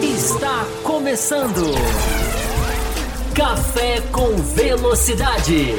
[0.00, 1.74] Está começando.
[3.34, 5.74] Café com Velocidade.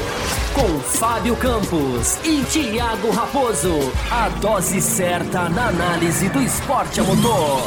[0.54, 3.80] Com Fábio Campos e Thiago Raposo.
[4.12, 7.62] A dose certa na análise do esporte a motor.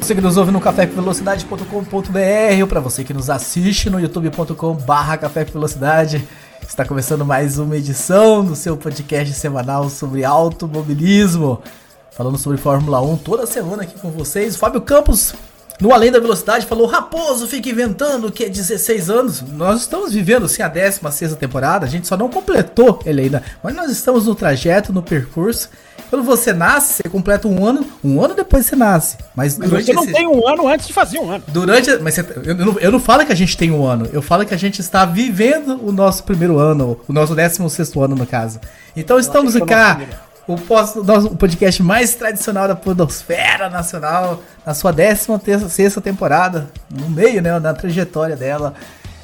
[0.00, 5.18] Você que nos ouve no cafévelocidade.com.br ou para você que nos assiste no youtube.com barra
[5.18, 6.26] Café Velocidade.
[6.66, 11.62] Está começando mais uma edição do seu podcast semanal sobre automobilismo.
[12.10, 14.56] Falando sobre Fórmula 1 toda semana aqui com vocês.
[14.56, 15.34] Fábio Campos,
[15.80, 19.42] no Além da Velocidade, falou: Raposo, fica inventando que é 16 anos.
[19.42, 23.42] Nós estamos vivendo sim a 16 temporada, a gente só não completou ele ainda.
[23.62, 25.68] Mas nós estamos no trajeto, no percurso.
[26.10, 29.16] Quando você nasce, você completa um ano, um ano depois você nasce.
[29.34, 30.12] Mas, mas você não esse...
[30.12, 31.42] tem um ano antes de fazer um ano.
[31.48, 31.90] Durante.
[31.98, 34.46] Mas você, eu, não, eu não falo que a gente tem um ano, eu falo
[34.46, 38.60] que a gente está vivendo o nosso primeiro ano, o nosso 16 ano, no caso.
[38.96, 40.00] Então eu estamos cá
[40.46, 47.58] o, o podcast mais tradicional da Podosfera Nacional, na sua 16 temporada, no meio, né,
[47.58, 48.74] na trajetória dela,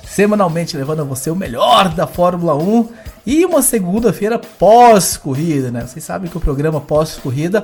[0.06, 2.88] semanalmente levando a você o melhor da Fórmula 1
[3.26, 5.82] e uma segunda-feira pós-corrida, né?
[5.86, 7.62] Vocês sabem que o programa pós-corrida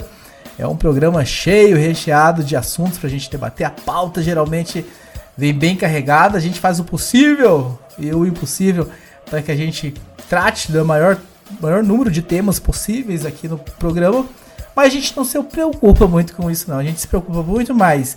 [0.59, 3.67] é um programa cheio, recheado de assuntos para a gente debater.
[3.67, 4.85] A pauta geralmente
[5.37, 8.89] vem bem carregada, a gente faz o possível e o impossível
[9.29, 9.93] para que a gente
[10.29, 11.19] trate da maior
[11.61, 14.27] maior número de temas possíveis aqui no programa,
[14.75, 16.79] mas a gente não se preocupa muito com isso não.
[16.79, 18.17] A gente se preocupa muito mais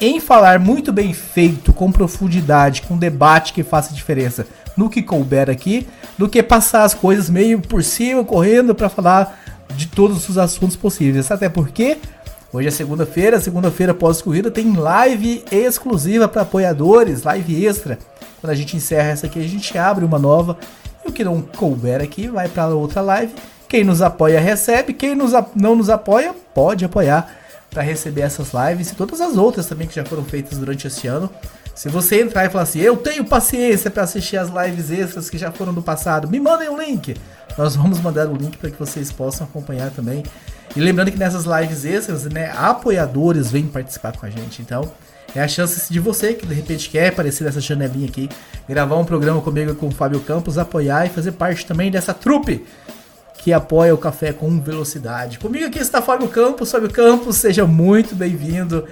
[0.00, 5.48] em falar muito bem feito, com profundidade, com debate que faça diferença no que couber
[5.48, 5.86] aqui,
[6.18, 9.40] do que passar as coisas meio por cima, correndo para falar
[9.76, 11.30] de todos os assuntos possíveis.
[11.30, 11.98] Até porque
[12.52, 17.98] hoje é segunda-feira, segunda-feira pós-corrida tem live exclusiva para apoiadores, live extra.
[18.40, 20.58] Quando a gente encerra essa aqui, a gente abre uma nova
[21.04, 23.34] e o que não couber aqui vai para outra live.
[23.68, 27.28] Quem nos apoia recebe, quem nos, não nos apoia pode apoiar
[27.70, 31.06] para receber essas lives e todas as outras também que já foram feitas durante esse
[31.06, 31.30] ano.
[31.74, 35.38] Se você entrar e falar assim, eu tenho paciência para assistir as lives extras que
[35.38, 37.16] já foram do passado, me mandem um link.
[37.56, 40.22] Nós vamos mandar o link para que vocês possam acompanhar também.
[40.76, 44.60] E lembrando que nessas lives extras, né, apoiadores vêm participar com a gente.
[44.60, 44.90] Então,
[45.34, 48.28] é a chance de você que de repente quer aparecer nessa janelinha aqui,
[48.68, 52.64] gravar um programa comigo com o Fábio Campos, apoiar e fazer parte também dessa trupe
[53.42, 55.38] que apoia o café com velocidade.
[55.38, 56.70] Comigo aqui está Fábio Campos.
[56.70, 58.86] Fábio Campos, seja muito bem-vindo.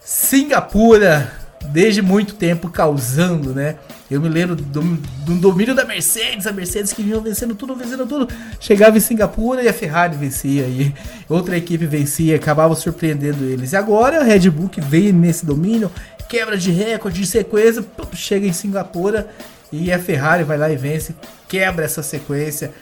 [0.00, 1.32] Singapura,
[1.66, 3.76] desde muito tempo causando, né?
[4.10, 8.06] Eu me lembro do, do domínio da Mercedes, a Mercedes que vinha vencendo tudo, vencendo
[8.06, 8.26] tudo.
[8.58, 10.94] Chegava em Singapura e a Ferrari vencia, e
[11.28, 13.72] outra equipe vencia, acabava surpreendendo eles.
[13.72, 15.90] E agora a Red Bull que veio nesse domínio,
[16.26, 19.28] quebra de recorde, de sequência, chega em Singapura
[19.70, 21.14] e a Ferrari vai lá e vence,
[21.46, 22.72] quebra essa sequência.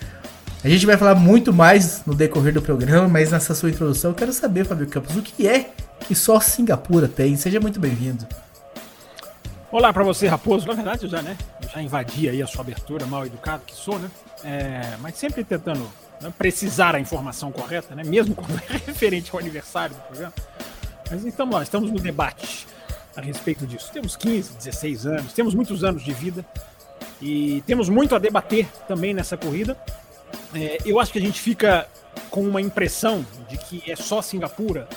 [0.62, 4.14] A gente vai falar muito mais no decorrer do programa, mas nessa sua introdução eu
[4.14, 5.70] quero saber, Fábio Campos, o que é
[6.06, 7.36] que só Singapura tem?
[7.36, 8.26] Seja muito bem-vindo.
[9.76, 10.66] Olá para você, Raposo.
[10.66, 13.74] Na verdade, eu já, né, eu já invadi aí a sua abertura, mal educado que
[13.74, 14.10] sou, né?
[14.42, 15.86] É, mas sempre tentando
[16.18, 18.02] né, precisar a informação correta, né?
[18.02, 20.32] Mesmo quando é referente ao aniversário do programa.
[21.10, 22.66] Mas nós estamos no debate
[23.14, 23.90] a respeito disso.
[23.92, 26.42] Temos 15, 16 anos, temos muitos anos de vida
[27.20, 29.76] e temos muito a debater também nessa corrida.
[30.54, 31.86] É, eu acho que a gente fica
[32.30, 34.88] com uma impressão de que é só Singapura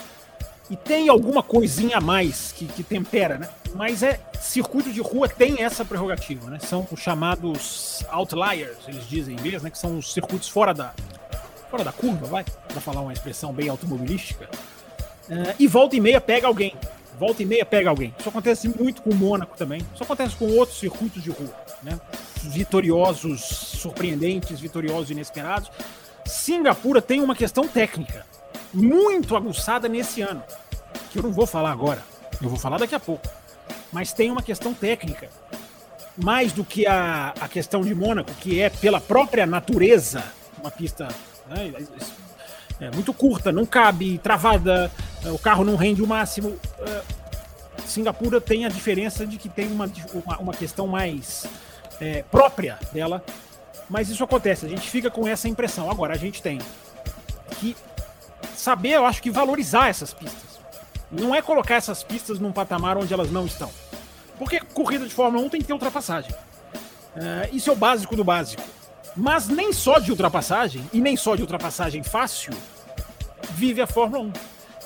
[0.70, 3.50] e tem alguma coisinha a mais que, que tempera, né?
[3.74, 6.60] Mas é circuito de rua tem essa prerrogativa, né?
[6.60, 9.70] São os chamados outliers, eles dizem em inglês, né?
[9.72, 10.94] Que são os circuitos fora da
[11.70, 14.50] fora da curva, vai, para falar uma expressão bem automobilística.
[15.30, 16.76] Uh, e volta e meia pega alguém.
[17.20, 18.14] Volta e meia pega alguém.
[18.18, 19.82] Isso acontece muito com o Mônaco também.
[19.94, 21.54] Isso acontece com outros circuitos de rua,
[21.84, 22.00] né?
[22.42, 25.70] Vitoriosos, surpreendentes, vitoriosos inesperados.
[26.26, 28.26] Singapura tem uma questão técnica
[28.74, 30.44] muito aguçada nesse ano,
[31.12, 32.04] que eu não vou falar agora.
[32.42, 33.28] Eu vou falar daqui a pouco
[33.92, 35.30] mas tem uma questão técnica.
[36.18, 40.24] Mais do que a, a questão de Mônaco, que é pela própria natureza
[40.60, 41.08] uma pista
[41.48, 41.74] né,
[42.82, 44.92] é muito curta, não cabe, travada,
[45.26, 46.50] o carro não rende o máximo.
[46.50, 51.46] Uh, Singapura tem a diferença de que tem uma, uma, uma questão mais
[52.02, 53.24] é, própria dela,
[53.90, 55.90] mas isso acontece, a gente fica com essa impressão.
[55.90, 56.60] Agora, a gente tem
[57.60, 57.76] que
[58.56, 60.50] saber, eu acho que valorizar essas pistas
[61.12, 63.72] não é colocar essas pistas num patamar onde elas não estão.
[64.38, 66.32] Porque corrida de Fórmula 1 tem que ter ultrapassagem.
[66.32, 68.64] Uh, isso é o básico do básico.
[69.16, 72.54] Mas nem só de ultrapassagem, e nem só de ultrapassagem fácil,
[73.52, 74.34] vive a Fórmula 1.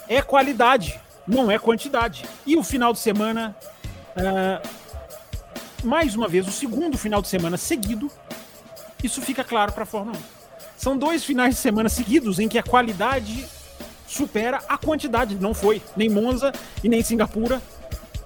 [0.07, 2.25] É qualidade, não é quantidade.
[2.45, 3.56] E o final de semana,
[4.15, 4.67] uh,
[5.85, 8.09] mais uma vez, o segundo final de semana seguido,
[9.03, 10.43] isso fica claro para a Fórmula 1.
[10.83, 13.45] São dois finais de semana seguidos em que a qualidade
[14.06, 15.33] supera a quantidade.
[15.35, 16.51] Não foi nem Monza
[16.83, 17.62] e nem Singapura.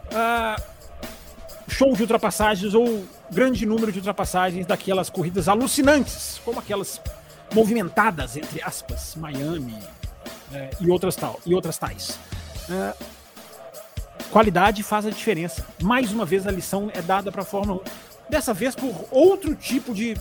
[0.08, 0.60] Uh,
[1.68, 7.00] show de ultrapassagens ou grande número de ultrapassagens daquelas corridas alucinantes, como aquelas
[7.54, 9.78] movimentadas, entre aspas, Miami
[10.52, 12.18] é, e, outras tal, e outras tais.
[12.72, 12.94] É,
[14.32, 15.64] qualidade faz a diferença.
[15.80, 18.32] Mais uma vez a lição é dada para a Fórmula 1.
[18.32, 20.18] Dessa vez por outro tipo de,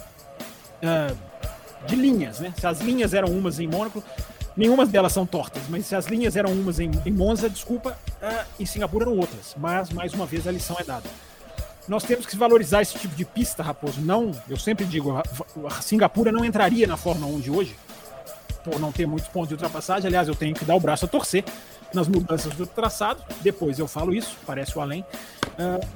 [0.83, 1.15] é,
[1.87, 2.41] de linhas.
[2.41, 2.53] Né?
[2.59, 4.03] Se as linhas eram umas em Mônaco,
[4.57, 8.45] nenhuma delas são tortas, mas se as linhas eram umas em, em Monza, desculpa, é,
[8.59, 9.55] em Singapura eram outras.
[9.57, 11.09] Mas, mais uma vez, a lição é dada
[11.89, 14.01] nós temos que valorizar esse tipo de pista, Raposo.
[14.01, 17.77] Não, eu sempre digo, a Singapura não entraria na Fórmula 1 de hoje,
[18.65, 20.09] por não ter muitos pontos de ultrapassagem.
[20.09, 21.45] Aliás, eu tenho que dar o braço a torcer
[21.95, 23.23] nas mudanças do traçado.
[23.41, 25.05] Depois eu falo isso, parece o além.
[25.53, 25.87] Uh,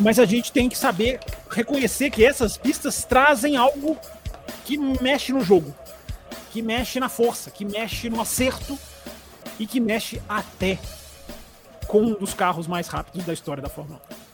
[0.00, 3.96] mas a gente tem que saber reconhecer que essas pistas trazem algo
[4.64, 5.74] que mexe no jogo,
[6.50, 8.78] que mexe na força, que mexe no acerto
[9.58, 10.78] e que mexe até
[11.86, 14.24] com um dos carros mais rápidos da história da Fórmula 1.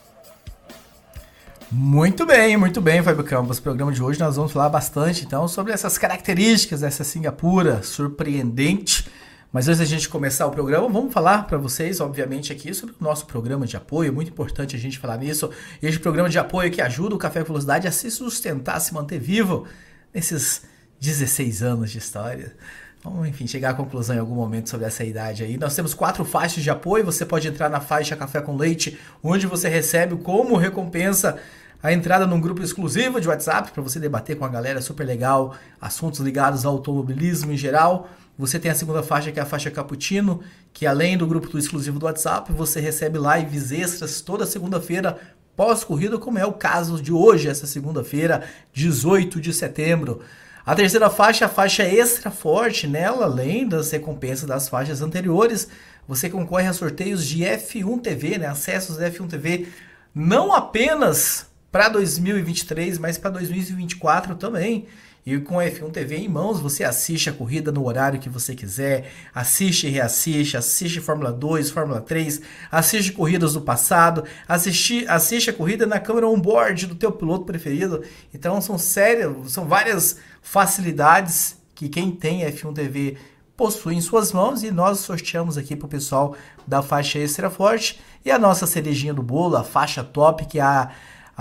[1.73, 3.57] Muito bem, muito bem, Fábio Campos.
[3.57, 9.07] No programa de hoje nós vamos falar bastante então sobre essas características dessa Singapura surpreendente.
[9.53, 13.03] Mas antes da gente começar o programa, vamos falar para vocês, obviamente, aqui sobre o
[13.03, 14.13] nosso programa de apoio.
[14.13, 15.49] Muito importante a gente falar nisso.
[15.81, 19.19] Este programa de apoio que ajuda o Café Velocidade a se sustentar, a se manter
[19.19, 19.65] vivo
[20.13, 20.63] nesses
[20.99, 22.55] 16 anos de história.
[23.03, 25.57] Vamos, enfim, chegar à conclusão em algum momento sobre essa idade aí.
[25.57, 27.03] Nós temos quatro faixas de apoio.
[27.03, 31.39] Você pode entrar na faixa Café com Leite, onde você recebe como recompensa
[31.81, 35.55] a entrada num grupo exclusivo de WhatsApp para você debater com a galera super legal,
[35.79, 38.07] assuntos ligados ao automobilismo em geral.
[38.37, 40.41] Você tem a segunda faixa que é a faixa Cappuccino,
[40.71, 45.19] que além do grupo exclusivo do WhatsApp, você recebe lives extras toda segunda-feira
[45.55, 48.43] pós-corrida, como é o caso de hoje, essa segunda-feira,
[48.73, 50.21] 18 de setembro.
[50.65, 55.67] A terceira faixa, a faixa extra forte, nela, além das recompensas das faixas anteriores,
[56.07, 58.47] você concorre a sorteios de F1 TV, né?
[58.47, 59.67] Acessos da F1 TV,
[60.13, 64.87] não apenas para 2023, mas para 2024 também.
[65.25, 68.55] E com a F1 TV em mãos, você assiste a corrida no horário que você
[68.55, 72.41] quiser, assiste e reassiste, assiste Fórmula 2, Fórmula 3,
[72.71, 78.03] assiste corridas do passado, assiste, assiste a corrida na câmera on-board do teu piloto preferido.
[78.33, 83.17] Então são sérias, são várias facilidades que quem tem F1 TV
[83.55, 86.35] possui em suas mãos e nós sorteamos aqui para o pessoal
[86.65, 90.63] da faixa extra forte e a nossa cerejinha do bolo, a faixa top, que é
[90.63, 90.91] a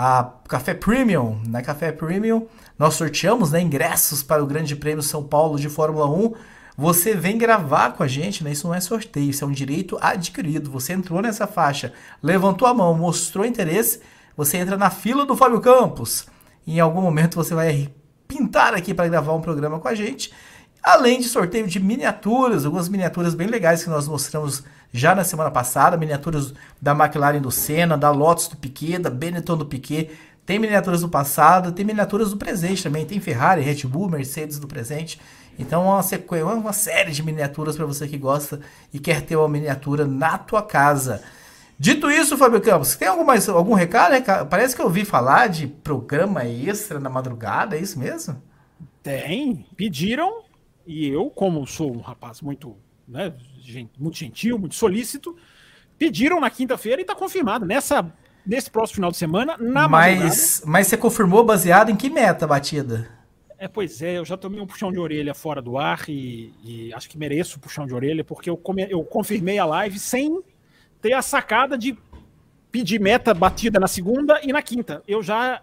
[0.02, 1.40] a Café Premium.
[1.46, 2.46] Na Café Premium,
[2.80, 6.32] nós sorteamos né, ingressos para o Grande Prêmio São Paulo de Fórmula 1.
[6.78, 8.52] Você vem gravar com a gente, né?
[8.52, 10.70] Isso não é sorteio, isso é um direito adquirido.
[10.70, 11.92] Você entrou nessa faixa,
[12.22, 14.00] levantou a mão, mostrou interesse,
[14.34, 16.26] você entra na fila do Fábio Campos.
[16.66, 17.90] Em algum momento você vai
[18.26, 20.32] pintar aqui para gravar um programa com a gente.
[20.82, 25.50] Além de sorteio de miniaturas, algumas miniaturas bem legais que nós mostramos já na semana
[25.50, 30.10] passada, miniaturas da McLaren do Senna, da Lotus do Piquet, da Benetton do Piquet.
[30.50, 33.06] Tem miniaturas do passado, tem miniaturas do presente também.
[33.06, 35.20] Tem Ferrari, Red Bull, Mercedes do presente.
[35.56, 38.58] Então, uma, sequência, uma série de miniaturas para você que gosta
[38.92, 41.22] e quer ter uma miniatura na tua casa.
[41.78, 44.20] Dito isso, Fábio Campos, tem algum, mais, algum recado?
[44.50, 48.42] Parece que eu ouvi falar de programa extra na madrugada, é isso mesmo?
[49.04, 49.64] Tem.
[49.76, 50.42] Pediram
[50.84, 52.76] e eu, como sou um rapaz muito
[53.06, 53.32] né,
[53.96, 55.36] muito gentil, muito solícito.
[55.96, 57.64] Pediram na quinta-feira e está confirmado.
[57.64, 58.12] Nessa,
[58.46, 63.08] nesse próximo final de semana, na mas, mas você confirmou baseado em que meta batida?
[63.58, 66.94] É, pois é, eu já tomei um puxão de orelha fora do ar e, e
[66.94, 70.42] acho que mereço o puxão de orelha, porque eu, come, eu confirmei a live sem
[71.02, 71.96] ter a sacada de
[72.72, 75.02] pedir meta batida na segunda e na quinta.
[75.06, 75.60] Eu já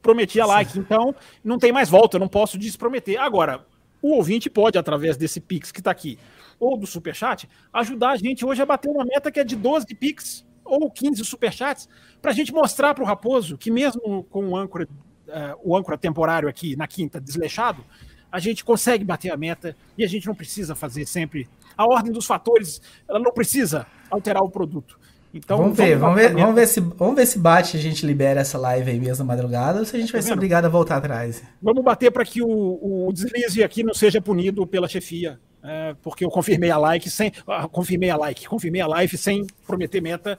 [0.00, 3.20] prometi a like, então não tem mais volta, eu não posso desprometer.
[3.20, 3.66] Agora,
[4.00, 6.18] o ouvinte pode, através desse Pix que está aqui,
[6.58, 9.86] ou do Superchat, ajudar a gente hoje a bater uma meta que é de 12
[9.94, 11.88] Pix ou 15 Superchats,
[12.20, 14.88] para a gente mostrar para o Raposo que mesmo com o âncora,
[15.28, 17.84] uh, o âncora temporário aqui na quinta desleixado,
[18.30, 22.12] a gente consegue bater a meta e a gente não precisa fazer sempre a ordem
[22.12, 24.98] dos fatores, ela não precisa alterar o produto.
[25.32, 28.40] Então, vamos ver, vamos ver, vamos ver, se, vamos ver se bate a gente libera
[28.40, 30.68] essa live aí mesmo na madrugada ou se a gente vai tá ser obrigado a
[30.68, 31.42] voltar atrás.
[31.62, 36.24] Vamos bater para que o, o deslize aqui não seja punido pela chefia é, porque
[36.24, 37.32] eu confirmei a like sem.
[37.46, 40.38] Ah, confirmei a like, confirmei a live sem prometer meta.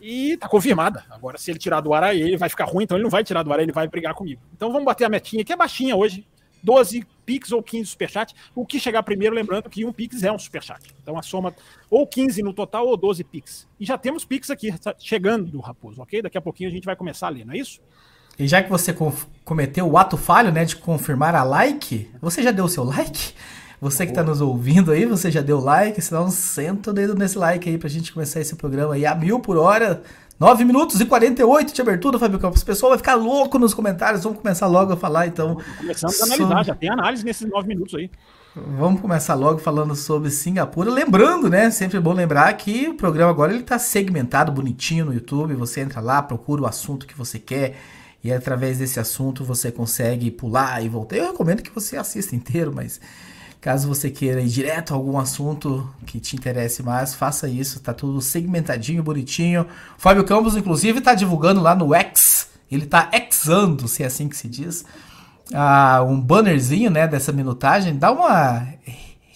[0.00, 1.04] E tá confirmada.
[1.10, 3.42] Agora, se ele tirar do ar ele vai ficar ruim, então ele não vai tirar
[3.42, 4.40] do ar, ele vai brigar comigo.
[4.54, 6.26] Então vamos bater a metinha, que é baixinha hoje.
[6.62, 8.34] 12 Pix ou 15 Superchat.
[8.54, 10.94] O que chegar primeiro, lembrando que um Pix é um Superchat.
[11.02, 11.54] Então a soma
[11.88, 13.66] ou 15 no total ou 12 Pix.
[13.78, 16.22] E já temos Pix aqui chegando do Raposo, ok?
[16.22, 17.80] Daqui a pouquinho a gente vai começar a ler, não é isso?
[18.38, 18.94] E já que você
[19.44, 23.34] cometeu o ato falho, né, de confirmar a like, você já deu o seu like?
[23.80, 26.00] Você que está nos ouvindo aí, você já deu like?
[26.02, 29.14] Se não, senta o dedo nesse like aí pra gente começar esse programa aí a
[29.14, 30.02] mil por hora.
[30.38, 32.62] 9 minutos e 48 de abertura, Fábio Campos.
[32.62, 34.22] O pessoal vai ficar louco nos comentários.
[34.22, 35.58] Vamos começar logo a falar, então.
[35.78, 38.10] Começando a analisar, já tem análise nesses 9 minutos aí.
[38.54, 40.90] Vamos começar logo falando sobre Singapura.
[40.90, 41.70] Lembrando, né?
[41.70, 45.54] Sempre é bom lembrar que o programa agora ele está segmentado bonitinho no YouTube.
[45.54, 47.76] Você entra lá, procura o assunto que você quer
[48.24, 51.16] e através desse assunto você consegue pular e voltar.
[51.16, 53.00] Eu recomendo que você assista inteiro, mas
[53.60, 57.78] Caso você queira ir direto a algum assunto que te interesse mais, faça isso.
[57.80, 59.66] Tá tudo segmentadinho, bonitinho.
[59.98, 62.48] Fábio Campos, inclusive, tá divulgando lá no X.
[62.70, 64.84] Ele tá exando, se é assim que se diz.
[65.50, 67.98] Uh, um bannerzinho, né, dessa minutagem.
[67.98, 68.66] Dá uma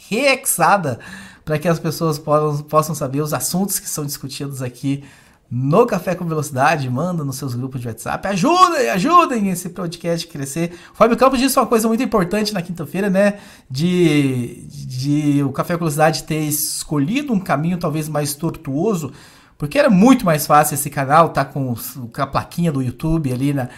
[0.09, 0.99] reexada
[1.45, 5.04] para que as pessoas possam, possam saber os assuntos que são discutidos aqui
[5.50, 8.26] no Café com Velocidade, manda nos seus grupos de WhatsApp.
[8.28, 10.72] Ajudem, ajudem esse podcast crescer.
[10.92, 13.38] O Fábio Campos disse uma coisa muito importante na quinta-feira, né?
[13.70, 19.12] De, de o Café com Velocidade ter escolhido um caminho talvez mais tortuoso,
[19.56, 21.74] porque era muito mais fácil esse canal tá com,
[22.12, 23.68] com a plaquinha do YouTube ali na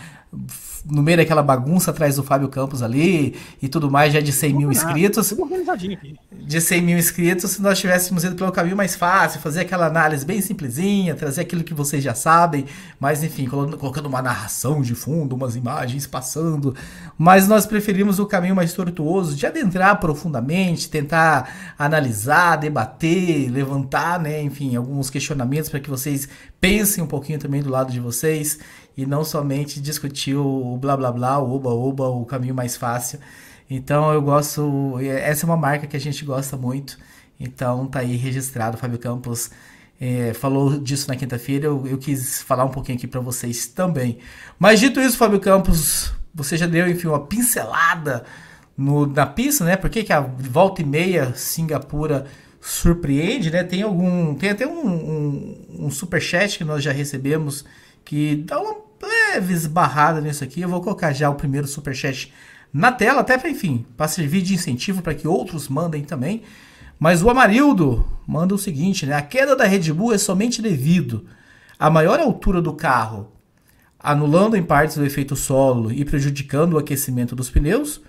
[0.88, 4.55] no meio daquela bagunça atrás do Fábio Campos ali e tudo mais, já de 100
[4.55, 5.33] mil inscritos.
[6.33, 10.25] De 100 mil inscritos, se nós tivéssemos ido pelo caminho mais fácil, fazer aquela análise
[10.25, 12.66] bem simplesinha, trazer aquilo que vocês já sabem,
[13.00, 16.75] mas enfim, colocando uma narração de fundo, umas imagens passando.
[17.19, 24.40] Mas nós preferimos o caminho mais tortuoso de adentrar profundamente, tentar analisar, debater, levantar, né,
[24.43, 26.28] enfim, alguns questionamentos para que vocês
[26.61, 28.59] pensem um pouquinho também do lado de vocês
[28.97, 33.19] e não somente discutir o blá blá blá, o oba oba, o caminho mais fácil.
[33.69, 36.99] Então eu gosto, essa é uma marca que a gente gosta muito.
[37.38, 39.50] Então tá aí registrado, Fábio Campos
[40.00, 41.67] é, falou disso na quinta-feira.
[41.67, 44.19] Eu, eu, quis falar um pouquinho aqui para vocês também.
[44.59, 48.25] Mas dito isso, Fábio Campos, você já deu enfim uma pincelada
[48.76, 49.76] no, na pista, né?
[49.76, 52.26] Por que, que a volta e meia Singapura
[52.61, 53.65] surpreende, né?
[53.65, 57.65] Tem algum, tem até um, um, um super chat que nós já recebemos
[58.06, 60.62] que dá uma leve esbarrada nisso aqui.
[60.62, 62.32] Eu vou colocar já o primeiro superchat
[62.72, 66.42] na tela, até para, enfim, para servir de incentivo para que outros mandem também.
[66.98, 69.14] Mas o Amarildo manda o seguinte, né?
[69.14, 71.26] A queda da Red Bull é somente devido
[71.78, 73.32] à maior altura do carro,
[73.98, 78.00] anulando em partes o efeito solo e prejudicando o aquecimento dos pneus,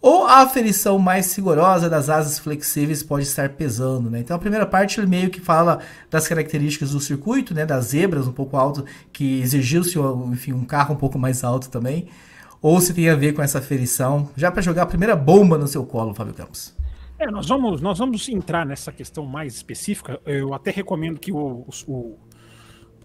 [0.00, 4.20] ou a aferição mais rigorosa das asas flexíveis pode estar pesando, né?
[4.20, 7.66] Então a primeira parte ele meio que fala das características do circuito, né?
[7.66, 9.98] Das zebras um pouco alto, que exigiu-se
[10.30, 12.08] enfim, um carro um pouco mais alto também.
[12.60, 15.66] Ou se tem a ver com essa aferição, já para jogar a primeira bomba no
[15.66, 16.74] seu colo, Fábio Campos.
[17.18, 20.20] É, nós vamos, nós vamos entrar nessa questão mais específica.
[20.26, 22.18] Eu até recomendo que o, o,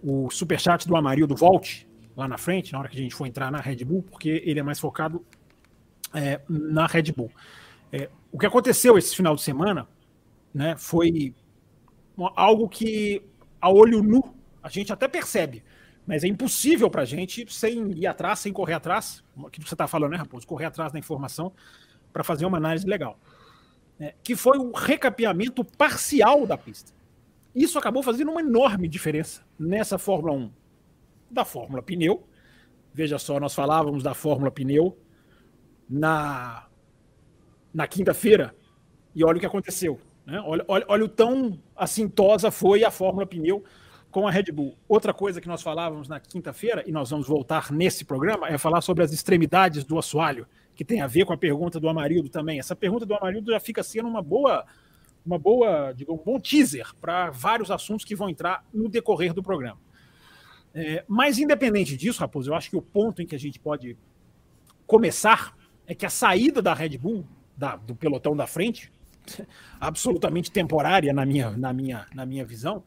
[0.04, 3.52] o superchat do Amarildo volte lá na frente, na hora que a gente for entrar
[3.52, 5.26] na Red Bull, porque ele é mais focado
[6.14, 7.32] é, na Red Bull.
[7.92, 9.88] É, o que aconteceu esse final de semana
[10.54, 11.34] né, foi
[12.36, 13.22] algo que,
[13.60, 15.64] a olho nu, a gente até percebe,
[16.06, 19.74] mas é impossível para a gente, sem ir atrás, sem correr atrás, o que você
[19.74, 20.46] está falando, né, Raposo?
[20.46, 21.54] Correr atrás da informação
[22.12, 23.20] para fazer uma análise legal.
[24.00, 26.92] É, que foi um recapeamento parcial da pista.
[27.54, 30.52] Isso acabou fazendo uma enorme diferença nessa Fórmula 1
[31.30, 32.28] da Fórmula Pneu.
[32.94, 34.98] Veja só, nós falávamos da Fórmula Pneu
[35.90, 36.68] na,
[37.74, 38.56] na quinta-feira
[39.16, 40.00] e olha o que aconteceu.
[40.26, 40.40] Né?
[40.46, 43.64] Olha, olha, olha o tão assintosa foi a Fórmula Pneu
[44.10, 44.78] com a Red Bull.
[44.88, 48.82] Outra coisa que nós falávamos na quinta-feira, e nós vamos voltar nesse programa, é falar
[48.82, 50.46] sobre as extremidades do assoalho,
[50.76, 52.60] que tem a ver com a pergunta do Amarildo também.
[52.60, 54.66] Essa pergunta do Amarildo já fica sendo uma boa,
[55.26, 59.42] uma boa, digo, um bom teaser para vários assuntos que vão entrar no decorrer do
[59.42, 59.80] programa.
[60.74, 63.98] É, mas independente disso, Raposo, eu acho que o ponto em que a gente pode
[64.86, 65.56] começar
[65.92, 67.26] é que a saída da Red Bull,
[67.58, 68.90] da, do pelotão da frente,
[69.78, 72.82] absolutamente temporária na minha, na minha, na minha visão,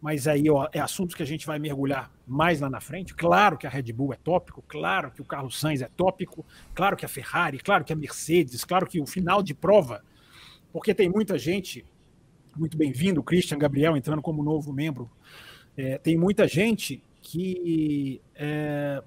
[0.00, 3.12] mas aí ó, é assunto que a gente vai mergulhar mais lá na frente.
[3.12, 6.96] Claro que a Red Bull é tópico, claro que o Carlos Sainz é tópico, claro
[6.96, 10.04] que a Ferrari, claro que a Mercedes, claro que o final de prova,
[10.72, 11.84] porque tem muita gente,
[12.56, 15.10] muito bem-vindo, Christian Gabriel entrando como novo membro,
[15.76, 19.02] é, tem muita gente que é,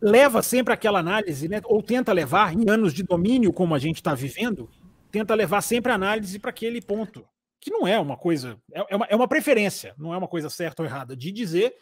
[0.00, 3.96] leva sempre aquela análise, né, ou tenta levar, em anos de domínio como a gente
[3.96, 4.70] está vivendo,
[5.10, 7.26] tenta levar sempre a análise para aquele ponto,
[7.60, 10.48] que não é uma coisa, é, é uma, é uma preferência, não é uma coisa
[10.48, 11.74] certa ou errada, de dizer,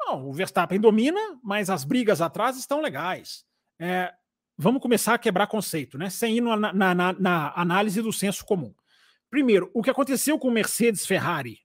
[0.00, 3.44] não, o Verstappen domina, mas as brigas atrás estão legais.
[3.78, 4.12] É,
[4.56, 8.44] vamos começar a quebrar conceito, né, sem ir na, na, na, na análise do senso
[8.44, 8.74] comum.
[9.30, 11.58] Primeiro, o que aconteceu com Mercedes Ferrari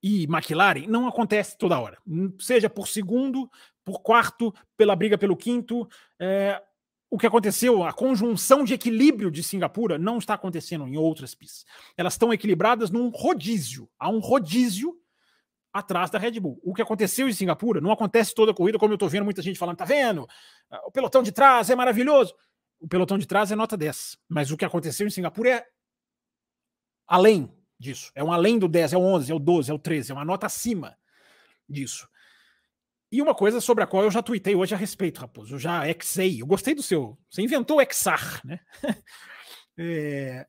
[0.00, 1.98] e McLaren não acontece toda hora.
[2.38, 3.50] Seja por segundo,
[3.84, 5.88] por quarto, pela briga pelo quinto.
[6.18, 6.60] É,
[7.10, 11.64] o que aconteceu, a conjunção de equilíbrio de Singapura não está acontecendo em outras pistas.
[11.96, 13.88] Elas estão equilibradas num rodízio.
[13.98, 14.98] Há um rodízio
[15.72, 16.60] atrás da Red Bull.
[16.62, 19.42] O que aconteceu em Singapura não acontece toda a corrida, como eu estou vendo muita
[19.42, 20.26] gente falando, tá vendo?
[20.86, 22.34] O pelotão de trás é maravilhoso.
[22.80, 24.18] O pelotão de trás é nota 10.
[24.28, 25.66] Mas o que aconteceu em Singapura é
[27.06, 28.10] além disso.
[28.14, 30.14] É um além do 10, é o 11, é o 12, é o 13, é
[30.14, 30.96] uma nota acima
[31.68, 32.08] disso.
[33.14, 35.54] E uma coisa sobre a qual eu já tuitei hoje a respeito, Raposo.
[35.54, 36.42] Eu já xei.
[36.42, 37.16] Eu gostei do seu.
[37.30, 38.58] Você inventou o xar, né?
[39.78, 40.44] é,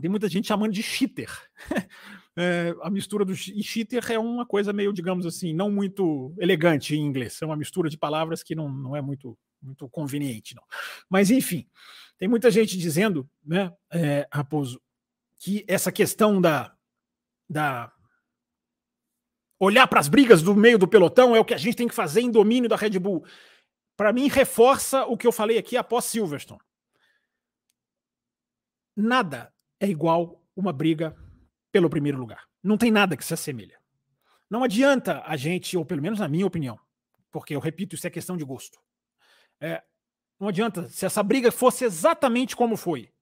[0.00, 1.28] tem muita gente chamando de cheater.
[2.38, 6.96] é, a mistura do e cheater é uma coisa meio, digamos assim, não muito elegante
[6.96, 7.42] em inglês.
[7.42, 10.64] É uma mistura de palavras que não, não é muito, muito conveniente, não.
[11.06, 11.68] Mas, enfim,
[12.16, 14.80] tem muita gente dizendo, né, é, Raposo,
[15.38, 16.74] que essa questão da,
[17.46, 17.92] da
[19.58, 21.94] olhar para as brigas do meio do pelotão é o que a gente tem que
[21.94, 23.24] fazer em domínio da Red Bull.
[23.96, 26.60] Para mim, reforça o que eu falei aqui após Silverstone.
[28.96, 31.16] Nada é igual uma briga
[31.72, 32.44] pelo primeiro lugar.
[32.62, 33.78] Não tem nada que se assemelha.
[34.48, 36.78] Não adianta a gente, ou pelo menos na minha opinião,
[37.32, 38.78] porque eu repito, isso é questão de gosto.
[39.60, 39.82] É,
[40.38, 43.12] não adianta se essa briga fosse exatamente como foi,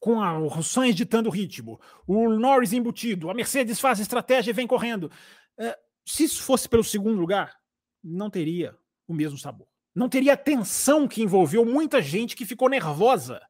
[0.00, 4.54] com a, o Sainz ditando o ritmo, o Norris embutido, a Mercedes faz estratégia e
[4.54, 5.12] vem correndo.
[5.58, 7.54] É, se isso fosse pelo segundo lugar,
[8.02, 8.76] não teria
[9.06, 9.68] o mesmo sabor.
[9.94, 13.40] Não teria a tensão que envolveu muita gente que ficou nervosa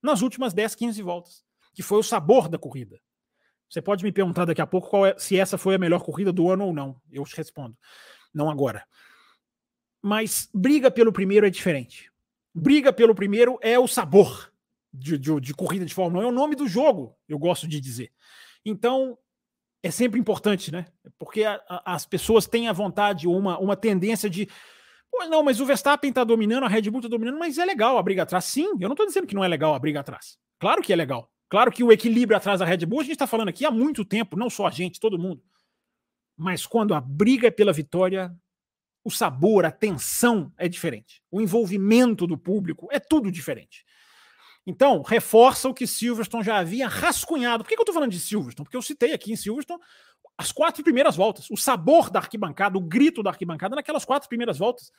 [0.00, 1.44] nas últimas 10, 15 voltas,
[1.74, 3.00] que foi o sabor da corrida.
[3.68, 6.48] Você pode me perguntar daqui a pouco é, se essa foi a melhor corrida do
[6.48, 7.00] ano ou não.
[7.10, 7.76] Eu te respondo.
[8.32, 8.86] Não agora.
[10.00, 12.12] Mas briga pelo primeiro é diferente.
[12.54, 14.52] Briga pelo primeiro é o sabor
[14.96, 17.80] de, de, de corrida de Fórmula 1, é o nome do jogo, eu gosto de
[17.80, 18.12] dizer.
[18.64, 19.16] Então,
[19.82, 20.86] é sempre importante, né?
[21.18, 24.48] Porque a, a, as pessoas têm a vontade, uma, uma tendência de.
[25.30, 28.02] Não, mas o Verstappen tá dominando, a Red Bull tá dominando, mas é legal a
[28.02, 28.44] briga atrás.
[28.44, 30.36] Sim, eu não tô dizendo que não é legal a briga atrás.
[30.58, 31.30] Claro que é legal.
[31.48, 34.04] Claro que o equilíbrio atrás da Red Bull, a gente está falando aqui há muito
[34.04, 35.42] tempo, não só a gente, todo mundo.
[36.36, 38.34] Mas quando a briga é pela vitória,
[39.04, 41.22] o sabor, a tensão é diferente.
[41.30, 43.84] O envolvimento do público é tudo diferente.
[44.66, 47.62] Então, reforça o que Silverstone já havia rascunhado.
[47.62, 48.64] Por que, eu estou falando de Silverstone?
[48.64, 49.80] Porque eu citei aqui em Silverstone
[50.36, 54.58] as quatro primeiras voltas, o sabor da arquibancada, o grito da arquibancada naquelas quatro primeiras
[54.58, 54.92] voltas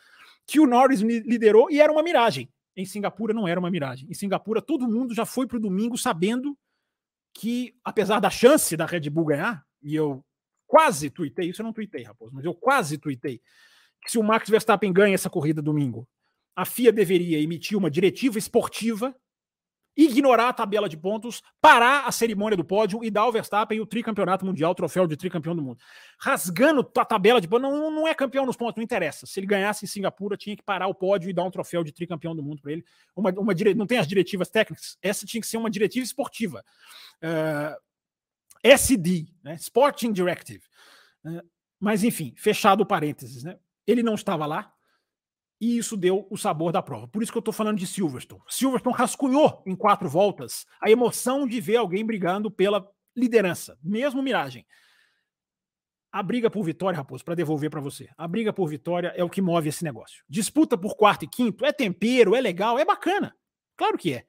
[0.48, 2.50] que o Norris liderou e era uma miragem.
[2.76, 4.10] Em Singapura não era uma miragem.
[4.10, 6.58] Em Singapura todo mundo já foi para o domingo sabendo
[7.34, 10.26] que, apesar da chance da Red Bull ganhar, e eu
[10.66, 13.40] quase tuitei, isso eu não tuitei, Raposo, mas eu quase tuitei,
[14.02, 16.08] que se o Max Verstappen ganha essa corrida domingo,
[16.56, 19.16] a FIA deveria emitir uma diretiva esportiva
[19.98, 23.86] ignorar a tabela de pontos, parar a cerimônia do pódio e dar ao Verstappen o
[23.86, 25.80] tricampeonato mundial, o troféu de tricampeão do mundo.
[26.20, 29.26] Rasgando a tabela de pontos, não, não é campeão nos pontos, não interessa.
[29.26, 31.92] Se ele ganhasse em Singapura, tinha que parar o pódio e dar um troféu de
[31.92, 32.86] tricampeão do mundo para ele.
[33.16, 33.74] Uma, uma dire...
[33.74, 36.64] Não tem as diretivas técnicas, essa tinha que ser uma diretiva esportiva.
[37.24, 37.76] Uh,
[38.64, 39.56] eh, SD, né?
[39.56, 40.64] Sporting Directive.
[41.26, 41.42] Uh,
[41.80, 43.58] mas enfim, fechado o parênteses, né?
[43.86, 44.72] Ele não estava lá,
[45.60, 47.08] e isso deu o sabor da prova.
[47.08, 48.42] Por isso que eu estou falando de Silverstone.
[48.48, 54.66] Silverstone rascunhou em quatro voltas a emoção de ver alguém brigando pela liderança, mesmo miragem.
[56.12, 58.08] A briga por vitória, Raposo, para devolver para você.
[58.18, 60.24] A briga por vitória é o que move esse negócio.
[60.30, 63.36] Disputa por quarto e quinto é tempero, é legal, é bacana.
[63.76, 64.26] Claro que é.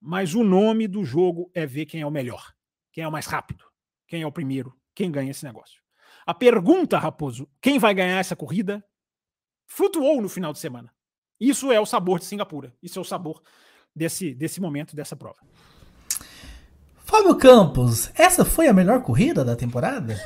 [0.00, 2.54] Mas o nome do jogo é ver quem é o melhor,
[2.92, 3.64] quem é o mais rápido,
[4.06, 5.82] quem é o primeiro, quem ganha esse negócio.
[6.24, 8.82] A pergunta, Raposo, quem vai ganhar essa corrida
[9.70, 10.92] flutuou no final de semana.
[11.40, 12.74] Isso é o sabor de Singapura.
[12.82, 13.40] Isso é o sabor
[13.94, 15.38] desse, desse momento, dessa prova.
[17.04, 20.16] Fábio Campos, essa foi a melhor corrida da temporada?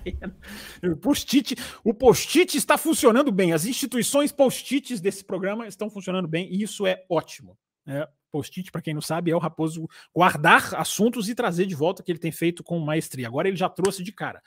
[0.82, 1.56] o post-it
[1.98, 3.52] post está funcionando bem.
[3.52, 7.58] As instituições post-its desse programa estão funcionando bem e isso é ótimo.
[7.86, 12.02] É, post-it, para quem não sabe, é o Raposo guardar assuntos e trazer de volta
[12.02, 13.26] que ele tem feito com maestria.
[13.26, 14.42] Agora ele já trouxe de cara.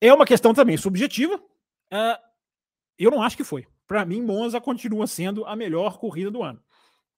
[0.00, 1.36] É uma questão também subjetiva.
[1.36, 2.25] Uh,
[3.04, 3.66] eu não acho que foi.
[3.86, 6.62] Para mim, Monza continua sendo a melhor corrida do ano,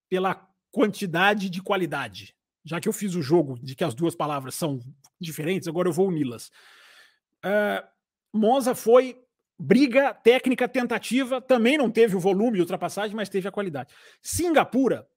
[0.08, 0.34] pela
[0.70, 2.34] quantidade de qualidade.
[2.64, 4.80] Já que eu fiz o jogo de que as duas palavras são
[5.20, 6.50] diferentes, agora eu vou uni-las.
[7.44, 7.86] Uh,
[8.32, 9.18] Monza foi
[9.58, 13.92] briga técnica tentativa, também não teve o volume de ultrapassagem, mas teve a qualidade.
[14.22, 15.08] Singapura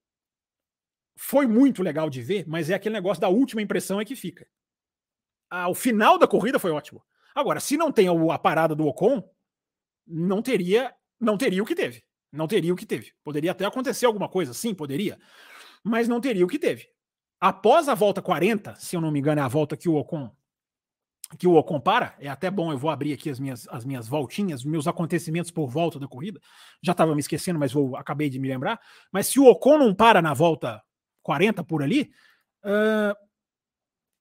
[1.18, 4.48] foi muito legal de ver, mas é aquele negócio da última impressão é que fica.
[5.50, 7.04] Ah, o final da corrida foi ótimo.
[7.36, 9.24] Agora, se não tem a parada do Ocon,
[10.12, 12.04] não teria, não teria o que teve.
[12.32, 13.12] Não teria o que teve.
[13.24, 15.20] Poderia até acontecer alguma coisa, sim, poderia,
[15.84, 16.88] mas não teria o que teve.
[17.40, 20.32] Após a volta 40, se eu não me engano, é a volta que o Ocon
[21.38, 24.08] que o Ocon para, é até bom, eu vou abrir aqui as minhas, as minhas
[24.08, 26.42] voltinhas, meus acontecimentos por volta da corrida.
[26.82, 28.80] Já estava me esquecendo, mas vou, acabei de me lembrar.
[29.12, 30.82] Mas se o Ocon não para na volta
[31.24, 32.12] 40 por ali,
[32.66, 33.16] uh,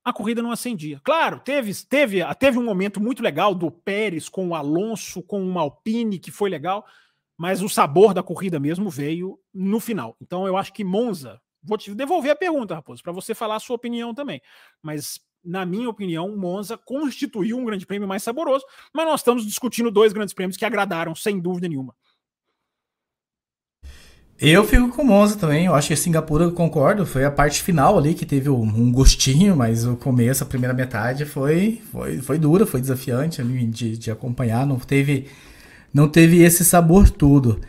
[0.05, 1.01] a corrida não acendia.
[1.05, 5.59] Claro, teve, teve, teve um momento muito legal do Pérez com o Alonso, com o
[5.59, 6.87] Alpine, que foi legal,
[7.37, 10.17] mas o sabor da corrida mesmo veio no final.
[10.21, 13.61] Então eu acho que Monza, vou te devolver a pergunta, Raposo, para você falar a
[13.61, 14.41] sua opinião também.
[14.83, 19.91] Mas na minha opinião, Monza constituiu um grande prêmio mais saboroso, mas nós estamos discutindo
[19.91, 21.95] dois grandes prêmios que agradaram, sem dúvida nenhuma.
[24.40, 27.98] Eu fico com Monza também, eu acho que Singapura, eu concordo, foi a parte final
[27.98, 32.64] ali que teve um gostinho, mas o começo, a primeira metade foi, foi, foi dura,
[32.64, 35.29] foi desafiante de, de acompanhar, não teve,
[35.92, 37.61] não teve esse sabor todo.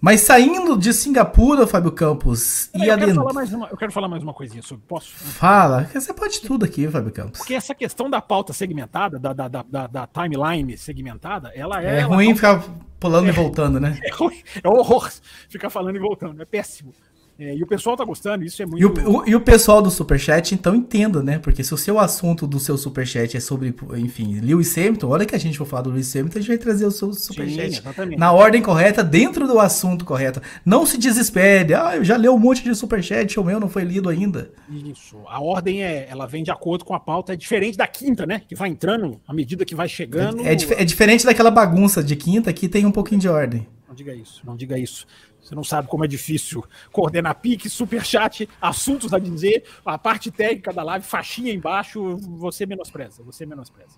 [0.00, 4.08] Mas saindo de Singapura, Fábio Campos, e eu, quero falar mais uma, eu quero falar
[4.08, 4.84] mais uma coisinha sobre.
[4.86, 5.10] Posso?
[5.10, 7.38] Fala, você pode tudo aqui, Fábio Campos.
[7.38, 11.98] Porque essa questão da pauta segmentada, da, da, da, da timeline segmentada, ela é.
[11.98, 12.62] É ruim ficar
[12.98, 13.98] pulando é, e voltando, né?
[14.02, 15.10] É, ruim, é um horror
[15.48, 16.94] ficar falando e voltando, é péssimo.
[17.38, 18.82] É, e o pessoal tá gostando, isso é muito.
[18.82, 21.38] E o, o, e o pessoal do Superchat, então entenda, né?
[21.38, 25.36] Porque se o seu assunto do seu Superchat é sobre, enfim, Lewis Hamilton, olha que
[25.36, 28.16] a gente for falar do Lewis Hamilton, a gente vai trazer o seu Superchat Sim,
[28.16, 30.42] na ordem correta, dentro do assunto correto.
[30.66, 33.84] Não se desespere, ah, eu já li um monte de Superchat, o meu não foi
[33.84, 34.50] lido ainda.
[34.68, 38.26] Isso, a ordem é, ela vem de acordo com a pauta, é diferente da quinta,
[38.26, 38.42] né?
[38.48, 40.42] Que vai entrando à medida que vai chegando.
[40.42, 43.64] É, é, é diferente daquela bagunça de quinta que tem um pouquinho de ordem.
[43.88, 45.06] Não diga isso, não diga isso.
[45.48, 50.74] Você não sabe como é difícil coordenar pique, superchat, assuntos a dizer, a parte técnica
[50.74, 53.96] da live, faixinha embaixo, você menospreza, você menospreza.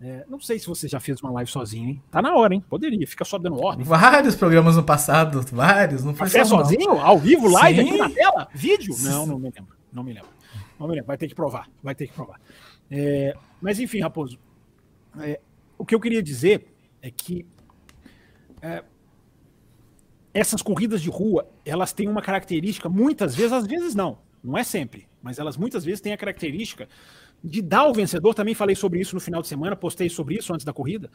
[0.00, 2.02] É, não sei se você já fez uma live sozinho, hein?
[2.10, 2.64] Tá na hora, hein?
[2.66, 3.84] Poderia, fica só dando ordem.
[3.84, 6.86] Vários programas no passado, vários, não foi só sozinho?
[6.86, 7.00] Não.
[7.04, 7.88] Ao vivo, live, Sim.
[7.88, 8.48] aqui na tela?
[8.54, 8.94] Vídeo?
[9.00, 9.76] Não, não me lembro.
[9.92, 10.30] Não me lembro.
[10.80, 11.08] Não me lembro.
[11.08, 11.68] Vai ter que provar.
[11.82, 12.40] Vai ter que provar.
[12.90, 14.38] É, mas enfim, Raposo.
[15.20, 15.40] É,
[15.76, 16.66] o que eu queria dizer
[17.02, 17.46] é que
[18.62, 18.82] é,
[20.36, 24.62] essas corridas de rua, elas têm uma característica, muitas vezes, às vezes não, não é
[24.62, 26.86] sempre, mas elas muitas vezes têm a característica
[27.42, 30.52] de dar ao vencedor, também falei sobre isso no final de semana, postei sobre isso
[30.52, 31.10] antes da corrida,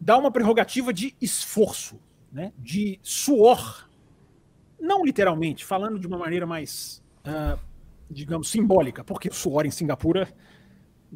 [0.00, 2.00] dar uma prerrogativa de esforço,
[2.32, 3.88] né, de suor,
[4.80, 7.56] não literalmente, falando de uma maneira mais, uh,
[8.10, 10.28] digamos, simbólica, porque suor em Singapura,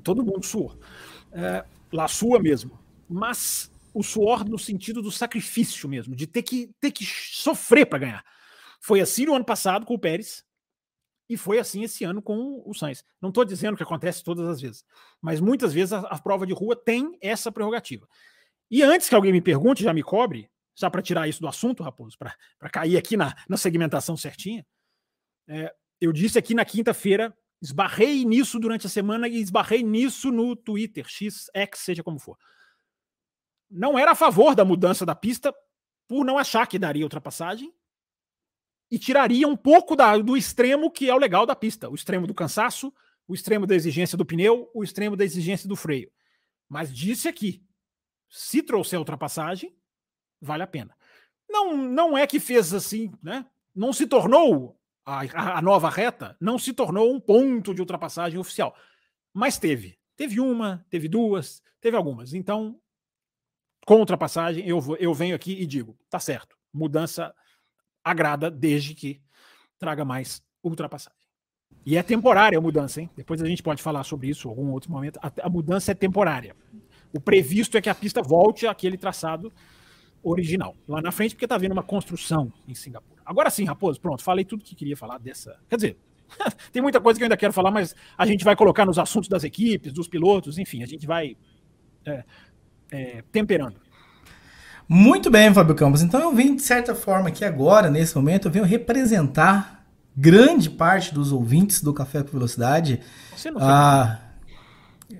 [0.04, 6.16] todo mundo sua, uh, lá sua mesmo, mas o suor no sentido do sacrifício mesmo,
[6.16, 8.24] de ter que, ter que sofrer para ganhar.
[8.80, 10.44] Foi assim no ano passado com o Pérez
[11.28, 13.04] e foi assim esse ano com o Sainz.
[13.20, 14.84] Não estou dizendo que acontece todas as vezes,
[15.20, 18.08] mas muitas vezes a, a prova de rua tem essa prerrogativa.
[18.70, 21.82] E antes que alguém me pergunte, já me cobre, só para tirar isso do assunto,
[21.82, 24.66] Raposo, para cair aqui na, na segmentação certinha,
[25.46, 30.56] é, eu disse aqui na quinta-feira, esbarrei nisso durante a semana e esbarrei nisso no
[30.56, 32.38] Twitter, X, X, seja como for
[33.72, 35.54] não era a favor da mudança da pista
[36.06, 37.72] por não achar que daria ultrapassagem
[38.90, 42.26] e tiraria um pouco da, do extremo que é o legal da pista, o extremo
[42.26, 42.92] do cansaço,
[43.26, 46.12] o extremo da exigência do pneu, o extremo da exigência do freio.
[46.68, 47.64] Mas disse aqui,
[48.28, 49.74] se trouxer ultrapassagem,
[50.40, 50.94] vale a pena.
[51.48, 53.46] Não, não é que fez assim, né?
[53.74, 58.76] Não se tornou a, a nova reta, não se tornou um ponto de ultrapassagem oficial,
[59.32, 59.98] mas teve.
[60.16, 62.34] Teve uma, teve duas, teve algumas.
[62.34, 62.78] Então,
[63.86, 67.34] com ultrapassagem, eu, eu venho aqui e digo: tá certo, mudança
[68.04, 69.20] agrada desde que
[69.78, 71.20] traga mais ultrapassagem.
[71.84, 73.10] E é temporária a mudança, hein?
[73.16, 75.18] Depois a gente pode falar sobre isso em algum outro momento.
[75.22, 76.54] A, a mudança é temporária.
[77.12, 79.52] O previsto é que a pista volte àquele traçado
[80.22, 83.20] original lá na frente, porque tá vendo uma construção em Singapura.
[83.24, 85.58] Agora sim, Raposo, pronto, falei tudo que queria falar dessa.
[85.68, 85.96] Quer dizer,
[86.70, 89.28] tem muita coisa que eu ainda quero falar, mas a gente vai colocar nos assuntos
[89.28, 91.36] das equipes, dos pilotos, enfim, a gente vai
[92.06, 92.24] é,
[92.92, 93.76] é, temperando.
[94.88, 96.02] Muito bem, Fábio Campos.
[96.02, 101.14] Então eu vim, de certa forma, aqui agora, nesse momento, eu venho representar grande parte
[101.14, 103.00] dos ouvintes do Café com Velocidade.
[103.34, 104.18] Você não ah,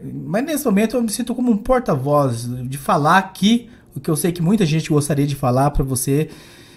[0.02, 4.16] mas nesse momento eu me sinto como um porta-voz de falar aqui o que eu
[4.16, 6.30] sei que muita gente gostaria de falar para você.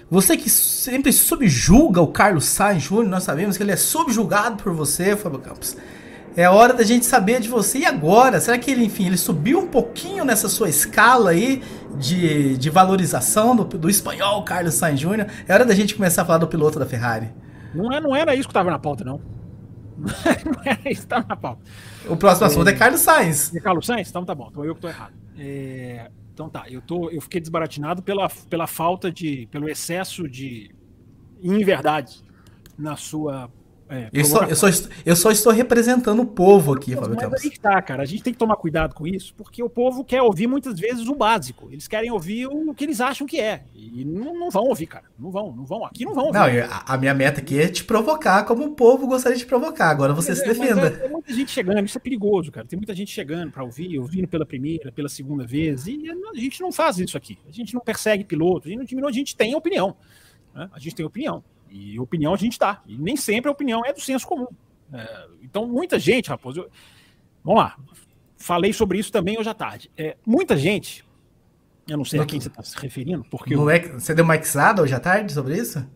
[0.09, 4.73] Você que sempre subjuga o Carlos Sainz Júnior, nós sabemos que ele é subjugado por
[4.73, 5.75] você, Fábio Campos.
[6.35, 7.79] É hora da gente saber de você.
[7.79, 8.41] E agora?
[8.41, 11.63] Será que ele, enfim, ele subiu um pouquinho nessa sua escala aí
[11.97, 15.27] de, de valorização do, do espanhol Carlos Sainz Jr.?
[15.47, 17.31] É hora da gente começar a falar do piloto da Ferrari.
[17.73, 19.21] Não, é, não era isso que estava na pauta, não.
[19.97, 21.61] não era isso que estava na pauta.
[22.09, 23.55] O próximo é, assunto é Carlos Sainz.
[23.55, 24.09] É Carlos Sainz?
[24.09, 24.49] Então tá bom.
[24.51, 25.13] Então eu que tô errado.
[25.37, 29.47] É, então tá, eu, tô, eu fiquei desbaratinado pela, pela falta de.
[29.49, 30.75] pelo excesso de
[31.41, 32.21] inverdade
[32.77, 33.49] na sua
[33.87, 37.43] É, eu, só, eu, só estou, eu só estou representando o povo aqui, Fábio Campos.
[37.43, 38.01] Aí que tá, cara.
[38.01, 41.07] A gente tem que tomar cuidado com isso, porque o povo quer ouvir muitas vezes
[41.07, 41.69] o básico.
[41.71, 43.63] Eles querem ouvir o que eles acham que é.
[43.75, 45.05] E não, não vão ouvir, cara.
[45.19, 45.85] Não vão, não vão.
[45.85, 46.67] Aqui não vão ouvir.
[46.67, 49.89] Não, a, a, minha meta aqui é te provocar como o povo gostaria de provocar.
[49.89, 50.87] Agora você mas se é, defenda.
[50.87, 52.65] É, tem muita gente chegando, isso é perigoso, cara.
[52.65, 55.85] Tem muita gente chegando para ouvir, ouvindo pela primeira, pela segunda vez.
[55.85, 57.37] E a gente não faz isso aqui.
[57.47, 59.95] A gente não persegue piloto, a gente não diminui, a gente tem opinião.
[60.55, 60.67] Né?
[60.73, 61.43] A gente tem opinião.
[61.69, 62.81] E opinião a gente dá.
[62.85, 64.47] E nem sempre a opinião é do senso comum.
[64.93, 66.61] É, então, muita gente, Raposo.
[66.61, 66.69] Eu...
[67.43, 67.77] Vamos lá.
[68.37, 69.91] Falei sobre isso também hoje à tarde.
[69.97, 71.05] É, muita gente.
[71.87, 73.53] Eu não sei no, a quem você está se referindo, porque.
[73.53, 73.65] Eu...
[73.93, 75.87] Você deu uma exada hoje à tarde sobre isso?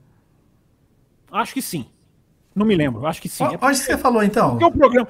[1.32, 1.88] Acho que sim.
[2.56, 3.44] Não me lembro, acho que sim.
[3.44, 4.58] O, é onde você falou então?
[4.58, 5.08] o programa,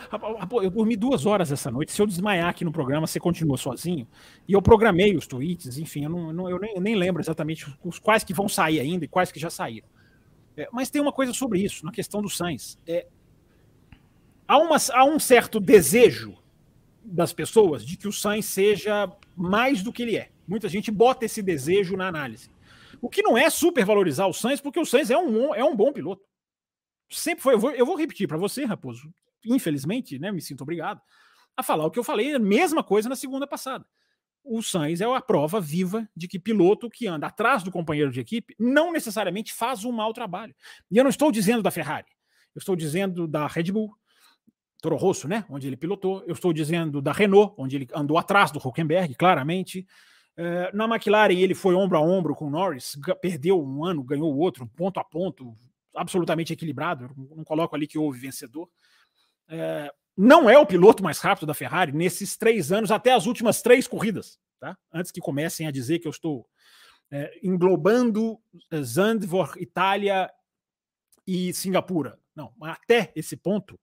[0.61, 1.91] eu dormi duas horas essa noite.
[1.91, 4.07] Se eu desmaiar aqui no programa, você continua sozinho.
[4.47, 7.97] E eu programei os tweets, enfim, eu, não, eu nem, eu nem lembro exatamente os
[7.97, 9.87] quais que vão sair ainda e quais que já saíram.
[10.59, 12.77] É, mas tem uma coisa sobre isso, na questão do Sainz.
[12.85, 13.07] É,
[14.47, 16.37] há, uma, há um certo desejo
[17.03, 20.29] das pessoas de que o Sainz seja mais do que ele é.
[20.47, 22.51] Muita gente bota esse desejo na análise.
[23.01, 25.93] O que não é supervalorizar o Sainz, porque o Sainz é um, é um bom
[25.93, 26.23] piloto.
[27.09, 27.53] Sempre foi.
[27.53, 29.09] Eu vou, eu vou repetir para você, Raposo.
[29.45, 31.01] Infelizmente, né, me sinto obrigado
[31.55, 33.85] a falar o que eu falei, a mesma coisa na segunda passada
[34.43, 38.19] o Sainz é a prova viva de que piloto que anda atrás do companheiro de
[38.19, 40.55] equipe não necessariamente faz um mau trabalho.
[40.89, 42.07] E eu não estou dizendo da Ferrari,
[42.55, 43.93] eu estou dizendo da Red Bull,
[44.81, 48.51] Toro Rosso, né, onde ele pilotou, eu estou dizendo da Renault, onde ele andou atrás
[48.51, 49.85] do Huckenberg, claramente.
[50.37, 54.33] Uh, na McLaren ele foi ombro a ombro com o Norris, perdeu um ano, ganhou
[54.33, 55.53] o outro, ponto a ponto,
[55.93, 57.11] absolutamente equilibrado.
[57.35, 58.69] não coloco ali que houve vencedor.
[59.49, 63.61] Uh, não é o piloto mais rápido da Ferrari nesses três anos, até as últimas
[63.61, 64.77] três corridas, tá?
[64.93, 66.45] Antes que comecem a dizer que eu estou
[67.09, 68.37] é, englobando
[68.69, 70.29] é, Zandvoort, Itália
[71.25, 72.19] e Singapura.
[72.35, 73.79] Não, até esse ponto,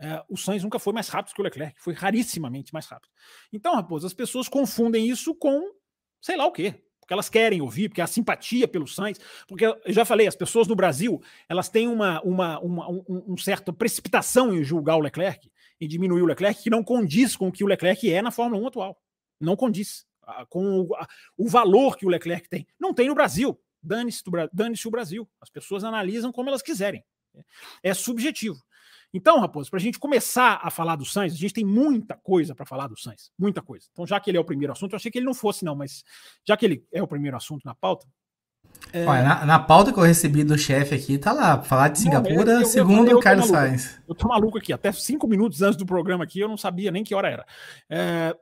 [0.00, 3.10] é, o Sainz nunca foi mais rápido que o Leclerc, foi rarissimamente mais rápido.
[3.52, 5.70] Então, Raposo, as pessoas confundem isso com
[6.18, 9.78] sei lá o quê porque elas querem ouvir, porque a simpatia pelo Sainz, porque eu
[9.88, 14.54] já falei, as pessoas no Brasil, elas têm uma, uma, uma um, um certa precipitação
[14.54, 15.50] em julgar o Leclerc,
[15.84, 18.62] e diminuir o Leclerc, que não condiz com o que o Leclerc é na Fórmula
[18.62, 18.98] 1 atual.
[19.40, 20.06] Não condiz
[20.48, 20.88] com o,
[21.36, 22.66] o valor que o Leclerc tem.
[22.80, 23.60] Não tem no Brasil.
[23.82, 25.28] Dane-se dane o Brasil.
[25.40, 27.04] As pessoas analisam como elas quiserem.
[27.82, 28.56] É subjetivo.
[29.12, 32.54] Então, Raposo, para a gente começar a falar do Sainz, a gente tem muita coisa
[32.54, 33.86] para falar do Sainz, muita coisa.
[33.92, 35.76] Então, já que ele é o primeiro assunto, eu achei que ele não fosse, não,
[35.76, 36.02] mas
[36.44, 38.08] já que ele é o primeiro assunto na pauta.
[38.92, 39.04] É...
[39.04, 42.44] Olha, na, na, pauta que eu recebi do chefe aqui, tá lá, falar de Singapura,
[42.44, 44.00] não, eu, eu, segundo eu, o Carlos Sainz.
[44.06, 47.02] Eu tô maluco aqui, até cinco minutos antes do programa aqui, eu não sabia nem
[47.02, 47.46] que hora era.
[47.90, 48.36] É...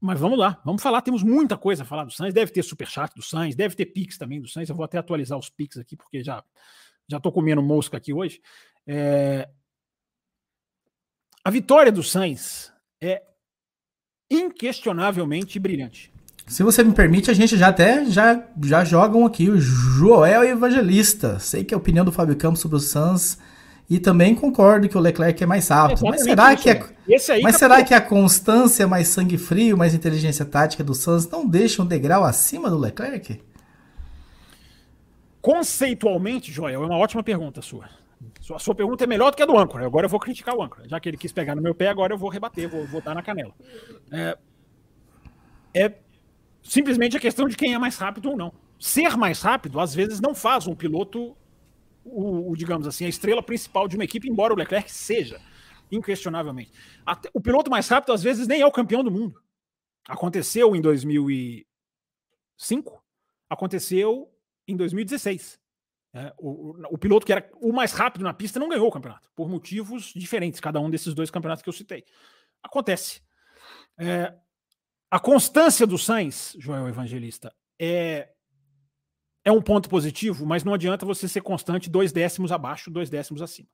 [0.00, 1.00] Mas vamos lá, vamos falar.
[1.02, 2.34] Temos muita coisa a falar do Sainz.
[2.34, 4.68] Deve ter superchat do Sainz, deve ter Pix também do Sainz.
[4.68, 6.42] Eu vou até atualizar os Pix aqui, porque já
[7.08, 8.40] já tô comendo mosca aqui hoje.
[8.86, 9.48] É...
[11.44, 12.72] A vitória do Sainz
[13.02, 13.22] é
[14.30, 16.13] inquestionavelmente brilhante.
[16.46, 21.38] Se você me permite, a gente já até já, já jogam aqui o Joel Evangelista.
[21.38, 23.38] Sei que é a opinião do Fábio Campos sobre o Suns
[23.88, 26.06] e também concordo que o Leclerc é mais rápido.
[26.06, 26.82] É mas será que, é,
[27.42, 31.82] mas será que a constância, mais sangue frio, mais inteligência tática do Suns não deixa
[31.82, 33.42] um degrau acima do Leclerc?
[35.40, 37.88] Conceitualmente, Joel, é uma ótima pergunta sua.
[38.40, 39.84] Sua, sua pergunta é melhor do que a do âncora.
[39.86, 40.88] Agora eu vou criticar o âncora.
[40.88, 43.14] Já que ele quis pegar no meu pé, agora eu vou rebater, vou, vou dar
[43.14, 43.52] na canela.
[44.10, 44.38] É,
[45.74, 45.92] é
[46.64, 48.52] simplesmente a questão de quem é mais rápido ou não.
[48.80, 51.36] Ser mais rápido, às vezes, não faz um piloto,
[52.04, 55.40] o, o digamos assim, a estrela principal de uma equipe, embora o Leclerc seja,
[55.92, 56.72] inquestionavelmente.
[57.06, 59.40] Até, o piloto mais rápido, às vezes, nem é o campeão do mundo.
[60.08, 63.04] Aconteceu em 2005,
[63.48, 64.28] aconteceu
[64.66, 65.62] em 2016.
[66.16, 69.28] É, o, o, piloto que era o mais rápido na pista não ganhou o campeonato,
[69.34, 72.04] por motivos diferentes, cada um desses dois campeonatos que eu citei.
[72.62, 73.20] Acontece.
[73.98, 74.32] É,
[75.14, 78.30] a constância do Sainz, Joel Evangelista, é,
[79.44, 83.40] é um ponto positivo, mas não adianta você ser constante dois décimos abaixo, dois décimos
[83.40, 83.68] acima.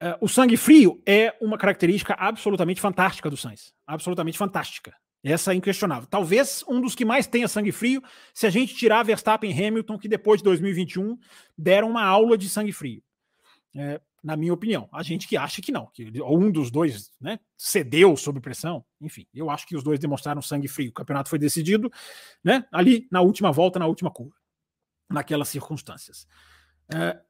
[0.00, 3.74] É, o sangue frio é uma característica absolutamente fantástica do Sainz.
[3.86, 4.96] Absolutamente fantástica.
[5.22, 6.08] Essa é inquestionável.
[6.08, 9.98] Talvez um dos que mais tenha sangue frio, se a gente tirar Verstappen e Hamilton,
[9.98, 11.18] que depois de 2021
[11.54, 13.02] deram uma aula de sangue frio.
[13.76, 14.88] É, na minha opinião.
[14.90, 18.82] A gente que acha que não, que um dos dois né, cedeu sob pressão.
[18.98, 20.88] Enfim, eu acho que os dois demonstraram sangue frio.
[20.88, 21.92] O campeonato foi decidido
[22.42, 24.34] né, ali na última volta, na última curva,
[25.10, 26.26] naquelas circunstâncias.
[26.92, 27.20] É,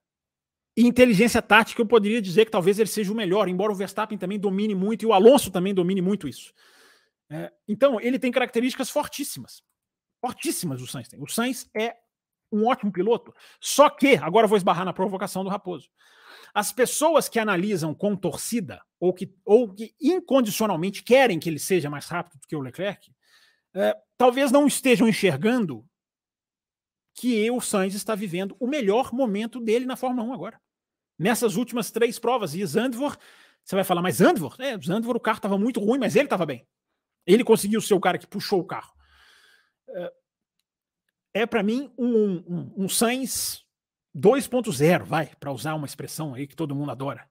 [0.77, 4.39] inteligência tática, eu poderia dizer que talvez ele seja o melhor, embora o Verstappen também
[4.39, 6.55] domine muito e o Alonso também domine muito isso.
[7.29, 9.65] É, então, ele tem características fortíssimas.
[10.21, 11.21] Fortíssimas o Sainz tem.
[11.21, 11.97] O Sainz é
[12.53, 15.91] um ótimo piloto, só que, agora vou esbarrar na provocação do Raposo.
[16.55, 21.91] As pessoas que analisam com torcida, ou que, ou que incondicionalmente querem que ele seja
[21.91, 23.13] mais rápido do que o Leclerc,
[23.75, 25.85] é, talvez não estejam enxergando
[27.13, 30.61] que o Sainz está vivendo o melhor momento dele na Fórmula 1 agora.
[31.19, 32.55] Nessas últimas três provas.
[32.55, 33.19] E Zandvoort,
[33.65, 34.61] você vai falar, mas Zandvoort?
[34.61, 36.67] É, Zandvoort o carro estava muito ruim, mas ele estava bem.
[37.27, 38.93] Ele conseguiu ser o cara que puxou o carro.
[39.89, 40.13] É,
[41.35, 43.64] é para mim um, um, um Sainz
[44.17, 47.29] 2.0, vai, para usar uma expressão aí que todo mundo adora.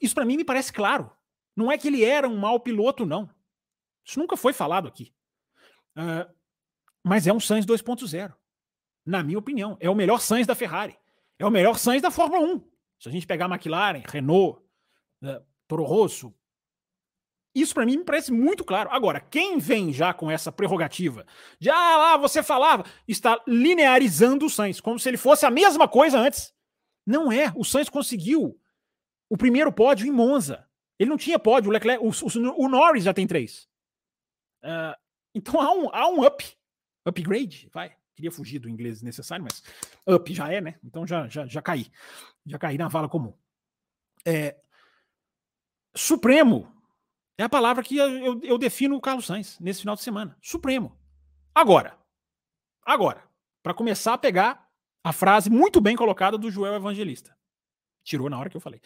[0.00, 1.10] Isso para mim me parece claro.
[1.56, 3.28] Não é que ele era um mau piloto, não.
[4.04, 5.12] Isso nunca foi falado aqui.
[5.96, 6.32] Uh,
[7.04, 8.34] mas é um Sainz 2.0
[9.04, 9.76] na minha opinião.
[9.80, 10.96] É o melhor Sainz da Ferrari.
[11.38, 12.60] É o melhor Sainz da Fórmula 1.
[13.00, 14.60] Se a gente pegar McLaren, Renault,
[15.22, 16.34] uh, Toro Rosso,
[17.60, 18.90] isso para mim me parece muito claro.
[18.90, 21.26] Agora, quem vem já com essa prerrogativa
[21.58, 25.88] de ah, lá você falava, está linearizando o Sainz, como se ele fosse a mesma
[25.88, 26.52] coisa antes.
[27.06, 27.52] Não é.
[27.56, 28.58] O Sainz conseguiu
[29.30, 30.66] o primeiro pódio em Monza.
[30.98, 33.68] Ele não tinha pódio, o, Leclerc, o, o, o Norris já tem três.
[34.62, 34.94] Uh,
[35.34, 36.44] então há um, há um up,
[37.06, 37.96] upgrade, vai.
[38.16, 39.62] Queria fugir do inglês necessário, mas
[40.06, 40.74] up já é, né?
[40.82, 41.86] Então já, já, já caí.
[42.44, 43.32] Já caí na vala comum.
[44.26, 44.56] É,
[45.94, 46.72] Supremo
[47.38, 50.36] é a palavra que eu, eu defino o Carlos Sainz nesse final de semana.
[50.42, 50.96] Supremo.
[51.54, 51.96] Agora.
[52.84, 53.22] Agora.
[53.62, 54.68] Para começar a pegar
[55.02, 57.38] a frase muito bem colocada do Joel Evangelista
[58.08, 58.80] tirou na hora que eu falei.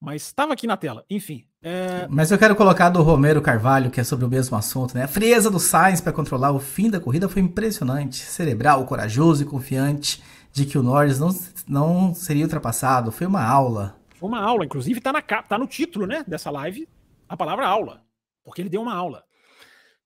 [0.00, 1.04] Mas estava aqui na tela.
[1.10, 1.44] Enfim.
[1.62, 2.06] É...
[2.08, 5.02] Mas eu quero colocar do Romero Carvalho, que é sobre o mesmo assunto, né?
[5.02, 8.18] A frieza do Sainz para controlar o fim da corrida foi impressionante.
[8.18, 13.10] Cerebral, corajoso e confiante de que o Norris não, não seria ultrapassado.
[13.10, 13.96] Foi uma aula.
[14.14, 16.88] Foi uma aula, inclusive está na tá no título, né, dessa live,
[17.28, 18.06] a palavra aula,
[18.42, 19.24] porque ele deu uma aula.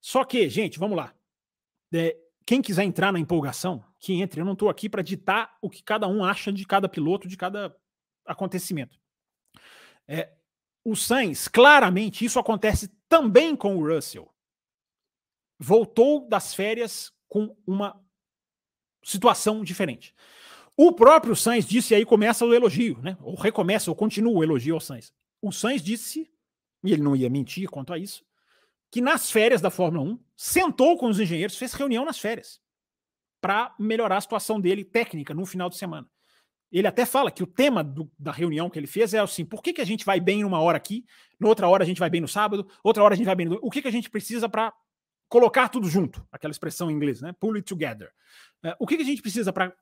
[0.01, 1.15] Só que, gente, vamos lá.
[1.95, 4.41] É, quem quiser entrar na empolgação, que entre.
[4.41, 7.37] Eu não estou aqui para ditar o que cada um acha de cada piloto, de
[7.37, 7.75] cada
[8.27, 8.99] acontecimento.
[10.09, 10.33] É,
[10.85, 14.29] o Sainz, claramente, isso acontece também com o Russell.
[15.59, 18.01] Voltou das férias com uma
[19.05, 20.15] situação diferente.
[20.77, 23.17] O próprio Sainz disse, aí começa o elogio, né?
[23.21, 25.13] Ou recomeça, ou continua o elogio ao Sainz.
[25.41, 26.32] O Sainz disse,
[26.83, 28.25] e ele não ia mentir quanto a isso,
[28.91, 32.61] que nas férias da Fórmula 1, sentou com os engenheiros, fez reunião nas férias,
[33.41, 36.09] para melhorar a situação dele técnica no final de semana.
[36.71, 39.63] Ele até fala que o tema do, da reunião que ele fez é assim: por
[39.63, 41.05] que, que a gente vai bem numa hora aqui,
[41.39, 43.47] na outra hora a gente vai bem no sábado, outra hora a gente vai bem
[43.47, 43.59] no.
[43.61, 44.73] O que, que a gente precisa para
[45.29, 46.27] colocar tudo junto?
[46.33, 47.35] Aquela expressão em inglês, né?
[47.39, 48.11] Pull it together.
[48.63, 49.75] É, o que, que a gente precisa para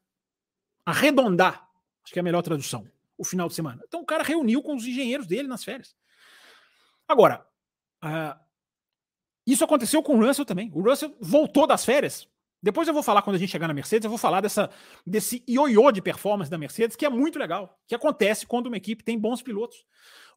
[0.85, 1.69] arredondar?
[2.03, 2.85] Acho que é a melhor tradução.
[3.17, 3.83] O final de semana.
[3.87, 5.95] Então o cara reuniu com os engenheiros dele nas férias.
[7.11, 7.47] Agora,
[8.05, 8.39] uh,
[9.47, 10.71] isso aconteceu com o Russell também.
[10.75, 12.31] O Russell voltou das férias
[12.63, 14.71] depois eu vou falar, quando a gente chegar na Mercedes, eu vou falar dessa,
[15.07, 19.03] desse ioiô de performance da Mercedes, que é muito legal, que acontece quando uma equipe
[19.03, 19.85] tem bons pilotos.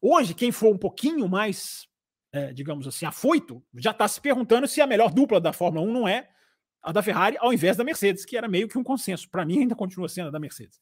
[0.00, 1.86] Hoje, quem for um pouquinho mais,
[2.32, 5.92] é, digamos assim, afoito, já está se perguntando se a melhor dupla da Fórmula 1
[5.92, 6.30] não é
[6.82, 9.28] a da Ferrari ao invés da Mercedes, que era meio que um consenso.
[9.28, 10.80] Para mim, ainda continua sendo a da Mercedes.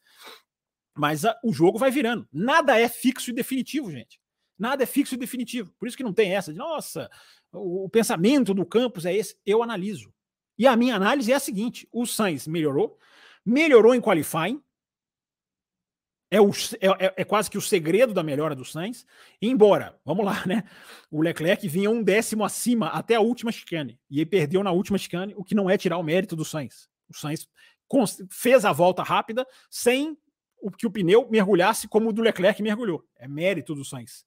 [0.96, 2.28] Mas a, o jogo vai virando.
[2.33, 4.20] Nada é fixo e definitivo, gente.
[4.58, 5.72] Nada é fixo e definitivo.
[5.78, 7.10] Por isso que não tem essa de, nossa,
[7.52, 9.36] o, o pensamento do campus é esse.
[9.44, 10.12] Eu analiso.
[10.58, 12.98] E a minha análise é a seguinte: o Sainz melhorou,
[13.44, 14.62] melhorou em qualifying.
[16.30, 19.04] É, o, é, é, é, quase que o segredo da melhora do Sainz.
[19.40, 20.64] Embora, vamos lá, né?
[21.10, 24.00] O Leclerc vinha um décimo acima até a última chicane.
[24.10, 26.88] E ele perdeu na última chicane, o que não é tirar o mérito do Sainz.
[27.10, 27.46] O Sainz
[28.30, 30.16] fez a volta rápida sem
[30.62, 33.04] o que o pneu mergulhasse como o do Leclerc mergulhou.
[33.16, 34.24] É mérito do Sainz.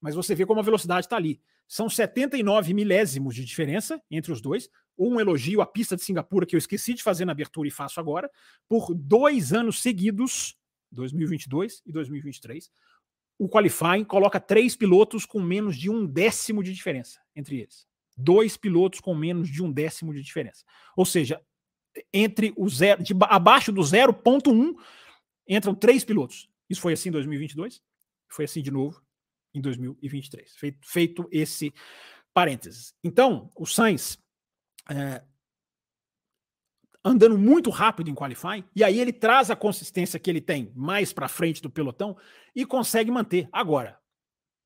[0.00, 1.40] Mas você vê como a velocidade está ali.
[1.68, 4.68] São 79 milésimos de diferença entre os dois
[5.00, 7.98] um elogio à pista de Singapura, que eu esqueci de fazer na abertura e faço
[7.98, 8.30] agora,
[8.68, 10.56] por dois anos seguidos,
[10.92, 12.70] 2022 e 2023,
[13.38, 17.86] o qualifying coloca três pilotos com menos de um décimo de diferença entre eles.
[18.14, 20.64] Dois pilotos com menos de um décimo de diferença.
[20.94, 21.40] Ou seja,
[22.12, 24.74] entre o zero, de, abaixo do 0,1
[25.48, 26.50] entram três pilotos.
[26.68, 27.80] Isso foi assim em 2022,
[28.28, 29.02] foi assim de novo
[29.54, 30.54] em 2023.
[30.56, 31.72] Feito, feito esse
[32.32, 32.94] parênteses.
[33.02, 34.18] Então, o Sainz
[34.88, 35.22] é,
[37.04, 41.12] andando muito rápido em qualifying, e aí ele traz a consistência que ele tem mais
[41.12, 42.16] para frente do pelotão
[42.54, 43.48] e consegue manter.
[43.50, 43.98] Agora,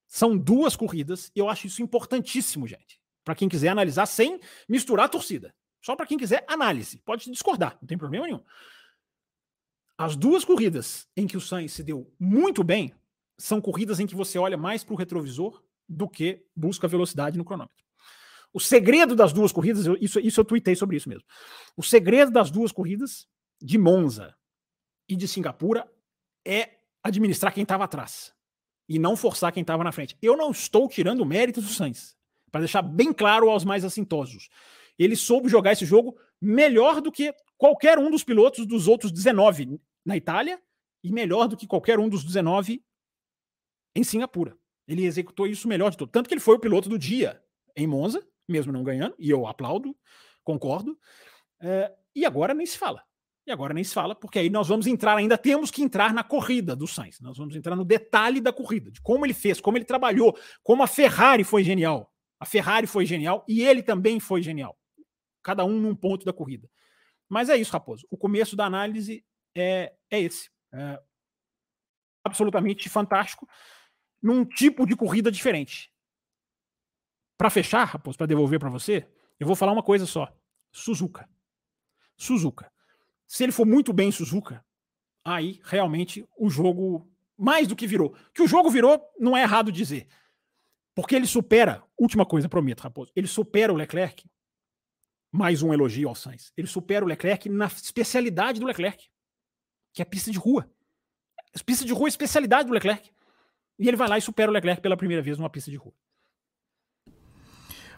[0.07, 3.01] são duas corridas, e eu acho isso importantíssimo, gente.
[3.24, 5.55] Para quem quiser analisar sem misturar a torcida.
[5.80, 6.99] Só para quem quiser análise.
[6.99, 8.43] Pode discordar, não tem problema nenhum.
[9.97, 12.93] As duas corridas em que o Sainz se deu muito bem
[13.39, 17.45] são corridas em que você olha mais para o retrovisor do que busca velocidade no
[17.45, 17.85] cronômetro.
[18.53, 21.24] O segredo das duas corridas, isso, isso eu tuitei sobre isso mesmo.
[21.76, 23.26] O segredo das duas corridas
[23.61, 24.35] de Monza
[25.09, 25.91] e de Singapura
[26.47, 28.32] é administrar quem estava atrás.
[28.87, 30.14] e não forçar quem estava na frente.
[30.20, 32.14] Eu não estou tirando mérito do Sainz,
[32.53, 34.51] para deixar bem claro aos mais assintosos.
[34.99, 39.80] Ele soube jogar esse jogo melhor do que qualquer um dos pilotos dos outros 19
[40.05, 40.61] na Itália
[41.03, 42.85] e melhor do que qualquer um dos 19
[43.95, 44.57] em Singapura.
[44.86, 46.11] Ele executou isso melhor de tudo.
[46.11, 47.42] Tanto que ele foi o piloto do dia
[47.76, 49.97] em Monza, mesmo não ganhando, e eu aplaudo,
[50.42, 50.99] concordo.
[51.61, 53.03] É, e agora nem se fala.
[53.47, 56.24] E agora nem se fala, porque aí nós vamos entrar, ainda temos que entrar na
[56.24, 57.20] corrida do Sainz.
[57.20, 60.82] Nós vamos entrar no detalhe da corrida, de como ele fez, como ele trabalhou, como
[60.82, 62.11] a Ferrari foi genial.
[62.40, 64.78] A Ferrari foi genial e ele também foi genial.
[65.42, 66.70] Cada um num ponto da corrida.
[67.28, 68.07] Mas é isso, Raposo.
[68.11, 69.24] O começo da análise
[69.55, 70.51] é, é esse.
[70.72, 70.99] É
[72.24, 73.47] absolutamente fantástico,
[74.25, 75.93] num tipo de corrida diferente.
[77.37, 79.07] Para fechar, Raposo, para devolver para você,
[79.39, 80.35] eu vou falar uma coisa só.
[80.72, 81.29] Suzuka.
[82.16, 82.72] Suzuka.
[83.27, 84.64] Se ele for muito bem em Suzuka,
[85.22, 87.07] aí realmente o jogo
[87.37, 88.16] mais do que virou.
[88.33, 90.09] Que o jogo virou, não é errado dizer.
[90.95, 94.27] Porque ele supera, última coisa, prometo, Raposo, ele supera o Leclerc.
[95.31, 96.51] Mais um elogio ao Sainz.
[96.57, 99.07] Ele supera o Leclerc na especialidade do Leclerc,
[99.93, 100.70] que é pista de rua.
[101.66, 103.12] Pista de rua é especialidade do Leclerc.
[103.79, 105.93] E ele vai lá e supera o Leclerc pela primeira vez numa pista de rua.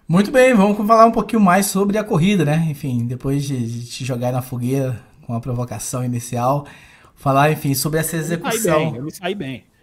[0.09, 2.67] Muito bem, vamos falar um pouquinho mais sobre a corrida, né?
[2.71, 6.67] Enfim, depois de te jogar na fogueira com a provocação inicial,
[7.17, 8.95] falar, enfim, sobre essa execução.
[8.95, 9.76] Eu me saí bem, eu me saí bem.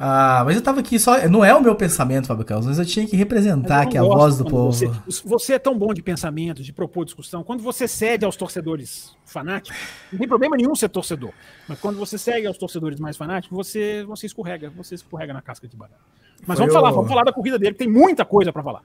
[0.00, 1.28] Ah, mas eu tava aqui só.
[1.28, 4.38] Não é o meu pensamento, Fábio Carlos, mas eu tinha que representar aqui a voz
[4.38, 4.72] do povo.
[4.72, 4.88] Você,
[5.24, 7.42] você, é tão bom de pensamento, de propor discussão.
[7.42, 9.76] Quando você cede aos torcedores fanáticos,
[10.12, 11.32] não tem problema nenhum ser torcedor.
[11.66, 15.66] Mas quando você segue aos torcedores mais fanáticos, você, você escorrega, você escorrega na casca
[15.66, 15.98] de banana.
[16.46, 16.78] Mas Foi vamos o...
[16.78, 18.82] falar, vamos falar da corrida dele, tem muita coisa para falar.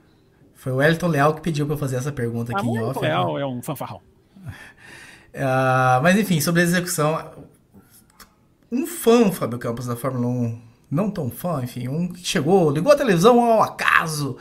[0.55, 2.97] Foi o Elton Leal que pediu para eu fazer essa pergunta aqui ah, em off.
[2.97, 3.09] O né?
[3.09, 4.01] Leal é um fanfarrão.
[5.32, 7.45] Uh, mas enfim, sobre a execução.
[8.72, 12.91] Um fã, Fábio Campos, da Fórmula 1, não tão fã, enfim, um que chegou, ligou
[12.91, 14.37] a televisão ao acaso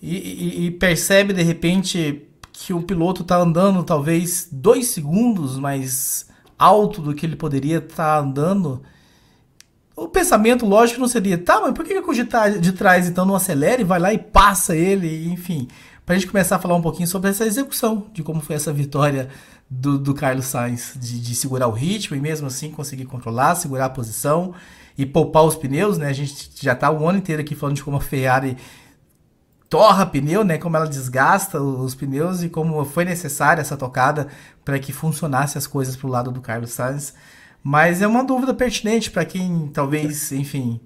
[0.00, 6.26] e, e, e, percebe de repente que o piloto está andando talvez dois segundos mais
[6.58, 8.82] alto do que ele poderia estar tá andando.
[9.94, 12.24] O pensamento lógico não seria, tá, mas por que, o de,
[12.60, 13.24] de trás então?
[13.24, 15.68] Não acelera e vai lá e passa ele, enfim,
[16.04, 18.72] para a gente começar a falar um pouquinho sobre essa execução, de como foi essa
[18.72, 19.28] vitória
[19.68, 23.86] do, do Carlos Sainz de, de, segurar o ritmo e mesmo assim conseguir controlar, segurar
[23.86, 24.54] a posição
[24.96, 26.08] e poupar os pneus, né?
[26.08, 28.56] A gente já tá o ano inteiro aqui falando de como a Ferrari
[29.68, 30.58] torra pneu, né?
[30.58, 34.28] Como ela desgasta os pneus e como foi necessária essa tocada
[34.64, 37.14] para que funcionasse as coisas pro lado do Carlos Sainz.
[37.62, 40.80] Mas é uma dúvida pertinente para quem talvez, enfim,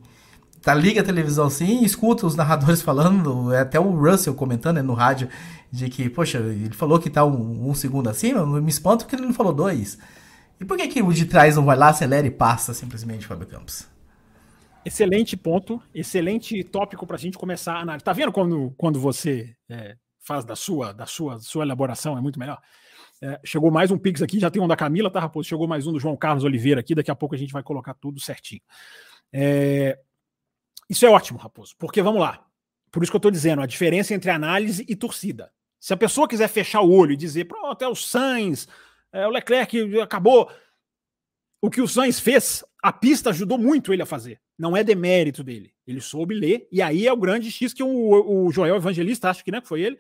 [0.63, 4.83] tá liga a televisão assim, escuta os narradores falando, é até o Russell comentando né,
[4.83, 5.29] no rádio
[5.71, 9.27] de que, poxa, ele falou que tá um, um segundo acima, me espanto porque ele
[9.27, 9.99] não falou dois.
[10.61, 13.47] E por que, que o de trás não vai lá, acelera e passa simplesmente, Fábio
[13.47, 13.87] Campos?
[14.85, 18.05] Excelente ponto, excelente tópico para a gente começar a análise.
[18.05, 22.39] Tá vendo quando, quando você é, faz da sua, da sua, sua elaboração é muito
[22.39, 22.59] melhor?
[23.23, 25.47] É, chegou mais um Pix aqui, já tem um da Camila, tá, Raposo?
[25.47, 27.93] Chegou mais um do João Carlos Oliveira aqui, daqui a pouco a gente vai colocar
[27.93, 28.63] tudo certinho.
[29.31, 29.99] É,
[30.89, 32.47] isso é ótimo, Raposo, porque vamos lá.
[32.91, 35.53] Por isso que eu estou dizendo, a diferença entre análise e torcida.
[35.79, 38.67] Se a pessoa quiser fechar o olho e dizer, pronto, é o Sainz,
[39.13, 40.51] é o Leclerc acabou.
[41.61, 44.41] O que o Sainz fez, a pista ajudou muito ele a fazer.
[44.59, 45.73] Não é demérito dele.
[45.87, 49.45] Ele soube ler, e aí é o grande X que o, o Joel Evangelista, acho
[49.45, 49.99] que né, foi ele,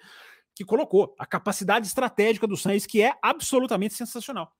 [0.54, 1.14] que colocou.
[1.18, 4.52] A capacidade estratégica do Sainz, que é absolutamente sensacional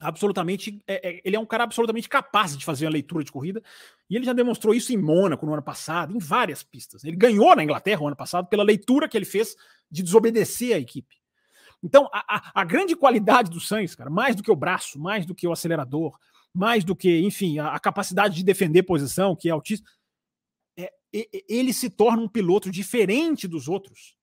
[0.00, 0.82] absolutamente.
[0.86, 3.62] É, é, ele é um cara absolutamente capaz de fazer a leitura de corrida.
[4.08, 7.04] E ele já demonstrou isso em Mônaco no ano passado, em várias pistas.
[7.04, 9.54] Ele ganhou na Inglaterra o ano passado pela leitura que ele fez
[9.90, 11.16] de desobedecer a equipe.
[11.82, 15.24] Então, a, a, a grande qualidade do Sainz, cara, mais do que o braço, mais
[15.24, 16.18] do que o acelerador,
[16.54, 19.88] mais do que, enfim, a, a capacidade de defender posição, que é altíssima,
[20.76, 20.92] é,
[21.48, 24.16] ele se torna um piloto diferente dos outros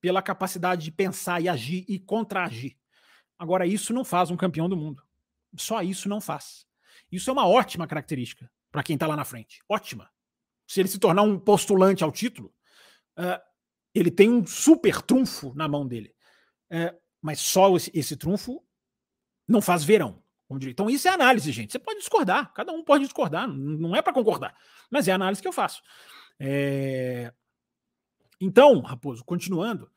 [0.00, 2.76] pela capacidade de pensar e agir e contra-agir.
[3.38, 5.02] Agora, isso não faz um campeão do mundo.
[5.56, 6.66] Só isso não faz.
[7.10, 9.62] Isso é uma ótima característica para quem está lá na frente.
[9.68, 10.10] Ótima.
[10.66, 12.52] Se ele se tornar um postulante ao título,
[13.18, 13.40] uh,
[13.94, 16.14] ele tem um super trunfo na mão dele.
[16.70, 18.64] Uh, mas só esse, esse, trunfo
[19.46, 20.22] não faz verão.
[20.50, 21.72] Então, isso é análise, gente.
[21.72, 24.56] Você pode discordar, cada um pode discordar, não é para concordar,
[24.90, 25.82] mas é a análise que eu faço.
[26.38, 27.32] É...
[28.40, 29.90] Então, Raposo, continuando,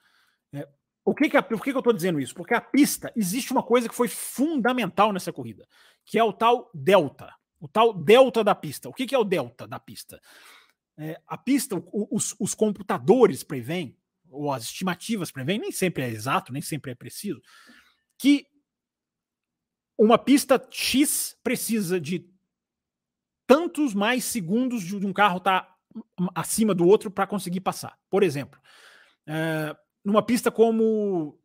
[0.51, 0.67] é,
[1.05, 2.33] o que que a, por que, que eu estou dizendo isso?
[2.33, 5.67] Porque a pista, existe uma coisa que foi fundamental nessa corrida,
[6.05, 7.33] que é o tal delta.
[7.59, 8.89] O tal delta da pista.
[8.89, 10.19] O que, que é o delta da pista?
[10.97, 13.97] É, a pista, os, os computadores preveem,
[14.29, 17.41] ou as estimativas preveem, nem sempre é exato, nem sempre é preciso,
[18.17, 18.45] que
[19.99, 22.25] uma pista X precisa de
[23.45, 25.75] tantos mais segundos de um carro está
[26.33, 27.99] acima do outro para conseguir passar.
[28.09, 28.57] Por exemplo,
[29.27, 31.37] é, numa pista como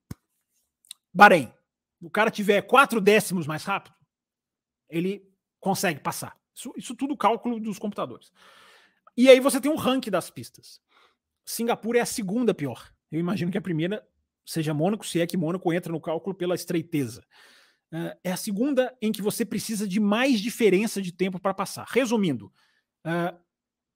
[1.13, 1.53] Bahrein,
[2.01, 3.97] o cara tiver quatro décimos mais rápido,
[4.89, 5.29] ele
[5.59, 6.39] consegue passar.
[6.55, 8.31] Isso, isso tudo cálculo dos computadores.
[9.17, 10.81] E aí você tem um ranking das pistas.
[11.45, 12.89] Singapura é a segunda pior.
[13.11, 14.07] Eu imagino que a primeira
[14.47, 17.25] seja Mônaco, se é que Mônaco entra no cálculo pela estreiteza.
[18.25, 21.87] É a segunda em que você precisa de mais diferença de tempo para passar.
[21.89, 22.53] Resumindo,
[23.07, 23.39] uh,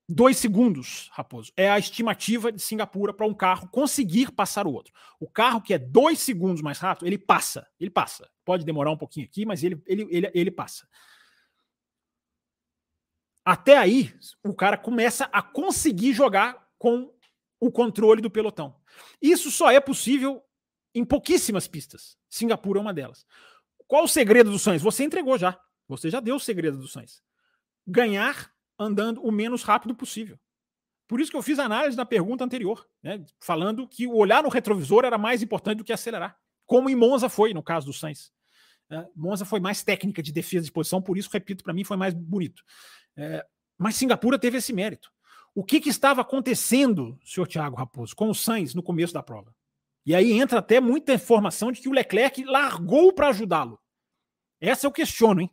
[0.09, 4.95] dois segundos, Raposo, é a estimativa de Singapura para um carro conseguir passar o outro.
[5.19, 7.69] O carro que é dois segundos mais rápido, ele passa.
[7.81, 8.31] Ele passa.
[8.45, 10.89] Pode demorar um pouquinho aqui, mas ele, ele, ele, ele passa.
[13.45, 17.13] Até aí, o cara começa a conseguir jogar com
[17.59, 18.77] o controle do pelotão.
[19.21, 20.43] Isso só é possível
[20.95, 22.17] em pouquíssimas pistas.
[22.29, 23.27] Singapura é uma delas.
[23.89, 24.83] Qual o segredo do Sainz?
[24.83, 25.59] Você entregou já.
[25.89, 27.23] Você já deu o segredo do Sainz.
[27.87, 30.39] Ganhar andando o menos rápido possível.
[31.09, 34.43] Por isso que eu fiz a análise na pergunta anterior, né, falando que o olhar
[34.43, 36.39] no retrovisor era mais importante do que acelerar.
[36.67, 38.31] Como em Monza foi, no caso do Sainz.
[38.91, 41.97] É, Monza foi mais técnica de defesa de posição, por isso, repito, para mim foi
[41.97, 42.63] mais bonito.
[43.17, 43.45] É,
[43.79, 45.11] mas Singapura teve esse mérito.
[45.55, 49.55] O que, que estava acontecendo, senhor Thiago Raposo, com o Sainz no começo da prova?
[50.09, 53.79] E aí entra até muita informação de que o Leclerc largou para ajudá-lo.
[54.59, 55.51] Essa eu questiono, hein?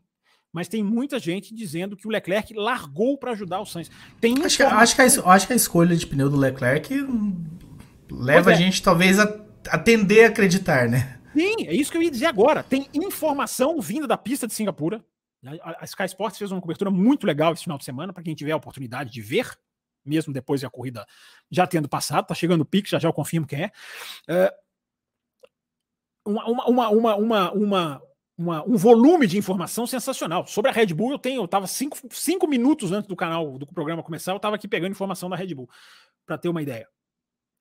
[0.49, 3.91] Mas tem muita gente dizendo que o Leclerc largou para ajudar o Sainz.
[4.21, 6.89] Tem acho, que, acho, que a, acho que a escolha de pneu do Leclerc
[8.09, 8.53] leva é.
[8.53, 9.23] a gente talvez a,
[9.67, 11.19] a tender a acreditar, né?
[11.35, 12.63] Sim, é isso que eu ia dizer agora.
[12.63, 15.03] Tem informação vinda da pista de Singapura
[15.61, 18.51] a, Sky Sports fez uma cobertura muito legal esse final de semana, para quem tiver
[18.51, 19.51] a oportunidade de ver,
[20.05, 21.05] mesmo depois da corrida
[21.49, 23.71] já tendo passado, tá chegando o pique, já já eu confirmo quem é.
[24.27, 24.53] é
[26.25, 28.03] uma, uma, uma, uma, uma,
[28.37, 30.47] uma, um volume de informação sensacional.
[30.47, 33.65] Sobre a Red Bull, eu tenho, eu tava cinco, cinco minutos antes do canal, do
[33.67, 35.69] programa começar, eu estava aqui pegando informação da Red Bull,
[36.25, 36.87] para ter uma ideia.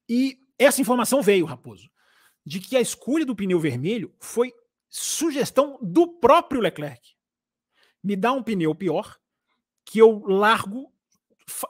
[0.08, 1.90] E essa informação veio, Raposo,
[2.44, 4.52] de que a escolha do pneu vermelho foi
[4.88, 7.14] sugestão do próprio Leclerc
[8.04, 9.18] me dá um pneu pior,
[9.86, 10.92] que eu largo.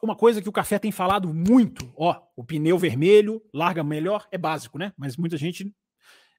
[0.03, 4.39] Uma coisa que o café tem falado muito, ó, o pneu vermelho larga melhor, é
[4.39, 4.93] básico, né?
[4.97, 5.75] Mas muita gente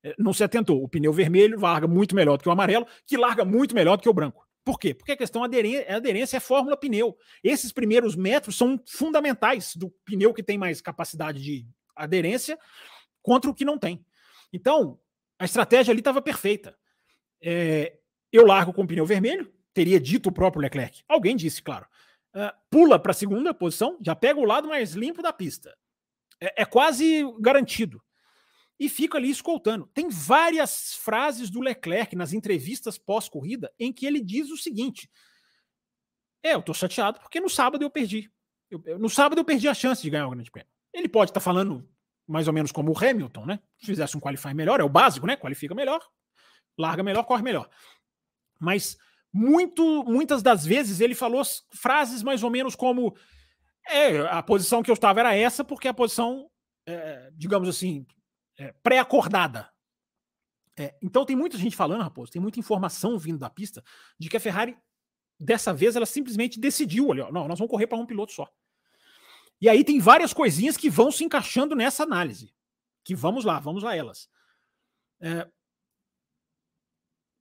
[0.03, 0.81] eh, não se atentou.
[0.81, 4.03] O pneu vermelho larga muito melhor do que o amarelo, que larga muito melhor do
[4.03, 4.45] que o branco.
[4.63, 4.93] Por quê?
[4.93, 7.15] Porque a questão aderência, aderência é fórmula pneu.
[7.43, 12.57] Esses primeiros metros são fundamentais do pneu que tem mais capacidade de aderência
[13.21, 14.03] contra o que não tem.
[14.51, 14.99] Então,
[15.37, 16.75] a estratégia ali estava perfeita.
[17.41, 17.97] É,
[18.31, 21.03] eu largo com o pneu vermelho, teria dito o próprio Leclerc.
[21.07, 21.85] Alguém disse, claro.
[22.35, 25.73] Uh, pula para a segunda posição, já pega o lado mais limpo da pista.
[26.39, 28.01] É, é quase garantido.
[28.77, 29.89] E fica ali escoltando.
[29.93, 35.09] Tem várias frases do Leclerc nas entrevistas pós-corrida em que ele diz o seguinte:
[36.43, 38.29] É, eu tô chateado porque no sábado eu perdi.
[38.69, 40.69] Eu, eu, no sábado eu perdi a chance de ganhar o Grande Prêmio.
[40.93, 41.89] Ele pode estar tá falando
[42.27, 43.59] mais ou menos como o Hamilton, né?
[43.79, 45.37] Se fizesse um qualify melhor, é o básico, né?
[45.37, 46.01] Qualifica melhor,
[46.77, 47.69] larga melhor, corre melhor.
[48.59, 48.97] Mas
[49.37, 53.13] muito, muitas das vezes ele falou frases mais ou menos como
[53.85, 56.49] é, a posição que eu estava era essa, porque a posição,
[56.87, 58.07] é, digamos assim,
[58.57, 59.69] é, pré-acordada.
[60.77, 63.83] É, então tem muita gente falando, Raposo, tem muita informação vindo da pista
[64.17, 64.77] de que a Ferrari,
[65.37, 68.49] dessa vez, ela simplesmente decidiu, olha, não, nós vamos correr para um piloto só.
[69.59, 72.55] E aí tem várias coisinhas que vão se encaixando nessa análise.
[73.03, 74.29] Que vamos lá, vamos lá elas.
[75.19, 75.45] É,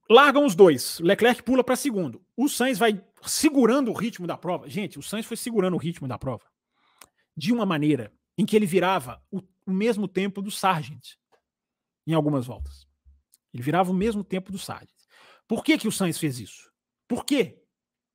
[0.09, 0.99] Largam os dois.
[1.01, 2.25] Leclerc pula para segundo.
[2.37, 4.69] O Sainz vai segurando o ritmo da prova.
[4.69, 6.45] Gente, o Sainz foi segurando o ritmo da prova
[7.37, 11.15] de uma maneira em que ele virava o, o mesmo tempo do Sargent
[12.07, 12.87] em algumas voltas.
[13.53, 14.91] Ele virava o mesmo tempo do Sargent.
[15.49, 16.71] Por que, que o Sainz fez isso?
[17.09, 17.63] Por quê?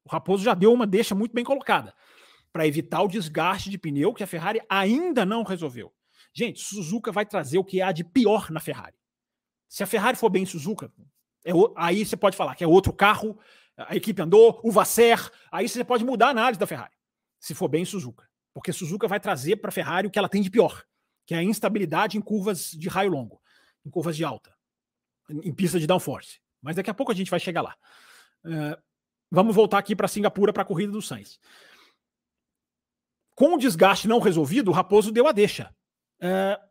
[0.04, 1.94] O Raposo já deu uma deixa muito bem colocada
[2.52, 5.94] para evitar o desgaste de pneu que a Ferrari ainda não resolveu.
[6.34, 8.98] Gente, Suzuka vai trazer o que há de pior na Ferrari.
[9.68, 10.92] Se a Ferrari for bem em Suzuka,
[11.46, 13.40] é, aí você pode falar que é outro carro,
[13.78, 16.94] a equipe andou, o Vasser, aí você pode mudar a análise da Ferrari,
[17.40, 18.28] se for bem Suzuka.
[18.54, 20.84] Porque Suzuka vai trazer para a Ferrari o que ela tem de pior,
[21.26, 23.42] que é a instabilidade em curvas de raio longo,
[23.86, 24.54] em curvas de alta,
[25.30, 26.40] em pista de downforce.
[26.62, 27.76] Mas daqui a pouco a gente vai chegar lá.
[28.44, 28.82] Uh,
[29.32, 31.40] vamos voltar aqui para Singapura para a corrida do Sainz.
[33.36, 35.74] Com o desgaste não resolvido, o Raposo deu a deixa.
[36.22, 36.69] Uh,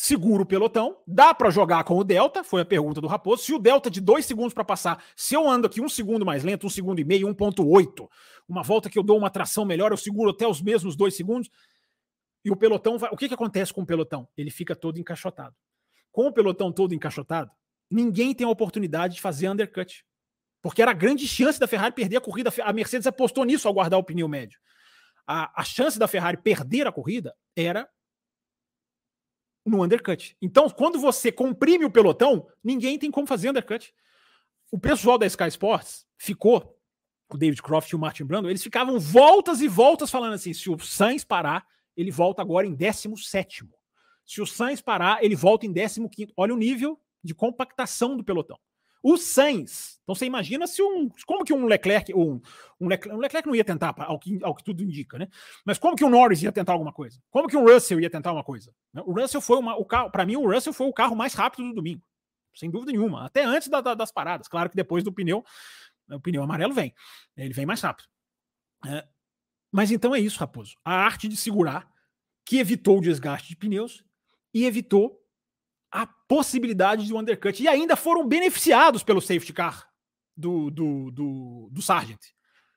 [0.00, 3.42] seguro o pelotão, dá para jogar com o Delta, foi a pergunta do Raposo.
[3.42, 6.42] Se o Delta de dois segundos para passar, se eu ando aqui um segundo mais
[6.42, 8.08] lento, um segundo e meio, 1,8,
[8.48, 11.50] uma volta que eu dou uma tração melhor, eu seguro até os mesmos dois segundos.
[12.42, 13.10] E o pelotão vai.
[13.12, 14.26] O que, que acontece com o pelotão?
[14.38, 15.54] Ele fica todo encaixotado.
[16.10, 17.50] Com o pelotão todo encaixotado,
[17.90, 20.02] ninguém tem a oportunidade de fazer undercut.
[20.62, 22.50] Porque era a grande chance da Ferrari perder a corrida.
[22.62, 24.58] A Mercedes apostou nisso ao guardar o pneu médio.
[25.26, 27.86] A, a chance da Ferrari perder a corrida era
[29.64, 30.36] no undercut.
[30.40, 33.92] Então, quando você comprime o pelotão, ninguém tem como fazer undercut.
[34.70, 36.78] O pessoal da Sky Sports ficou,
[37.28, 40.70] o David Croft e o Martin Brando, eles ficavam voltas e voltas falando assim: se
[40.70, 43.68] o Sainz parar, ele volta agora em 17.
[44.24, 46.32] Se o Sainz parar, ele volta em 15.
[46.36, 48.58] Olha o nível de compactação do pelotão.
[49.02, 51.08] O Sainz, então você imagina se um.
[51.26, 52.12] Como que um Leclerc.
[52.14, 52.40] Um,
[52.80, 55.28] um, Leclerc, um Leclerc não ia tentar, ao que, ao que tudo indica, né?
[55.64, 57.22] Mas como que o Norris ia tentar alguma coisa?
[57.30, 58.74] Como que o Russell ia tentar uma coisa?
[59.06, 60.10] O Russell foi uma, o carro.
[60.10, 62.02] Para mim, o Russell foi o carro mais rápido do domingo.
[62.54, 63.24] Sem dúvida nenhuma.
[63.24, 64.48] Até antes da, da, das paradas.
[64.48, 65.44] Claro que depois do pneu,
[66.10, 66.92] o pneu amarelo vem.
[67.36, 68.08] Ele vem mais rápido.
[68.86, 69.06] É,
[69.70, 70.76] mas então é isso, Raposo.
[70.84, 71.88] A arte de segurar,
[72.44, 74.02] que evitou o desgaste de pneus
[74.52, 75.19] e evitou
[75.90, 77.62] a possibilidade de um undercut.
[77.62, 79.88] E ainda foram beneficiados pelo safety car
[80.36, 82.20] do, do, do, do Sargent.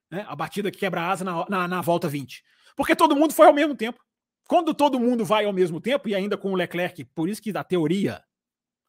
[0.10, 0.26] Né?
[0.28, 2.44] A batida que quebra a asa na, na, na, volta 20.
[2.76, 4.00] Porque todo mundo foi ao mesmo tempo.
[4.48, 7.56] Quando todo mundo vai ao mesmo tempo, e ainda com o Leclerc, por isso que
[7.56, 8.22] a teoria,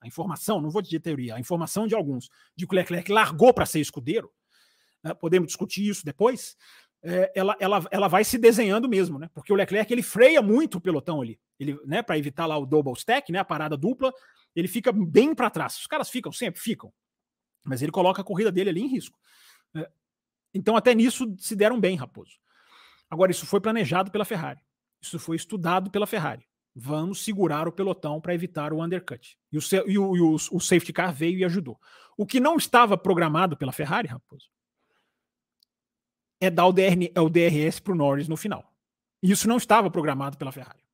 [0.00, 3.54] a informação, não vou dizer teoria, a informação de alguns, de que o Leclerc largou
[3.54, 4.30] para ser escudeiro,
[5.02, 5.14] né?
[5.14, 6.56] podemos discutir isso depois,
[7.06, 9.28] é, ela, ela, ela vai se desenhando mesmo, né?
[9.34, 12.02] Porque o Leclerc ele freia muito o pelotão ali, ele, né?
[12.02, 13.38] Para evitar lá o double stack, né?
[13.38, 14.10] A parada dupla,
[14.56, 15.76] ele fica bem para trás.
[15.76, 16.90] Os caras ficam sempre, ficam,
[17.62, 19.18] mas ele coloca a corrida dele ali em risco.
[19.76, 19.86] É,
[20.54, 22.38] então até nisso se deram bem, Raposo.
[23.10, 24.60] Agora isso foi planejado pela Ferrari,
[24.98, 26.46] isso foi estudado pela Ferrari.
[26.74, 29.38] Vamos segurar o pelotão para evitar o undercut.
[29.52, 31.78] E, o, e, o, e o, o safety car veio e ajudou.
[32.16, 34.48] O que não estava programado pela Ferrari, Raposo,
[36.40, 38.72] é dar o, é o DRS para o Norris no final.
[39.22, 40.84] Isso não estava programado pela Ferrari.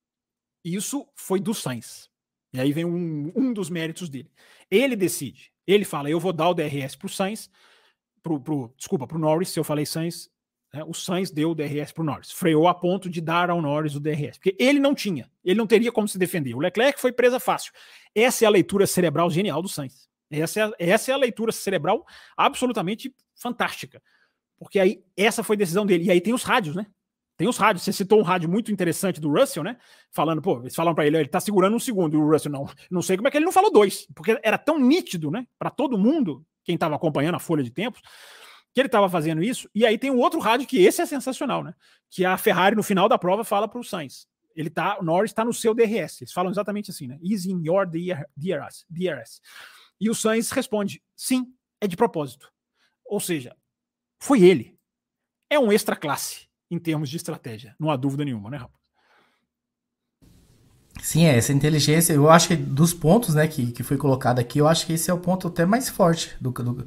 [0.65, 2.11] Isso foi do Sainz.
[2.53, 4.31] E aí vem um, um dos méritos dele.
[4.71, 5.53] Ele decide.
[5.67, 7.51] Ele fala: eu vou dar o DRS para o Sainz,
[8.23, 9.49] pro, pro, desculpa, para o Norris.
[9.49, 10.31] Se eu falei Sainz,
[10.73, 12.31] né, o Sainz deu o DRS para o Norris.
[12.31, 14.39] Freou a ponto de dar ao Norris o DRS.
[14.39, 15.31] Porque ele não tinha.
[15.45, 16.55] Ele não teria como se defender.
[16.55, 17.73] O Leclerc foi presa fácil.
[18.15, 20.09] Essa é a leitura cerebral genial do Sainz.
[20.31, 24.01] Essa é, essa é a leitura cerebral absolutamente fantástica.
[24.61, 26.05] Porque aí essa foi decisão dele.
[26.05, 26.87] E aí tem os rádios, né?
[27.35, 27.83] Tem os rádios.
[27.83, 29.79] Você citou um rádio muito interessante do Russell, né?
[30.13, 32.15] Falando, pô, eles falam para ele, ele tá segurando um segundo.
[32.15, 34.07] E o Russell, não, não sei como é que ele não falou dois.
[34.15, 35.47] Porque era tão nítido, né?
[35.59, 38.03] Para todo mundo, quem estava acompanhando a folha de tempos,
[38.75, 39.67] que ele estava fazendo isso.
[39.75, 41.75] E aí tem um outro rádio que esse é sensacional, né?
[42.11, 44.29] Que a Ferrari, no final da prova, fala para o Sainz.
[44.55, 46.21] Ele tá, o Norris está no seu DRS.
[46.21, 47.19] Eles falam exatamente assim, né?
[47.23, 48.85] Is in your DRS.
[48.87, 49.41] DRS.
[49.99, 51.47] E o Sainz responde: sim,
[51.81, 52.53] é de propósito.
[53.07, 53.57] Ou seja,
[54.21, 54.77] foi ele.
[55.51, 58.79] É um extra classe em termos de estratégia, não há dúvida nenhuma, né, Rafa?
[61.03, 64.59] Sim, é, essa inteligência, eu acho que dos pontos né, que, que foi colocado aqui,
[64.59, 66.87] eu acho que esse é o ponto até mais forte, do, do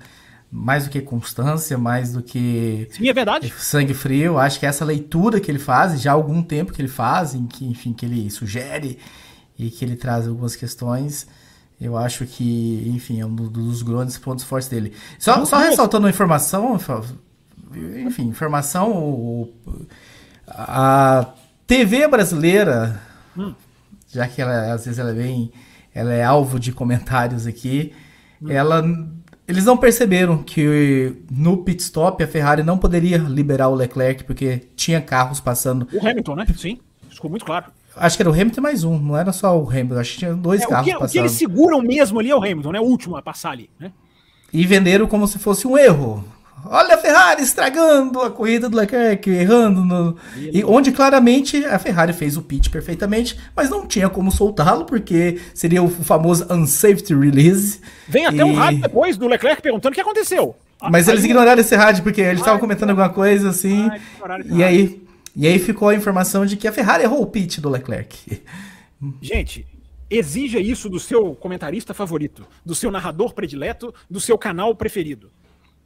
[0.53, 3.51] mais do que constância, mais do que Sim, é verdade.
[3.57, 4.37] sangue frio.
[4.37, 7.47] Acho que essa leitura que ele faz, já há algum tempo que ele faz, em
[7.47, 8.99] que, enfim, que ele sugere
[9.57, 11.25] e que ele traz algumas questões,
[11.79, 14.93] eu acho que, enfim, é um dos grandes pontos fortes dele.
[15.19, 16.79] Só, só ressaltando uma informação,
[18.05, 19.49] enfim, informação,
[20.47, 21.33] a
[21.67, 23.01] TV brasileira,
[23.37, 23.53] hum.
[24.09, 25.51] já que ela, às vezes ela é bem,
[25.93, 27.93] ela é alvo de comentários aqui,
[28.41, 28.49] hum.
[28.49, 28.83] ela,
[29.47, 34.67] eles não perceberam que no pit stop a Ferrari não poderia liberar o Leclerc porque
[34.75, 35.87] tinha carros passando.
[35.91, 36.45] O Hamilton, né?
[36.55, 37.65] Sim, ficou muito claro.
[37.95, 40.33] Acho que era o Hamilton mais um, não era só o Hamilton, acho que tinha
[40.33, 41.09] dois é, carros o que, passando.
[41.09, 42.79] O que eles seguram mesmo ali é o Hamilton, né?
[42.79, 43.91] O último a passar ali, né?
[44.51, 46.23] E venderam como se fosse um erro.
[46.65, 49.83] Olha a Ferrari estragando a corrida do Leclerc, errando.
[49.83, 50.15] No...
[50.37, 55.39] E onde claramente a Ferrari fez o pitch perfeitamente, mas não tinha como soltá-lo, porque
[55.53, 57.81] seria o famoso unsafety release.
[58.07, 58.43] Vem até e...
[58.43, 60.55] um rádio depois do Leclerc perguntando o que aconteceu.
[60.89, 63.89] Mas eles ignoraram esse rádio, porque eles estavam comentando alguma coisa assim.
[64.45, 65.01] e aí,
[65.35, 68.41] e aí ficou a informação de que a Ferrari errou o pitch do Leclerc.
[69.21, 69.67] Gente,
[70.09, 75.31] exija isso do seu comentarista favorito, do seu narrador predileto, do seu canal preferido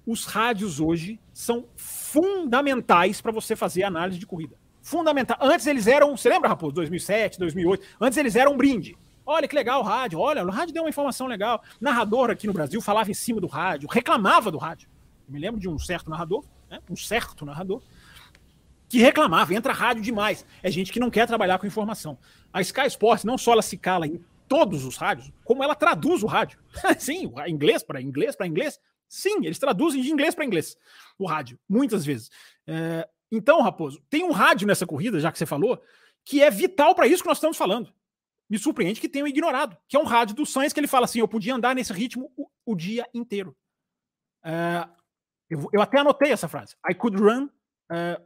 [0.08, 4.56] os rádios hoje são fundamentais para você fazer análise de corrida.
[4.82, 5.38] Fundamental.
[5.42, 7.86] Antes eles eram, você lembra, Raposo, 2007, 2008?
[8.00, 8.98] Antes eles eram um brinde.
[9.26, 11.62] Olha que legal o rádio, olha, o rádio deu uma informação legal.
[11.82, 14.88] Narrador aqui no Brasil falava em cima do rádio, reclamava do rádio.
[15.28, 16.80] Eu me lembro de um certo narrador, né?
[16.90, 17.82] um certo narrador,
[18.90, 20.46] que reclamava, entra rádio demais.
[20.64, 22.18] É gente que não quer trabalhar com informação.
[22.54, 26.24] A Sky Sports não só ela se cala em todos os rádios, como ela traduz
[26.24, 26.60] o rádio.
[26.98, 28.80] Sim, inglês para inglês para inglês,
[29.10, 30.78] Sim, eles traduzem de inglês para inglês
[31.18, 32.30] o rádio, muitas vezes.
[32.66, 35.82] É, então, Raposo, tem um rádio nessa corrida, já que você falou,
[36.26, 37.94] que é vital para isso que nós estamos falando.
[38.50, 41.20] Me surpreende que tenham ignorado, que é um rádio do Sainz que ele fala assim:
[41.20, 43.56] eu podia andar nesse ritmo o, o dia inteiro.
[44.44, 44.88] É,
[45.50, 46.76] Eu, eu até anotei essa frase.
[46.90, 47.46] I could run.
[47.90, 48.22] Uh...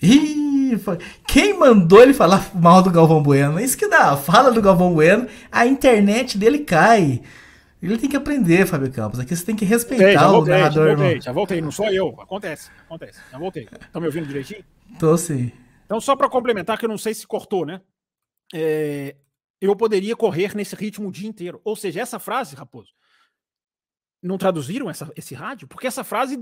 [0.00, 0.78] Ih,
[1.26, 3.58] quem mandou ele falar mal do Galvão Bueno?
[3.58, 4.16] Isso que dá.
[4.16, 7.22] Fala do Galvão Bueno, a internet dele cai.
[7.82, 9.20] Ele tem que aprender, Fábio Campos.
[9.20, 10.88] Aqui você tem que respeitar Ei, o voltei, narrador.
[10.88, 12.20] Já voltei, já voltei, não sou eu.
[12.20, 13.20] Acontece, acontece.
[13.30, 13.68] Já voltei.
[13.80, 14.64] Estão me ouvindo direitinho?
[14.98, 15.52] Tô sim.
[15.84, 17.80] Então, só para complementar, que eu não sei se cortou, né?
[18.52, 19.16] É,
[19.60, 21.60] eu poderia correr nesse ritmo o dia inteiro.
[21.64, 22.92] Ou seja, essa frase, Raposo,
[24.22, 25.68] não traduziram essa, esse rádio?
[25.68, 26.36] Porque essa frase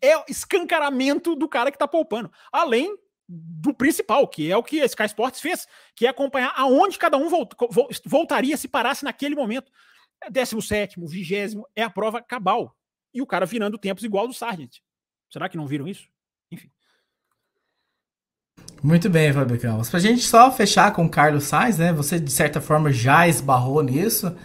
[0.00, 2.30] é escancaramento do cara que tá poupando.
[2.50, 2.96] Além
[3.28, 7.16] do principal, que é o que a Sky Sports fez, que é acompanhar aonde cada
[7.16, 7.52] um volt,
[8.04, 9.70] voltaria se parasse naquele momento.
[10.30, 12.76] 17, 20 é a prova cabal.
[13.14, 14.78] E o cara virando tempos igual do Sargent.
[15.30, 16.08] Será que não viram isso?
[16.50, 16.70] Enfim.
[18.82, 19.88] Muito bem, Fábio Campos.
[19.88, 21.92] Pra gente só fechar com o Carlos Sainz, né?
[21.92, 24.36] Você de certa forma já esbarrou nisso.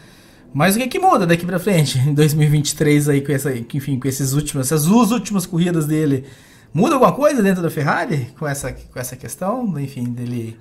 [0.54, 4.08] Mas o que, que muda daqui para frente em 2023 aí com essa, enfim, com
[4.08, 6.26] esses últimos, essas duas últimas corridas dele?
[6.74, 10.60] Muda alguma coisa dentro da Ferrari com essa, com essa questão, enfim, dele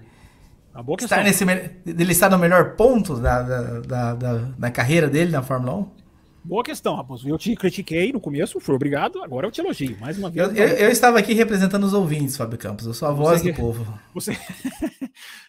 [1.01, 5.43] estar nesse, dele estar no melhor ponto da, da, da, da, da carreira dele na
[5.43, 6.07] Fórmula 1?
[6.45, 7.29] Boa questão, Raposo.
[7.29, 9.97] Eu te critiquei no começo, foi obrigado, agora eu te elogio.
[9.99, 10.47] Mais uma vez.
[10.47, 12.87] Eu, eu, eu estava aqui representando os ouvintes, Fábio Campos.
[12.87, 13.99] Eu sou a você, voz do povo.
[14.15, 14.39] Você,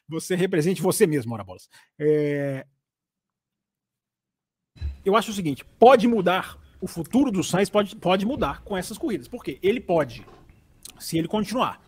[0.10, 1.70] você represente você mesmo, Ora Bolas.
[2.00, 2.66] É,
[5.06, 6.58] eu acho o seguinte: pode mudar.
[6.80, 9.28] O futuro do Sainz pode, pode mudar com essas corridas.
[9.28, 9.58] Por quê?
[9.64, 10.24] Ele pode,
[11.00, 11.82] se ele continuar,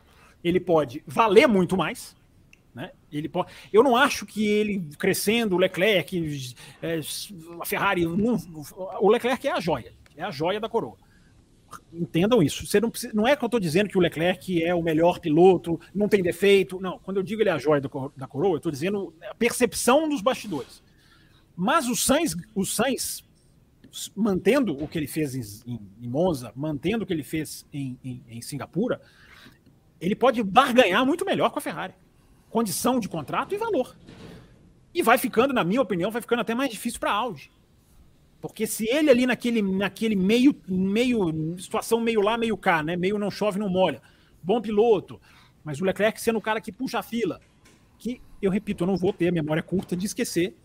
[0.43, 2.15] ele pode valer muito mais.
[2.73, 2.91] Né?
[3.11, 6.99] Ele pode, eu não acho que ele crescendo, o Leclerc, é,
[7.61, 8.05] a Ferrari.
[8.05, 8.37] Não,
[8.99, 10.97] o Leclerc é a joia, é a joia da coroa.
[11.93, 12.65] Entendam isso.
[12.65, 15.19] Você não, precisa, não é que eu estou dizendo que o Leclerc é o melhor
[15.19, 16.79] piloto, não tem defeito.
[16.79, 20.09] Não, quando eu digo ele é a joia da coroa, eu estou dizendo a percepção
[20.09, 20.81] dos bastidores.
[21.61, 23.21] Mas o Sainz, o Sainz
[24.15, 27.99] mantendo o que ele fez em, em, em Monza, mantendo o que ele fez em,
[28.29, 29.01] em, Singapura,
[29.99, 31.93] ele pode barganhar muito melhor com a Ferrari.
[32.49, 33.93] Condição de contrato e valor.
[34.93, 37.51] E vai ficando, na minha opinião, vai ficando até mais difícil para a Audi.
[38.39, 42.95] Porque se ele ali naquele, naquele meio, meio, situação meio lá, meio cá, né?
[42.95, 44.01] Meio não chove, não molha.
[44.41, 45.19] Bom piloto,
[45.61, 47.41] mas o Leclerc sendo o cara que puxa a fila.
[47.97, 50.55] Que, eu repito, eu não vou ter a memória curta de esquecer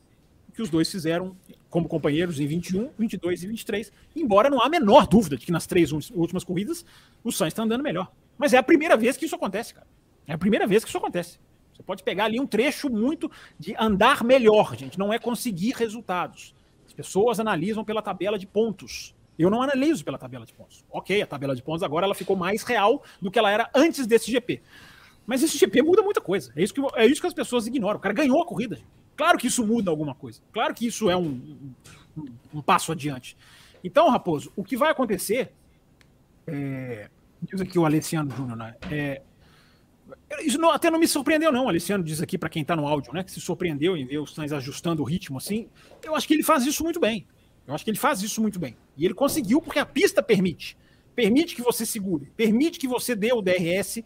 [0.54, 1.36] que os dois fizeram
[1.68, 5.52] como companheiros em 21, 22 e 23, embora não há a menor dúvida de que
[5.52, 6.84] nas três últimas corridas
[7.22, 8.12] o Sainz está andando melhor.
[8.38, 9.86] Mas é a primeira vez que isso acontece, cara.
[10.26, 11.38] É a primeira vez que isso acontece.
[11.74, 16.54] Você pode pegar ali um trecho muito de andar melhor, gente, não é conseguir resultados.
[16.86, 19.14] As pessoas analisam pela tabela de pontos.
[19.36, 20.84] Eu não analiso pela tabela de pontos.
[20.88, 24.06] Ok, a tabela de pontos agora ela ficou mais real do que ela era antes
[24.06, 24.62] desse GP.
[25.26, 26.52] Mas esse GP muda muita coisa.
[26.54, 27.98] É isso que, é isso que as pessoas ignoram.
[27.98, 28.76] O cara ganhou a corrida.
[28.76, 29.03] Gente.
[29.16, 30.40] Claro que isso muda alguma coisa.
[30.52, 31.66] Claro que isso é um,
[32.16, 33.36] um, um passo adiante.
[33.82, 35.52] Então, Raposo, o que vai acontecer.
[36.46, 37.08] É,
[37.42, 38.74] diz aqui o Alessiano Júnior, né?
[38.90, 39.22] É,
[40.42, 41.66] isso não, até não me surpreendeu, não.
[41.66, 43.22] O Alessiano diz aqui para quem está no áudio, né?
[43.22, 45.68] Que se surpreendeu em ver os Sainz ajustando o ritmo assim.
[46.02, 47.26] Eu acho que ele faz isso muito bem.
[47.66, 48.76] Eu acho que ele faz isso muito bem.
[48.96, 50.76] E ele conseguiu porque a pista permite.
[51.14, 54.02] Permite que você segure, permite que você dê o DRS uh,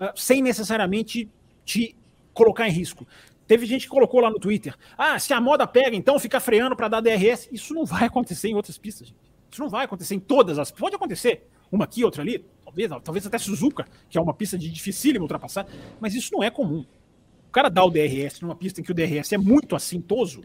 [0.00, 1.30] ah, sem necessariamente
[1.64, 1.94] te
[2.34, 3.06] colocar em risco.
[3.48, 6.76] Teve gente que colocou lá no Twitter: ah, se a moda pega, então fica freando
[6.76, 7.48] para dar DRS.
[7.50, 9.18] Isso não vai acontecer em outras pistas, gente.
[9.50, 10.70] Isso não vai acontecer em todas as.
[10.70, 14.70] Pode acontecer, uma aqui, outra ali, talvez, talvez até Suzuka, que é uma pista de
[14.70, 15.66] dificílimo ultrapassar,
[15.98, 16.84] mas isso não é comum.
[17.48, 20.42] O cara dá o DRS numa pista em que o DRS é muito assintoso,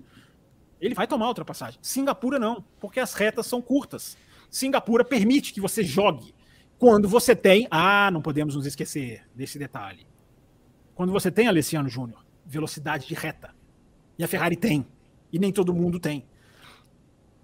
[0.80, 1.78] ele vai tomar a ultrapassagem.
[1.82, 4.18] Singapura não, porque as retas são curtas.
[4.50, 6.34] Singapura permite que você jogue.
[6.80, 7.68] Quando você tem.
[7.70, 10.08] Ah, não podemos nos esquecer desse detalhe.
[10.96, 13.54] Quando você tem Alessiano Júnior velocidade de reta.
[14.18, 14.86] E a Ferrari tem.
[15.32, 16.26] E nem todo mundo tem.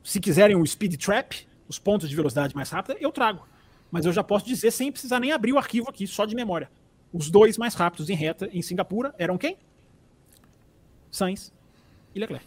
[0.04, 3.48] Se quiserem o Speed Trap, os pontos de velocidade mais rápida, eu trago.
[3.92, 6.70] Mas eu já posso dizer sem precisar nem abrir o arquivo aqui, só de memória.
[7.12, 9.58] Os dois mais rápidos em reta em Singapura eram quem?
[11.12, 11.52] Sainz
[12.14, 12.46] e Leclerc.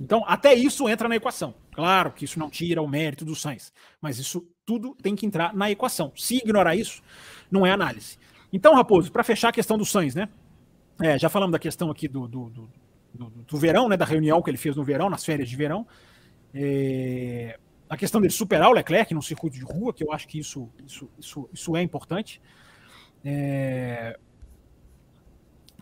[0.00, 1.54] Então, até isso entra na equação.
[1.72, 5.54] Claro que isso não tira o mérito do Sainz, mas isso tudo tem que entrar
[5.54, 6.10] na equação.
[6.16, 7.02] Se ignorar isso,
[7.50, 8.18] não é análise.
[8.50, 10.28] Então, Raposo, para fechar a questão do Sainz, né?
[11.02, 12.70] É, já falamos da questão aqui do, do, do,
[13.14, 15.86] do, do verão, né, da reunião que ele fez no verão, nas férias de verão.
[16.52, 20.38] É, a questão dele superar o Leclerc no circuito de rua, que eu acho que
[20.38, 22.40] isso, isso, isso, isso é importante.
[23.24, 24.18] É,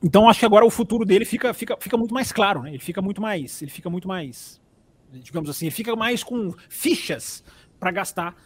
[0.03, 2.71] então acho que agora o futuro dele fica, fica, fica muito mais claro, né?
[2.71, 4.61] Ele fica muito mais, ele fica muito mais,
[5.13, 7.43] digamos assim, ele fica mais com fichas
[7.79, 8.37] para gastar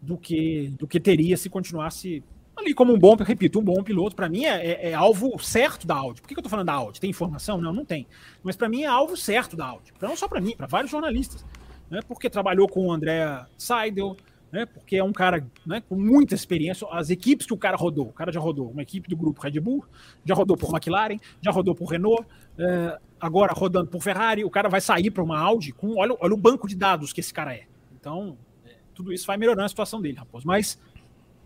[0.00, 2.24] do que do que teria se continuasse
[2.56, 5.86] ali como um bom, repito, um bom piloto, para mim é, é, é, alvo certo
[5.86, 6.20] da Audi.
[6.20, 7.00] Por que, que eu tô falando da Audi?
[7.00, 7.60] Tem informação?
[7.60, 8.06] Não, não tem.
[8.42, 9.92] Mas para mim é alvo certo da Audi.
[10.00, 11.44] Não só para mim, para vários jornalistas.
[11.90, 14.16] né, porque trabalhou com o André Seidel,
[14.50, 16.86] né, porque é um cara né, com muita experiência.
[16.90, 19.58] As equipes que o cara rodou, o cara já rodou uma equipe do grupo Red
[19.60, 19.84] Bull,
[20.24, 22.26] já rodou por McLaren, já rodou por Renault,
[22.58, 25.96] é, agora rodando por Ferrari, o cara vai sair para uma Audi com.
[25.98, 27.64] Olha, olha o banco de dados que esse cara é.
[27.98, 28.36] Então,
[28.66, 30.46] é, tudo isso vai melhorando a situação dele, Raposo.
[30.46, 30.78] Mas,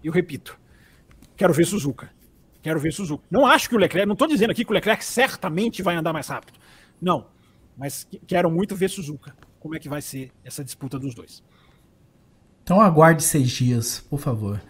[0.02, 0.58] eu repito,
[1.36, 2.10] quero ver Suzuka.
[2.62, 3.24] Quero ver Suzuka.
[3.30, 6.12] Não acho que o Leclerc, não estou dizendo aqui que o Leclerc certamente vai andar
[6.12, 6.58] mais rápido.
[7.00, 7.26] Não.
[7.76, 9.34] Mas quero muito ver Suzuka.
[9.60, 11.42] Como é que vai ser essa disputa dos dois.
[12.62, 14.60] Então aguarde seis dias, por favor.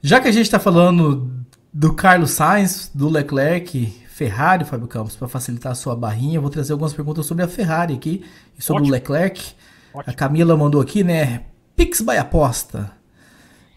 [0.00, 5.28] Já que a gente está falando do Carlos Sainz, do Leclerc, Ferrari, Fábio Campos, para
[5.28, 8.24] facilitar a sua barrinha, eu vou trazer algumas perguntas sobre a Ferrari aqui
[8.56, 8.92] e sobre Ótimo.
[8.92, 9.54] o Leclerc.
[9.92, 10.12] Ótimo.
[10.12, 11.44] A Camila mandou aqui, né?
[11.74, 12.92] Pix by aposta.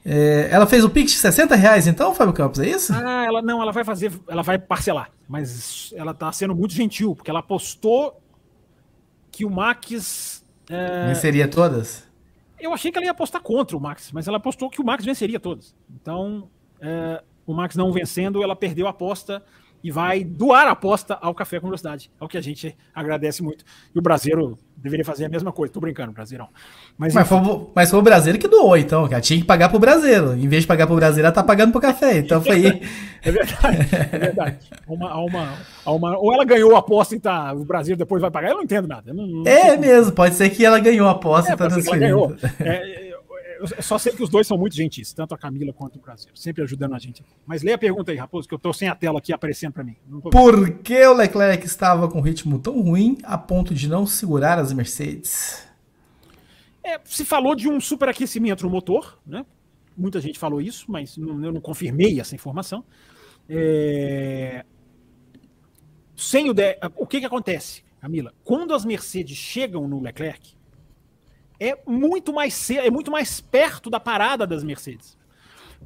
[0.10, 2.94] É, ela fez o Pix de 60 reais, então, Fábio Campos, é isso?
[2.94, 7.14] Ah, ela não, ela vai fazer, ela vai parcelar, mas ela tá sendo muito gentil,
[7.14, 8.22] porque ela apostou
[9.30, 10.46] que o Max.
[10.70, 11.08] É...
[11.08, 12.08] Venceria todas?
[12.58, 15.04] Eu achei que ela ia apostar contra o Max, mas ela apostou que o Max
[15.04, 15.76] venceria todas.
[15.94, 16.50] Então,
[16.80, 19.44] é, o Max não vencendo, ela perdeu a aposta
[19.84, 22.12] e vai doar a aposta ao Café com Velocidade.
[22.20, 23.64] É o que a gente agradece muito.
[23.94, 25.74] E o brasileiro deveria fazer a mesma coisa.
[25.74, 26.50] Tô brincando, Brasileirão.
[26.98, 27.40] Mas, mas, foi,
[27.74, 29.22] mas foi o brasileiro que doou, então, cara.
[29.22, 30.36] Tinha que pagar pro brasileiro.
[30.36, 32.18] Em vez de pagar pro brasileiro, ela tá pagando pro café.
[32.18, 32.82] Então foi.
[33.22, 34.58] é verdade, é verdade.
[34.88, 35.54] Uma, uma,
[35.86, 38.50] uma, ou ela ganhou a aposta e tá, o Brasil depois vai pagar.
[38.50, 39.14] Eu não entendo nada.
[39.14, 42.38] Não, não é mesmo, pode ser que ela ganhou a aposta é, e tá transferindo.
[42.60, 43.07] É,
[43.60, 46.30] eu só sei que os dois são muito gentis, tanto a Camila quanto o Brasil,
[46.36, 47.24] sempre ajudando a gente.
[47.46, 49.84] Mas leia a pergunta aí, Raposo, que eu tô sem a tela aqui aparecendo para
[49.84, 49.96] mim.
[50.32, 54.60] Por que o Leclerc estava com um ritmo tão ruim a ponto de não segurar
[54.60, 55.68] as Mercedes?
[56.84, 59.46] É, se falou de um superaquecimento no motor, né?
[59.96, 62.84] Muita gente falou isso, mas não, eu não confirmei essa informação.
[63.50, 64.66] É...
[66.16, 66.78] Sem o, de...
[66.96, 68.34] o que, que acontece, Camila?
[68.44, 70.57] Quando as Mercedes chegam no Leclerc,
[71.60, 75.18] é muito mais é muito mais perto da parada das Mercedes.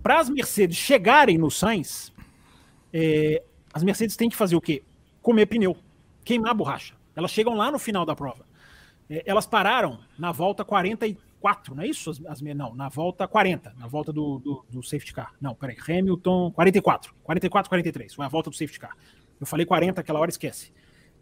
[0.02, 2.14] Para as Mercedes chegarem no Sainz,
[2.94, 3.44] é,
[3.74, 4.84] as Mercedes têm que fazer o quê?
[5.22, 5.78] Comer pneu,
[6.24, 6.96] queimar borracha.
[7.16, 8.46] Elas chegam lá no final da prova.
[9.10, 12.10] É, elas pararam na volta 44, não é isso?
[12.10, 15.34] As, as, não, na volta 40, na volta do, do, do, safety car.
[15.40, 18.96] Não, peraí, Hamilton, 44, 44, 43, foi a volta do safety car.
[19.40, 20.72] Eu falei 40 aquela hora, esquece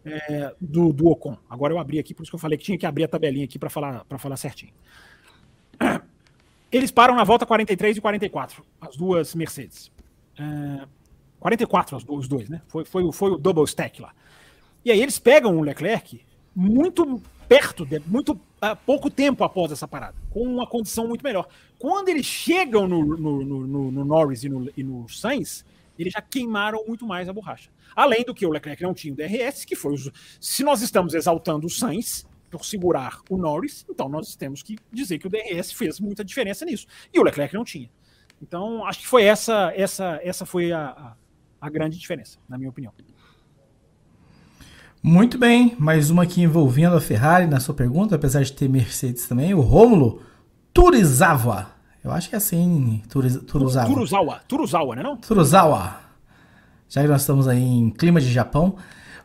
[0.04, 1.36] é, do, do Ocon.
[1.48, 3.44] Agora eu abri aqui, por isso que eu falei que tinha que abrir a tabelinha
[3.44, 4.72] aqui para falar, falar certinho.
[6.70, 9.90] Eles param na volta 43 e 44, as duas Mercedes.
[10.38, 10.86] É,
[11.40, 12.62] 44 os dois, né?
[12.68, 14.12] Foi, foi, foi o double stack lá.
[14.84, 16.20] E aí eles pegam o Leclerc
[16.54, 21.48] muito perto, de, muito uh, pouco tempo após essa parada, com uma condição muito melhor.
[21.78, 25.64] Quando eles chegam no, no, no, no Norris e no, e no Sainz,
[26.02, 27.70] eles já queimaram muito mais a borracha.
[27.94, 29.94] Além do que o Leclerc não tinha o DRS, que foi.
[29.94, 30.10] Os...
[30.40, 35.18] Se nós estamos exaltando o Sainz por segurar o Norris, então nós temos que dizer
[35.18, 36.86] que o DRS fez muita diferença nisso.
[37.12, 37.90] E o Leclerc não tinha.
[38.42, 41.16] Então, acho que foi essa essa essa foi a, a,
[41.60, 42.92] a grande diferença, na minha opinião.
[45.02, 49.26] Muito bem, mais uma aqui envolvendo a Ferrari na sua pergunta, apesar de ter Mercedes
[49.26, 50.22] também, o Rômulo
[50.74, 51.79] Turizawa.
[52.02, 53.86] Eu acho que é assim, Turuzawa.
[53.86, 55.16] Turuzawa, Turuzawa, né não?
[55.16, 56.10] Turuzawa
[56.90, 58.76] já que nós estamos aí em clima de Japão.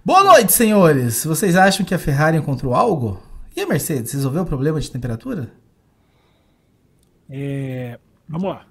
[0.06, 1.26] Boa noite, senhores!
[1.26, 3.20] Vocês acham que a Ferrari encontrou algo?
[3.56, 5.52] E a Mercedes, resolveu o problema de temperatura?
[7.28, 8.00] É,
[8.30, 8.68] vamos lá.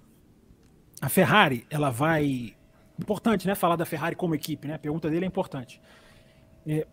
[1.03, 2.55] A Ferrari, ela vai.
[2.97, 3.57] Importante, né?
[3.57, 4.75] Falar da Ferrari como equipe, né?
[4.75, 5.83] A pergunta dele é importante.
[6.65, 6.87] É...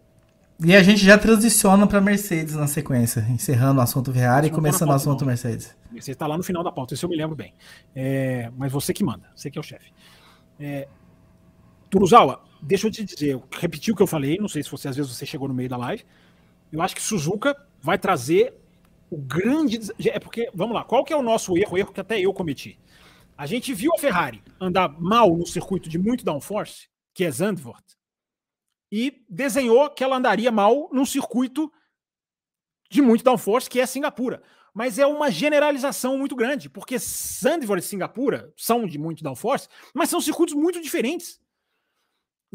[0.63, 4.89] E a gente já transiciona para Mercedes na sequência, encerrando o assunto Ferrari e começando
[4.89, 5.27] o assunto não.
[5.27, 5.75] Mercedes.
[5.91, 7.53] Você está lá no final da pauta, isso eu me lembro bem.
[7.95, 9.91] É, mas você que manda, você que é o chefe.
[10.59, 10.87] É,
[11.89, 14.87] Turuzawa, deixa eu te dizer, eu repeti o que eu falei, não sei se você
[14.87, 16.05] às vezes você chegou no meio da live.
[16.71, 18.53] Eu acho que Suzuka vai trazer
[19.09, 19.79] o grande.
[20.07, 21.75] É porque, vamos lá, qual que é o nosso erro?
[21.75, 22.79] Erro que até eu cometi.
[23.35, 27.83] A gente viu a Ferrari andar mal no circuito de muito downforce, que é Zandvoort,
[28.91, 31.71] e desenhou que ela andaria mal num circuito
[32.89, 34.43] de muito downforce, que é Singapura.
[34.73, 40.09] Mas é uma generalização muito grande, porque Zandvoort e Singapura são de muito downforce, mas
[40.09, 41.39] são circuitos muito diferentes.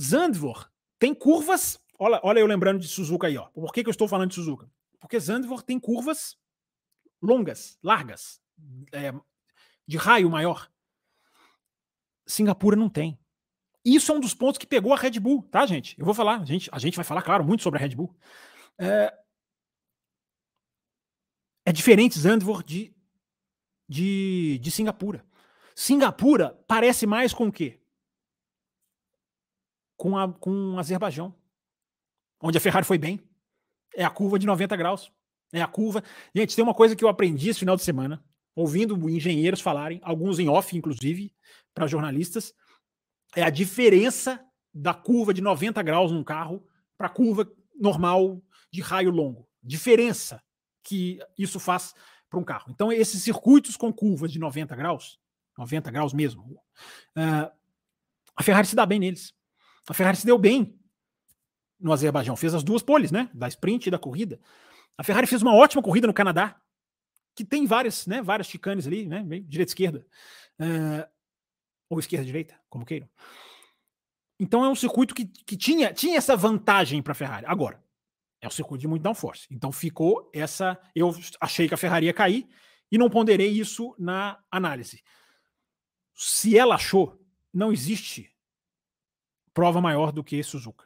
[0.00, 1.78] Zandvoort tem curvas.
[1.98, 3.46] Olha, olha eu lembrando de Suzuka aí, ó.
[3.48, 4.70] Por que, que eu estou falando de Suzuka?
[5.00, 6.36] Porque Zandvoort tem curvas
[7.22, 8.40] longas, largas,
[8.92, 9.12] é,
[9.86, 10.70] de raio maior.
[12.26, 13.18] Singapura não tem.
[13.86, 15.98] Isso é um dos pontos que pegou a Red Bull, tá, gente?
[15.98, 18.14] Eu vou falar, a gente, a gente vai falar, claro, muito sobre a Red Bull.
[18.78, 19.14] É,
[21.64, 22.94] é diferente Zandvoort de,
[23.88, 25.24] de, de Singapura.
[25.74, 27.78] Singapura parece mais com o quê?
[29.96, 31.34] com, a, com o Azerbaijão,
[32.40, 33.20] onde a Ferrari foi bem.
[33.94, 35.10] É a curva de 90 graus.
[35.52, 36.02] É a curva.
[36.34, 38.22] Gente, tem uma coisa que eu aprendi esse final de semana,
[38.54, 41.34] ouvindo engenheiros falarem, alguns em off, inclusive,
[41.74, 42.52] para jornalistas,
[43.36, 44.42] é a diferença
[44.74, 46.66] da curva de 90 graus num carro
[46.96, 49.46] para a curva normal de raio longo.
[49.62, 50.42] Diferença
[50.82, 51.94] que isso faz
[52.30, 52.70] para um carro.
[52.70, 55.20] Então, esses circuitos com curvas de 90 graus,
[55.58, 56.42] 90 graus mesmo,
[57.16, 57.52] uh,
[58.34, 59.34] a Ferrari se dá bem neles.
[59.88, 60.78] A Ferrari se deu bem
[61.78, 63.30] no Azerbaijão, fez as duas poles, né?
[63.34, 64.40] Da sprint e da corrida.
[64.96, 66.58] A Ferrari fez uma ótima corrida no Canadá,
[67.34, 68.22] que tem várias, né?
[68.22, 69.22] Várias chicanes ali, né?
[69.46, 70.06] Direita esquerda.
[70.58, 71.15] Uh,
[71.88, 73.08] ou esquerda direita, como queiram.
[74.38, 77.46] Então é um circuito que, que tinha, tinha essa vantagem para a Ferrari.
[77.46, 77.82] Agora,
[78.40, 79.46] é um circuito de muito downforce.
[79.50, 80.78] Então ficou essa.
[80.94, 82.46] Eu achei que a Ferrari ia cair
[82.90, 85.02] e não ponderei isso na análise.
[86.14, 87.20] Se ela achou,
[87.52, 88.30] não existe
[89.52, 90.84] prova maior do que Suzuka.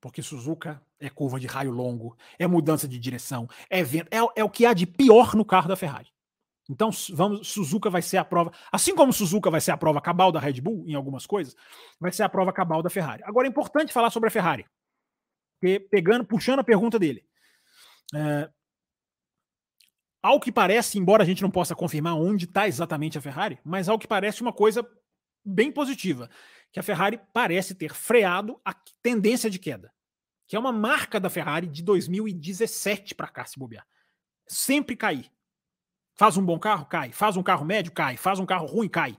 [0.00, 4.44] Porque Suzuka é curva de raio longo, é mudança de direção, é vento, é, é
[4.44, 6.10] o que há de pior no carro da Ferrari.
[6.70, 10.30] Então, vamos, Suzuka vai ser a prova, assim como Suzuka vai ser a prova cabal
[10.30, 11.56] da Red Bull em algumas coisas,
[11.98, 13.24] vai ser a prova cabal da Ferrari.
[13.24, 14.64] Agora é importante falar sobre a Ferrari,
[15.58, 17.24] porque pegando, puxando a pergunta dele.
[18.14, 18.48] É,
[20.22, 23.88] ao que parece, embora a gente não possa confirmar onde está exatamente a Ferrari, mas
[23.88, 24.88] ao que parece uma coisa
[25.44, 26.30] bem positiva,
[26.70, 29.92] que a Ferrari parece ter freado a tendência de queda,
[30.46, 33.84] que é uma marca da Ferrari de 2017 para cá se bobear.
[34.46, 35.32] Sempre cair
[36.20, 37.12] Faz um bom carro, cai.
[37.12, 38.14] Faz um carro médio, cai.
[38.14, 39.16] Faz um carro ruim, cai.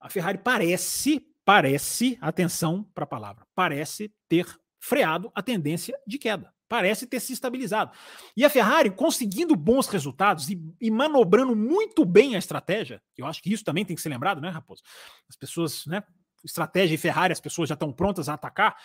[0.00, 4.44] A Ferrari parece, parece, atenção para a palavra, parece ter
[4.80, 6.52] freado a tendência de queda.
[6.68, 7.92] Parece ter se estabilizado.
[8.36, 13.40] E a Ferrari conseguindo bons resultados e, e manobrando muito bem a estratégia, eu acho
[13.40, 14.82] que isso também tem que ser lembrado, né, Raposo?
[15.30, 16.02] As pessoas, né?
[16.44, 18.76] Estratégia e Ferrari, as pessoas já estão prontas a atacar,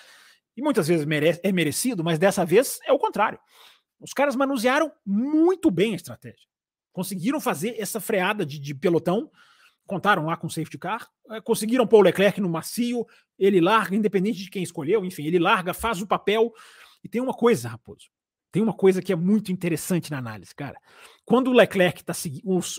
[0.56, 3.40] e muitas vezes mere é merecido, mas dessa vez é o contrário.
[4.00, 6.53] Os caras manusearam muito bem a estratégia
[6.94, 9.30] conseguiram fazer essa freada de, de pelotão,
[9.86, 13.06] contaram lá com o safety car, é, conseguiram pôr o Leclerc no macio,
[13.38, 16.54] ele larga, independente de quem escolheu, enfim, ele larga, faz o papel.
[17.04, 18.08] E tem uma coisa, Raposo,
[18.54, 20.78] tem uma coisa que é muito interessante na análise, cara.
[21.26, 22.14] Quando o Leclerc está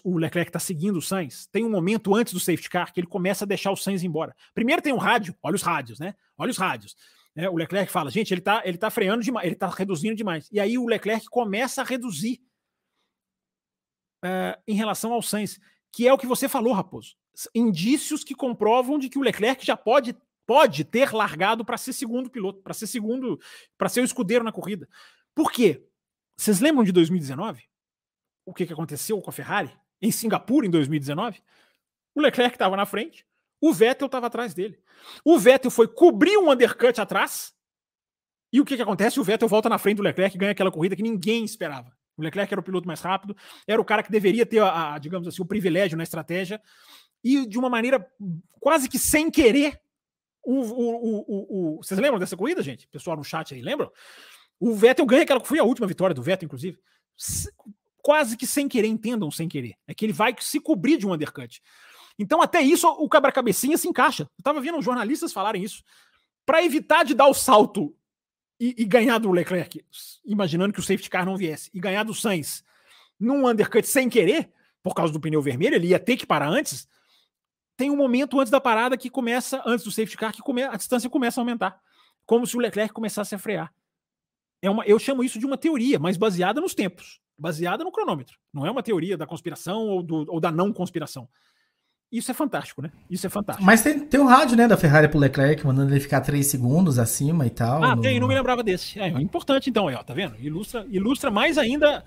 [0.04, 3.08] o Leclerc tá seguindo o Sainz, tem um momento antes do safety car que ele
[3.08, 4.34] começa a deixar o Sainz embora.
[4.54, 6.14] Primeiro tem um rádio, olha os rádios, né?
[6.38, 6.94] Olha os rádios.
[7.34, 10.48] É, o Leclerc fala, gente, ele está ele tá freando demais, ele está reduzindo demais.
[10.52, 12.40] E aí o Leclerc começa a reduzir
[14.24, 15.60] uh, em relação ao Sainz,
[15.92, 17.14] que é o que você falou, Raposo.
[17.54, 20.16] Indícios que comprovam de que o Leclerc já pode,
[20.46, 23.38] pode ter largado para ser segundo piloto, para ser segundo,
[23.76, 24.88] para ser o escudeiro na corrida.
[25.34, 25.86] Por quê?
[26.36, 27.62] Vocês lembram de 2019?
[28.46, 29.70] O que, que aconteceu com a Ferrari
[30.00, 31.42] em Singapura em 2019?
[32.14, 33.26] O Leclerc estava na frente,
[33.60, 34.78] o Vettel estava atrás dele.
[35.24, 37.54] O Vettel foi cobrir um undercut atrás.
[38.52, 39.18] E o que, que acontece?
[39.18, 41.96] O Vettel volta na frente do Leclerc e ganha aquela corrida que ninguém esperava.
[42.16, 43.36] O Leclerc era o piloto mais rápido,
[43.66, 46.60] era o cara que deveria ter, a, a, digamos assim, o privilégio na estratégia.
[47.22, 48.06] E de uma maneira
[48.60, 49.80] quase que sem querer,
[50.42, 52.86] o, o, o, vocês lembram dessa corrida, gente?
[52.88, 53.90] Pessoal no chat aí, lembram?
[54.60, 56.78] O Vettel ganha aquela foi a última vitória do Vettel, inclusive.
[57.98, 59.74] Quase que sem querer, entendam sem querer.
[59.86, 61.62] É que ele vai se cobrir de um undercut.
[62.18, 64.28] Então, até isso, o cabra-cabecinha se encaixa.
[64.38, 65.82] Eu tava vendo jornalistas falarem isso.
[66.46, 67.96] Para evitar de dar o salto
[68.58, 69.84] e, e, ganhar do Leclerc,
[70.24, 72.64] imaginando que o safety car não viesse, e ganhar do Sainz
[73.18, 74.50] num undercut sem querer,
[74.82, 76.86] por causa do pneu vermelho, ele ia ter que parar antes.
[77.76, 80.76] Tem um momento antes da parada que começa, antes do safety car, que come, a
[80.76, 81.80] distância começa a aumentar.
[82.26, 83.72] Como se o Leclerc começasse a frear.
[84.62, 88.38] É uma, eu chamo isso de uma teoria, mas baseada nos tempos, baseada no cronômetro.
[88.52, 91.28] Não é uma teoria da conspiração ou, do, ou da não conspiração.
[92.14, 92.92] Isso é fantástico, né?
[93.10, 93.66] Isso é fantástico.
[93.66, 96.96] Mas tem, tem um rádio, né, da Ferrari pro Leclerc, mandando ele ficar 3 segundos
[96.96, 97.82] acima e tal.
[97.82, 98.02] Ah, no...
[98.02, 99.00] tem, não me lembrava desse.
[99.00, 100.36] É, é importante então, aí, ó, tá vendo?
[100.38, 102.04] Ilustra, ilustra mais ainda.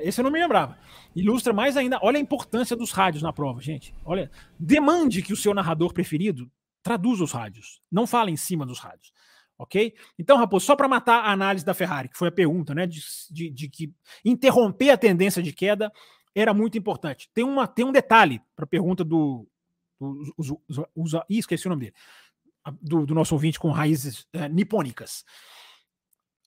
[0.00, 0.78] Esse eu não me lembrava.
[1.16, 1.98] Ilustra mais ainda.
[2.02, 3.92] Olha a importância dos rádios na prova, gente.
[4.04, 6.48] Olha, demande que o seu narrador preferido
[6.80, 7.80] traduza os rádios.
[7.90, 9.12] Não fale em cima dos rádios.
[9.58, 9.92] Ok?
[10.16, 12.86] Então, Raposo, só para matar a análise da Ferrari, que foi a pergunta, né?
[12.86, 13.92] De, de, de que
[14.24, 15.90] interromper a tendência de queda
[16.34, 17.30] era muito importante.
[17.34, 19.48] Tem, uma, tem um detalhe para a pergunta do.
[20.00, 21.96] do os, os, os, ih, esqueci o nome dele.
[22.80, 25.24] Do, do nosso ouvinte com raízes é, nipônicas.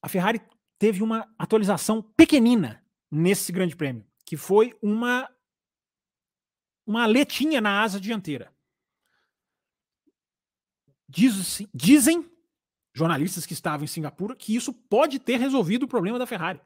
[0.02, 0.42] A Ferrari
[0.80, 5.30] teve uma atualização pequenina nesse grande prêmio, que foi uma
[6.86, 8.54] uma letinha na asa dianteira.
[11.10, 12.30] Diz, dizem
[12.94, 16.62] jornalistas que estavam em Singapura que isso pode ter resolvido o problema da Ferrari.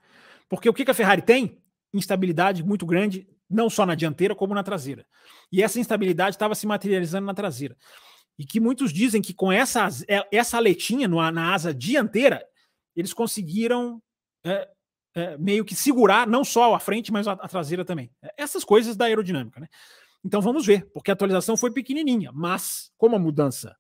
[0.50, 1.62] Porque o que, que a Ferrari tem?
[1.94, 5.06] Instabilidade muito grande, não só na dianteira, como na traseira.
[5.52, 7.76] E essa instabilidade estava se materializando na traseira.
[8.38, 12.46] E que muitos dizem que com essa, é, essa aletinha no, na asa dianteira,
[12.96, 14.02] eles conseguiram
[14.46, 14.70] é,
[15.16, 18.12] é, meio que segurar não só a frente, mas a, a, traseira também.
[18.38, 19.68] Essas coisas da aerodinâmica, né?
[20.24, 23.76] Então vamos ver, porque a atualização foi pequenininha, mas como a mudança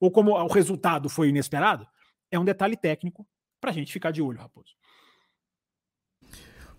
[0.00, 1.86] ou como o resultado foi inesperado,
[2.30, 3.26] é um detalhe técnico
[3.60, 4.74] para a gente ficar de olho, Raposo.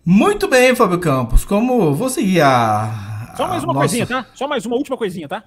[0.04, 1.46] Muito bem, Fábio Campos.
[1.46, 3.32] Como vou seguir a.
[3.36, 3.86] Só mais uma nossa...
[3.86, 4.26] coisinha, tá?
[4.34, 5.44] Só mais uma última coisinha, tá?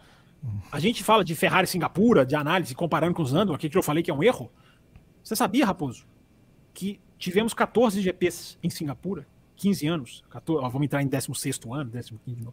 [0.72, 3.84] A gente fala de Ferrari Singapura, de análise, comparando com os Zandvoort, aqui que eu
[3.84, 4.52] falei que é um erro.
[5.24, 6.08] Você sabia, Raposo,
[6.74, 9.28] que tivemos 14 GPs em Singapura?
[9.58, 12.48] 15 anos, 14, ó, vamos entrar em 16 ano, 15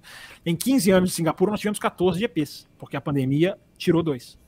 [0.45, 4.39] Em 15 anos de Singapura, nós tivemos 14 GPs, porque a pandemia tirou dois.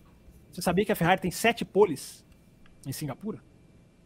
[0.51, 2.25] Você sabia que a Ferrari tem sete poles
[2.87, 3.43] em Singapura?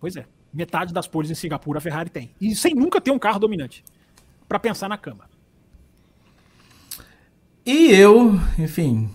[0.00, 2.30] Pois é, metade das poles em Singapura a Ferrari tem.
[2.40, 3.84] E sem nunca ter um carro dominante.
[4.48, 5.24] Para pensar na cama.
[7.64, 9.10] E eu, enfim,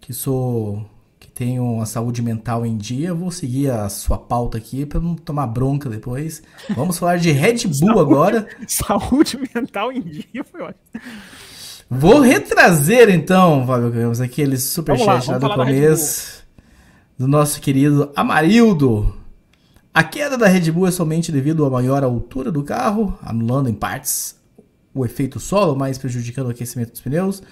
[0.00, 0.88] que sou
[1.20, 5.14] que tenho a saúde mental em dia, vou seguir a sua pauta aqui para não
[5.14, 6.42] tomar bronca depois.
[6.74, 8.48] Vamos falar de Red Bull saúde, agora.
[8.66, 11.02] Saúde mental em dia foi ótimo.
[11.88, 16.42] Vou retrazer então, Fábio Campos, aquele superchat lá, lá do começo
[17.18, 19.14] do nosso querido Amarildo.
[19.94, 23.74] A queda da Red Bull é somente devido à maior altura do carro, anulando em
[23.74, 24.40] partes
[24.94, 27.42] o efeito solo, mas prejudicando o aquecimento dos pneus,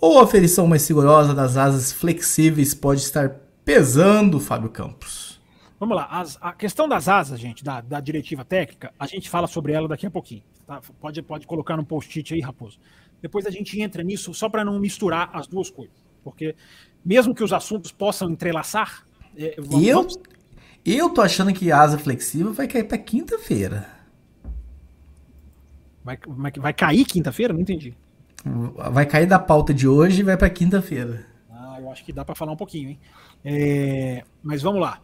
[0.00, 5.40] ou a aferição mais rigorosa das asas flexíveis pode estar pesando, Fábio Campos?
[5.78, 9.46] Vamos lá, As, a questão das asas, gente, da, da, diretiva técnica, a gente fala
[9.46, 10.42] sobre ela daqui a pouquinho.
[10.66, 10.80] Tá?
[11.00, 12.80] Pode, pode colocar no post-it aí, Raposo.
[13.22, 15.94] Depois a gente entra nisso só para não misturar as duas coisas.
[16.24, 16.56] Porque
[17.04, 19.06] mesmo que os assuntos possam entrelaçar.
[19.36, 20.18] É, vamos, eu, vamos...
[20.94, 23.88] eu tô achando que a asa flexível vai cair para quinta-feira.
[26.04, 27.52] Vai, vai, vai cair quinta-feira?
[27.52, 27.96] Não entendi.
[28.92, 31.26] Vai cair da pauta de hoje e vai para quinta-feira.
[31.50, 33.00] Ah, eu acho que dá para falar um pouquinho, hein?
[33.44, 35.00] É, mas vamos lá.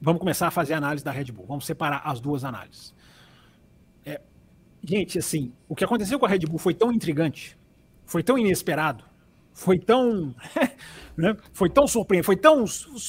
[0.00, 1.46] Vamos começar a fazer a análise da Red Bull.
[1.46, 2.94] Vamos separar as duas análises.
[4.04, 4.20] É,
[4.82, 7.58] gente, assim, o que aconteceu com a Red Bull foi tão intrigante,
[8.04, 9.04] foi tão inesperado,
[9.52, 10.34] foi tão.
[11.16, 12.64] né, foi tão surpreendente, foi tão.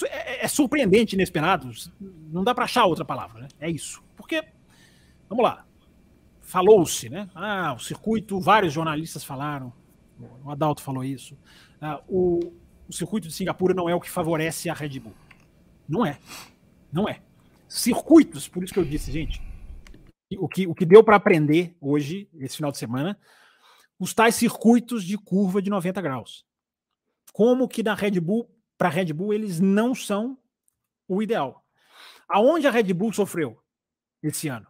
[0.08, 1.70] É, é surpreendente, inesperado.
[2.00, 3.48] Não dá para achar outra palavra, né?
[3.60, 4.04] É isso.
[4.16, 4.44] Porque,
[5.30, 5.66] vamos lá.
[6.41, 7.30] Falou-se, né?
[7.34, 9.74] Ah, o circuito, vários jornalistas falaram,
[10.44, 11.38] o Adalto falou isso.
[11.82, 12.39] Ah, o,
[12.88, 15.14] o circuito de Singapura não é o que favorece a Red Bull.
[15.88, 16.20] Não é.
[16.91, 17.22] Não é.
[17.68, 19.41] Circuitos, por isso que eu disse, gente,
[20.38, 23.18] o que, o que deu para aprender hoje, esse final de semana,
[24.00, 26.46] os tais circuitos de curva de 90 graus.
[27.32, 30.38] Como que na Red Bull, para a Red Bull, eles não são
[31.08, 31.64] o ideal.
[32.28, 33.62] Aonde a Red Bull sofreu
[34.22, 34.68] esse ano?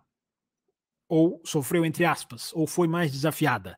[1.07, 3.77] Ou sofreu, entre aspas, ou foi mais desafiada?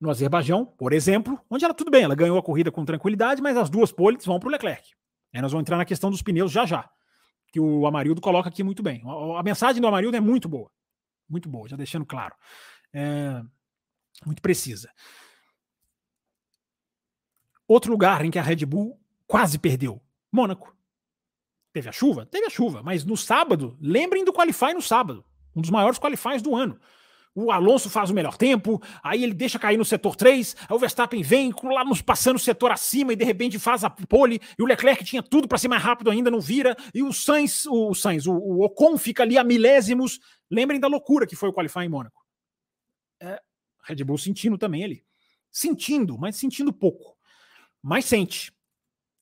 [0.00, 3.56] No Azerbaijão, por exemplo, onde ela tudo bem, ela ganhou a corrida com tranquilidade, mas
[3.56, 4.94] as duas poles vão para o Leclerc.
[5.34, 6.88] Aí nós vamos entrar na questão dos pneus já já,
[7.52, 9.02] que o Amarildo coloca aqui muito bem.
[9.04, 10.70] A, a mensagem do Amarildo é muito boa.
[11.28, 12.34] Muito boa, já deixando claro.
[12.92, 13.42] É,
[14.24, 14.90] muito precisa.
[17.66, 20.76] Outro lugar em que a Red Bull quase perdeu: Mônaco.
[21.72, 22.26] Teve a chuva?
[22.26, 26.42] Teve a chuva, mas no sábado, lembrem do Qualify no sábado, um dos maiores qualifies
[26.42, 26.80] do ano.
[27.32, 30.78] O Alonso faz o melhor tempo, aí ele deixa cair no setor 3, aí o
[30.80, 34.62] Verstappen vem lá nos passando o setor acima e de repente faz a pole, e
[34.62, 37.94] o Leclerc tinha tudo para ser mais rápido ainda, não vira, e o Sainz, o
[37.94, 40.18] Sainz, o, Ocon fica ali a milésimos.
[40.50, 42.20] Lembrem da loucura que foi o Qualify em Mônaco.
[43.22, 43.40] É,
[43.82, 45.04] Red Bull sentindo também ali.
[45.50, 47.16] Sentindo, mas sentindo pouco.
[47.82, 48.52] Mas sente.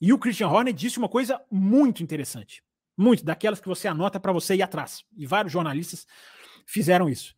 [0.01, 2.63] E o Christian Horner disse uma coisa muito interessante.
[2.97, 5.05] Muito, daquelas que você anota para você ir atrás.
[5.17, 6.07] E vários jornalistas
[6.67, 7.35] fizeram isso.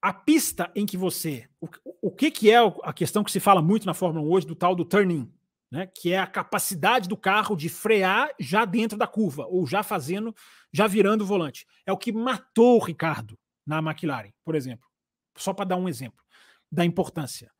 [0.00, 1.48] A pista em que você.
[1.60, 1.68] O,
[2.02, 4.54] o que, que é a questão que se fala muito na Fórmula 1 hoje do
[4.54, 5.32] tal do turning,
[5.70, 5.86] né?
[5.86, 10.34] Que é a capacidade do carro de frear já dentro da curva, ou já fazendo,
[10.70, 11.66] já virando o volante.
[11.86, 14.91] É o que matou o Ricardo na McLaren, por exemplo.
[15.36, 16.22] Só para dar um exemplo
[16.70, 17.50] da importância.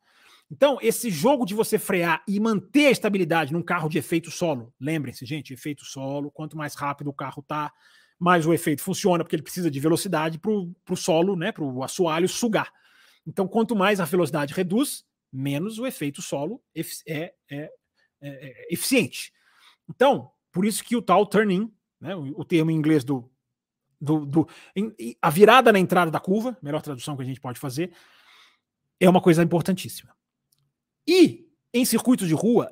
[0.51, 4.73] Então, esse jogo de você frear e manter a estabilidade num carro de efeito solo,
[4.79, 7.71] lembrem-se, gente, efeito solo, quanto mais rápido o carro tá,
[8.19, 11.83] mais o efeito funciona, porque ele precisa de velocidade para o solo, né, para o
[11.83, 12.71] assoalho sugar.
[13.25, 17.71] Então, quanto mais a velocidade reduz, menos o efeito solo é, é, é,
[18.21, 19.33] é eficiente.
[19.89, 23.32] Então, por isso que o tal turn-in, né, o, o termo em inglês do
[24.03, 27.59] do, do em, a virada na entrada da curva, melhor tradução que a gente pode
[27.59, 27.93] fazer,
[28.99, 30.13] é uma coisa importantíssima.
[31.07, 32.71] E em circuitos de rua,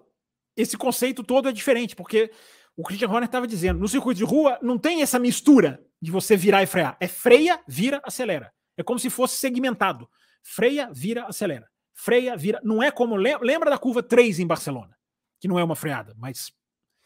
[0.56, 2.32] esse conceito todo é diferente, porque
[2.76, 6.36] o Christian Horner estava dizendo, no circuito de rua não tem essa mistura de você
[6.36, 6.98] virar e frear.
[7.00, 8.52] É freia, vira, acelera.
[8.78, 10.10] É como se fosse segmentado.
[10.44, 11.68] Freia, vira, acelera.
[11.94, 12.60] Freia, vira.
[12.64, 13.16] Não é como.
[13.16, 14.98] Lembra da curva 3 em Barcelona,
[15.40, 16.52] que não é uma freada, mas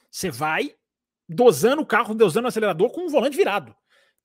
[0.09, 0.75] você vai,
[1.27, 3.75] dosando o carro, dosando o acelerador com o volante virado.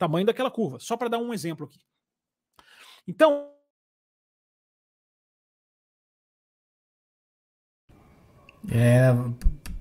[0.01, 0.81] Tamanho daquela curva.
[0.81, 1.79] Só para dar um exemplo aqui.
[3.07, 3.53] Então.
[8.73, 9.11] É,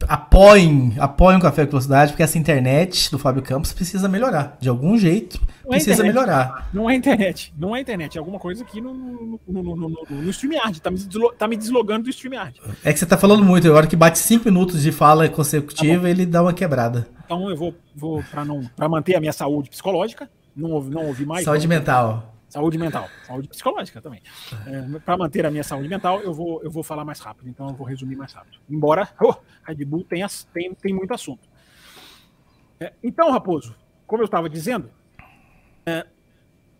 [0.08, 4.58] apoiem, apoiem o Café com Velocidade, porque essa internet do Fábio Campos precisa melhorar.
[4.60, 6.70] De algum jeito, não é precisa é melhorar.
[6.74, 7.54] Não é internet.
[7.58, 8.18] Não é internet.
[8.18, 10.82] É alguma coisa aqui no, no, no, no, no StreamYard.
[10.82, 11.00] Tá me,
[11.38, 12.60] tá me deslogando do StreamYard.
[12.84, 13.68] É que você tá falando muito.
[13.68, 17.08] Agora que bate 5 minutos de fala consecutiva, tá ele dá uma quebrada.
[17.26, 18.24] Então eu vou, vou
[18.76, 21.46] para manter a minha saúde psicológica, não, não ouvir mais.
[21.46, 22.39] Saúde mental.
[22.50, 24.22] Saúde mental, saúde psicológica também.
[24.66, 27.70] É, para manter a minha saúde mental, eu vou, eu vou falar mais rápido, então
[27.70, 28.58] eu vou resumir mais rápido.
[28.68, 31.48] Embora oh, Red Bull tenha, tem, tem muito assunto.
[32.80, 33.76] É, então, Raposo,
[34.08, 34.90] como eu estava dizendo,
[35.86, 36.08] é,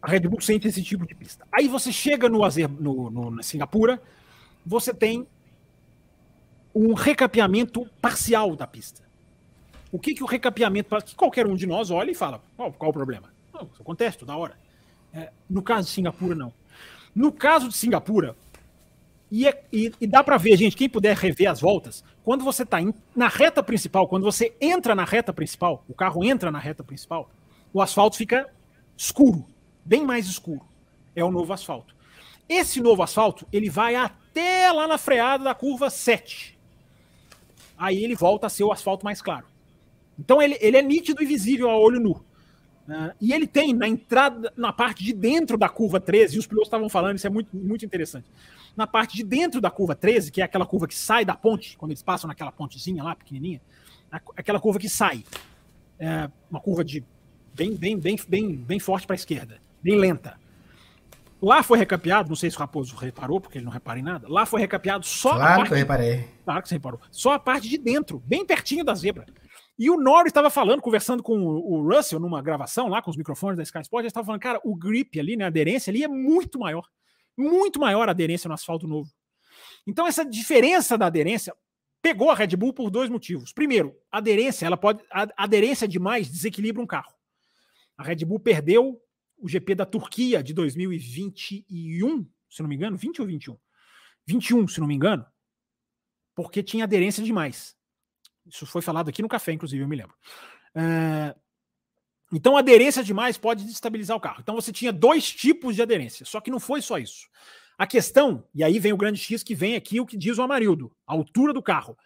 [0.02, 1.46] a Red Bull sente esse tipo de pista.
[1.52, 4.02] Aí você chega no, Azer, no, no na Singapura,
[4.66, 5.28] você tem
[6.74, 9.04] um recapeamento parcial da pista.
[9.92, 12.94] O que, que o recapeamento, que qualquer um de nós olha e fala, qual, o
[12.94, 13.32] problema?
[13.72, 14.58] Isso acontece toda hora.
[15.14, 16.54] É, no caso de Singapura, não.
[17.16, 18.36] No caso de Singapura,
[19.32, 22.64] e, é, e, e dá para ver, gente, quem puder rever as voltas, quando você
[22.64, 22.78] está
[23.16, 27.30] na reta principal, quando você entra na reta principal, o carro entra na reta principal,
[27.74, 28.50] o asfalto fica
[28.98, 29.46] escuro,
[29.86, 30.62] bem mais escuro.
[31.16, 31.96] É o novo asfalto.
[32.48, 36.58] Esse novo asfalto, ele vai até lá na freada da curva 7.
[37.78, 39.46] Aí ele volta a ser o asfalto mais claro.
[40.18, 42.24] Então ele, ele é nítido e visível a olho nu.
[42.90, 46.48] Uh, e ele tem na entrada, na parte de dentro da curva 13, e os
[46.48, 48.26] pilotos estavam falando, isso é muito, muito interessante.
[48.76, 51.78] Na parte de dentro da curva 13, que é aquela curva que sai da ponte,
[51.78, 53.62] quando eles passam naquela pontezinha lá, pequenininha,
[54.36, 55.24] aquela curva que sai.
[56.00, 57.04] É uma curva de
[57.54, 60.40] bem, bem, bem, bem, bem forte para a esquerda, bem lenta.
[61.40, 64.28] Lá foi recapeado, não sei se o Raposo reparou, porque ele não repara em nada.
[64.28, 65.68] Lá foi recapeado só claro a parte.
[65.68, 66.28] que eu reparei.
[66.44, 67.00] Claro que você reparou.
[67.12, 69.26] Só a parte de dentro, bem pertinho da zebra.
[69.80, 73.56] E o Norris estava falando, conversando com o Russell numa gravação lá com os microfones
[73.56, 76.08] da Sky Sport, ele estava falando, cara, o grip ali, né, a aderência ali é
[76.08, 76.86] muito maior.
[77.38, 79.10] Muito maior a aderência no asfalto novo.
[79.88, 81.56] Então essa diferença da aderência
[82.02, 83.54] pegou a Red Bull por dois motivos.
[83.54, 85.02] Primeiro, a aderência, ela pode
[85.38, 87.14] aderência demais desequilibra um carro.
[87.98, 89.02] A Red Bull perdeu
[89.38, 93.58] o GP da Turquia de 2021, se não me engano, 20 ou 21?
[94.28, 95.26] 21, se não me engano,
[96.36, 97.79] porque tinha aderência demais.
[98.50, 100.16] Isso foi falado aqui no café, inclusive, eu me lembro.
[100.76, 101.36] É...
[102.32, 104.40] Então, aderência demais pode destabilizar o carro.
[104.42, 107.28] Então, você tinha dois tipos de aderência, só que não foi só isso.
[107.78, 110.42] A questão, e aí vem o grande X que vem aqui, o que diz o
[110.42, 111.98] Amarildo, a altura do carro,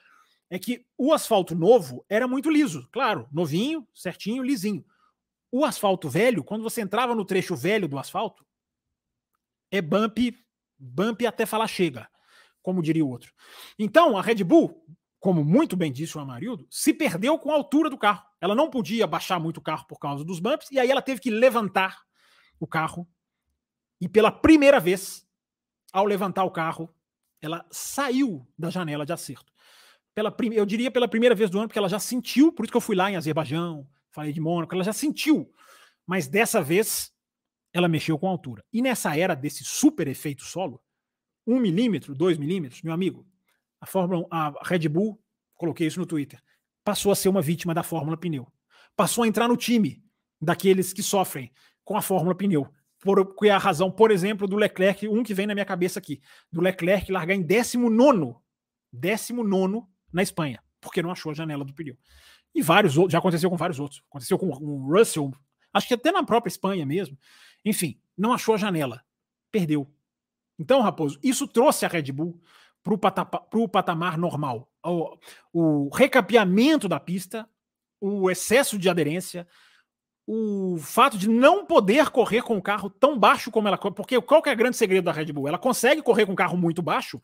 [0.49, 4.85] é que o asfalto novo era muito liso, claro, novinho, certinho, lisinho.
[5.51, 8.45] O asfalto velho, quando você entrava no trecho velho do asfalto,
[9.71, 10.37] é bump,
[10.77, 12.07] bump até falar chega,
[12.61, 13.33] como diria o outro.
[13.77, 14.85] Então, a Red Bull
[15.23, 18.25] como muito bem disse o Amarildo, se perdeu com a altura do carro.
[18.41, 21.21] Ela não podia baixar muito o carro por causa dos bumps, e aí ela teve
[21.21, 22.01] que levantar
[22.59, 23.07] o carro.
[24.01, 25.25] E pela primeira vez,
[25.93, 26.93] ao levantar o carro,
[27.41, 29.49] ela saiu da janela de acerto.
[30.13, 32.77] Pela, eu diria pela primeira vez do ano, porque ela já sentiu, por isso que
[32.77, 35.49] eu fui lá em Azerbaijão, falei de Mônaco, ela já sentiu.
[36.05, 37.13] Mas dessa vez,
[37.71, 38.61] ela mexeu com a altura.
[38.73, 40.83] E nessa era desse super efeito solo,
[41.47, 43.25] 1 milímetro, 2 milímetros, meu amigo,
[43.83, 45.19] a Fórmula a Red Bull,
[45.55, 46.41] coloquei isso no Twitter,
[46.85, 48.47] passou a ser uma vítima da Fórmula Pneu.
[48.95, 50.01] Passou a entrar no time
[50.41, 51.51] daqueles que sofrem
[51.83, 52.65] com a Fórmula Pneu.
[53.01, 55.99] Por, que é a razão, por exemplo, do Leclerc, um que vem na minha cabeça
[55.99, 58.35] aqui, do Leclerc largar em 19
[58.89, 59.81] 19
[60.13, 61.97] na Espanha, porque não achou a janela do pneu.
[62.55, 64.01] E vários outros, já aconteceu com vários outros.
[64.09, 65.33] Aconteceu com o Russell,
[65.73, 67.19] acho que até na própria Espanha mesmo.
[67.65, 69.03] Enfim, não achou a janela.
[69.51, 69.93] Perdeu.
[70.57, 72.39] Então, Raposo, isso trouxe a Red Bull
[72.83, 74.69] para o patamar, normal.
[74.85, 75.17] O,
[75.53, 77.47] o recapeamento da pista,
[77.99, 79.47] o excesso de aderência,
[80.27, 84.41] o fato de não poder correr com o carro tão baixo como ela porque qual
[84.41, 85.47] que é o grande segredo da Red Bull?
[85.47, 87.21] Ela consegue correr com um carro muito baixo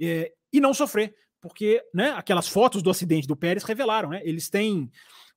[0.00, 4.20] é, e não sofrer, porque né, aquelas fotos do acidente do Pérez revelaram, né?
[4.24, 4.90] Eles têm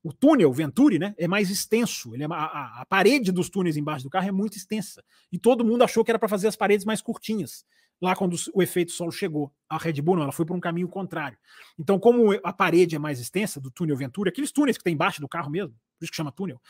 [0.04, 1.14] o túnel Venturi, né?
[1.18, 2.14] É mais extenso.
[2.14, 5.66] Ele é, a, a parede dos túneis embaixo do carro é muito extensa e todo
[5.66, 7.64] mundo achou que era para fazer as paredes mais curtinhas
[8.02, 9.53] lá quando o efeito solo chegou.
[9.70, 11.38] A Red Bull não, ela foi por um caminho contrário.
[11.78, 15.22] Então, como a parede é mais extensa do túnel Ventura, aqueles túneis que tem embaixo
[15.22, 16.61] do carro mesmo, por isso que chama túnel,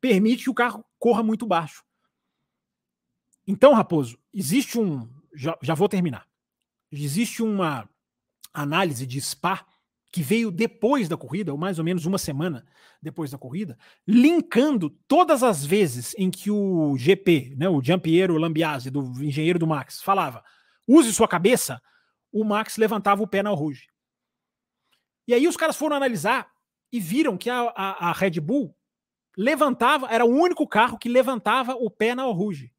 [0.00, 1.82] permite que o carro corra muito baixo.
[3.46, 5.08] Então, Raposo, existe um.
[5.34, 6.28] Já, já vou terminar.
[6.92, 7.88] Existe uma
[8.52, 9.64] análise de SPA
[10.10, 12.66] que veio depois da corrida, ou mais ou menos uma semana
[13.00, 18.90] depois da corrida, linkando todas as vezes em que o GP, né, o Giampiero Lambiase,
[18.90, 20.42] do engenheiro do Max, falava
[20.86, 21.80] use sua cabeça,
[22.32, 23.88] o Max levantava o pé na Rouge.
[25.26, 26.50] E aí os caras foram analisar
[26.90, 28.74] e viram que a, a, a Red Bull
[29.36, 32.72] levantava, era o único carro que levantava o pé na Rouge.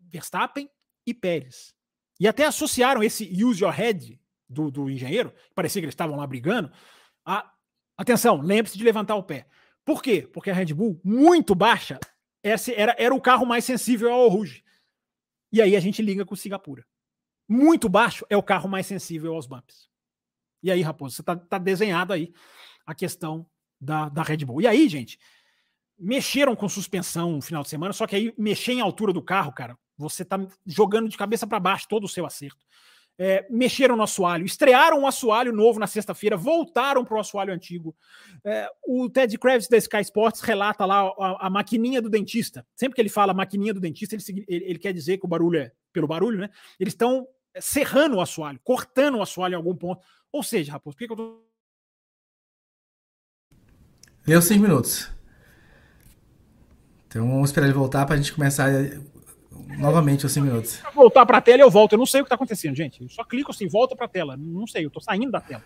[0.00, 0.68] Verstappen
[1.06, 1.72] e Pérez.
[2.18, 4.20] E até associaram esse use your head
[4.50, 6.70] do, do engenheiro, parecia que eles estavam lá brigando,
[7.24, 7.50] a,
[7.96, 9.46] atenção, lembre-se de levantar o pé.
[9.84, 10.28] Por quê?
[10.32, 11.98] Porque a Red Bull, muito baixa,
[12.42, 14.64] esse era, era o carro mais sensível ao Rouge.
[15.52, 16.84] E aí a gente liga com Singapura.
[17.48, 19.88] Muito baixo é o carro mais sensível aos bumps.
[20.62, 22.32] E aí, Raposo, você tá, tá desenhado aí
[22.86, 23.46] a questão
[23.80, 24.60] da, da Red Bull.
[24.60, 25.18] E aí, gente,
[25.98, 29.52] mexeram com suspensão no final de semana, só que aí mexer em altura do carro,
[29.52, 32.64] cara, você tá jogando de cabeça para baixo todo o seu acerto.
[33.22, 37.94] É, mexeram no assoalho, estrearam um assoalho novo na sexta-feira, voltaram para o assoalho antigo.
[38.42, 42.66] É, o Ted Kravitz da Sky Sports relata lá a, a, maquininha do dentista.
[42.74, 45.58] Sempre que ele fala maquininha do dentista, ele, ele, ele quer dizer que o barulho
[45.58, 46.48] é pelo barulho, né?
[46.78, 47.28] Eles estão
[47.58, 50.02] serrando o assoalho, cortando o assoalho em algum ponto.
[50.32, 51.44] Ou seja, Raposo, por que, que eu tô.
[54.24, 55.10] Deu cinco minutos.
[57.06, 58.70] Então vamos esperar ele voltar para a gente começar
[59.78, 60.70] novamente os 5 minutos.
[60.72, 61.92] Se voltar para a tela, eu volto.
[61.92, 63.02] Eu não sei o que está acontecendo, gente.
[63.02, 64.36] Eu só clico assim, volta para a tela.
[64.36, 65.62] Não sei, eu estou saindo da tela.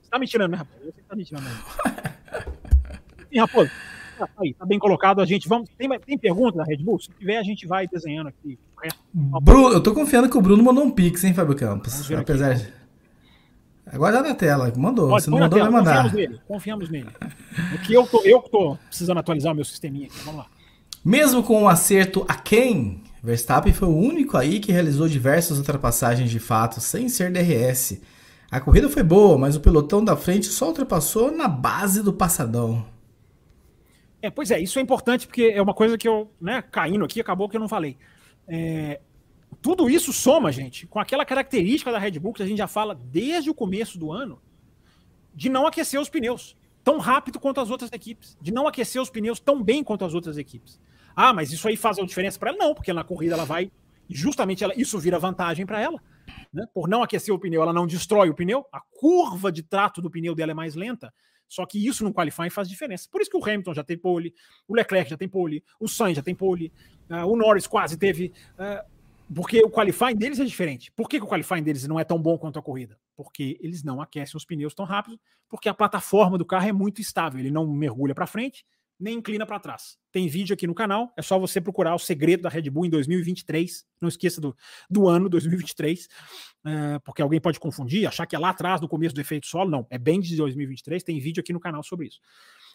[0.00, 0.80] Você está me tirando, né, rapaz?
[0.82, 1.44] Você está me tirando.
[3.30, 3.70] Sim, Raposo.
[4.18, 5.20] Tá aí, tá bem colocado.
[5.20, 5.68] A gente vamos.
[5.76, 6.98] Tem, tem pergunta da Red Bull?
[6.98, 8.58] Se tiver, a gente vai desenhando aqui.
[9.12, 12.10] Bruno, eu tô confiando que o Bruno mandou um pix, hein, Fábio Campos?
[12.10, 12.62] Apesar aqui.
[12.62, 12.72] de.
[13.86, 15.10] Agora tá na tela, mandou.
[15.10, 16.02] Pode, Se não mandou, vai mandar.
[16.02, 17.08] Confiamos nele, confiamos nele.
[17.74, 20.18] O que eu tô, eu tô precisando atualizar o meu sisteminha aqui.
[20.24, 20.46] Vamos lá.
[21.04, 26.30] Mesmo com um acerto a quem, Verstappen foi o único aí que realizou diversas ultrapassagens
[26.30, 28.00] de fato sem ser DRS.
[28.50, 32.86] A corrida foi boa, mas o pelotão da frente só ultrapassou na base do passadão.
[34.22, 37.20] É, pois é, isso é importante porque é uma coisa que eu, né, caindo aqui,
[37.20, 37.96] acabou que eu não falei.
[38.46, 39.00] É,
[39.60, 42.94] tudo isso soma, gente, com aquela característica da Red Bull que a gente já fala
[42.94, 44.40] desde o começo do ano,
[45.34, 49.10] de não aquecer os pneus tão rápido quanto as outras equipes, de não aquecer os
[49.10, 50.80] pneus tão bem quanto as outras equipes.
[51.16, 52.58] Ah, mas isso aí faz a diferença para ela?
[52.58, 53.72] Não, porque na corrida ela vai,
[54.08, 55.98] justamente ela, isso vira vantagem para ela.
[56.52, 56.66] Né?
[56.74, 60.10] Por não aquecer o pneu, ela não destrói o pneu, a curva de trato do
[60.10, 61.12] pneu dela é mais lenta,
[61.48, 63.08] só que isso no qualifying faz diferença.
[63.10, 64.34] Por isso que o Hamilton já tem pole,
[64.68, 66.72] o Leclerc já tem pole, o Sainz já tem pole,
[67.10, 68.32] uh, o Norris quase teve.
[68.58, 68.96] Uh,
[69.34, 70.92] porque o qualifying deles é diferente.
[70.92, 72.98] Por que, que, o qualifying deles não é tão bom quanto a corrida?
[73.16, 75.18] Porque eles não aquecem os pneus tão rápido,
[75.48, 77.40] porque a plataforma do carro é muito estável.
[77.40, 78.64] Ele não mergulha para frente,
[78.98, 79.98] nem inclina para trás.
[80.10, 82.90] Tem vídeo aqui no canal, é só você procurar o segredo da Red Bull em
[82.90, 83.86] 2023.
[84.00, 84.56] Não esqueça do,
[84.88, 86.08] do ano 2023,
[86.64, 89.70] é, porque alguém pode confundir, achar que é lá atrás, no começo do efeito solo.
[89.70, 91.02] Não, é bem de 2023.
[91.02, 92.20] Tem vídeo aqui no canal sobre isso.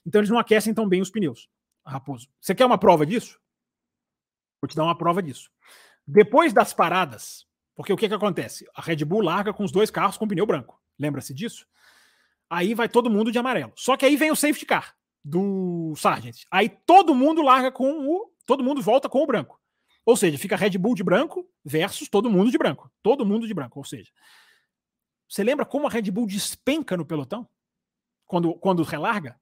[0.06, 1.50] Então eles não aquecem tão bem os pneus.
[1.86, 3.40] Raposo, você quer uma prova disso?
[4.62, 5.50] Vou te dar uma prova disso.
[6.06, 8.68] Depois das paradas, porque o que, que acontece?
[8.76, 10.80] A Red Bull larga com os dois carros com pneu branco.
[11.00, 11.66] Lembra-se disso?
[12.48, 13.74] Aí vai todo mundo de amarelo.
[13.76, 16.44] Só que aí vem o safety car do Sargent.
[16.50, 18.32] Aí todo mundo larga com o.
[18.46, 19.60] Todo mundo volta com o branco.
[20.06, 22.92] Ou seja, fica Red Bull de branco versus todo mundo de branco.
[23.04, 23.80] Todo mundo de branco.
[23.80, 24.12] Ou seja,
[25.30, 27.48] você lembra como a Red Bull despenca no pelotão?
[28.26, 29.40] Quando, quando relarga?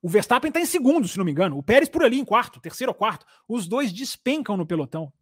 [0.00, 1.58] O Verstappen está em segundo, se não me engano.
[1.58, 3.26] O Pérez por ali em quarto, terceiro ou quarto.
[3.48, 5.12] Os dois despencam no pelotão.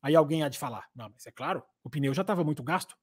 [0.00, 2.96] Aí alguém há de falar: não, mas é claro, o pneu já estava muito gasto.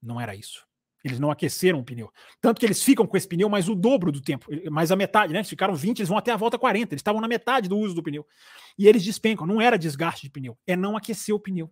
[0.00, 0.66] Não era isso.
[1.04, 2.10] Eles não aqueceram o pneu.
[2.40, 5.32] Tanto que eles ficam com esse pneu mais o dobro do tempo, mais a metade,
[5.32, 5.40] né?
[5.40, 6.94] Eles ficaram 20, eles vão até a volta 40.
[6.94, 8.24] Eles estavam na metade do uso do pneu.
[8.78, 9.46] E eles despencam.
[9.46, 11.70] Não era desgaste de pneu, é não aquecer o pneu.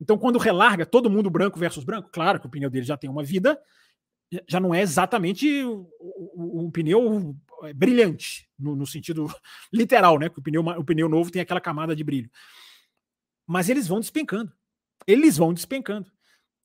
[0.00, 3.10] Então, quando relarga todo mundo branco versus branco, claro que o pneu dele já tem
[3.10, 3.60] uma vida,
[4.46, 5.64] já não é exatamente
[6.36, 7.34] um pneu
[7.64, 9.26] é, brilhante, no, no, sentido
[9.72, 10.28] literal, né?
[10.28, 12.30] Que o pneu, o pneu novo tem aquela camada de brilho.
[13.46, 14.52] Mas eles vão despencando.
[15.06, 16.10] Eles vão despencando.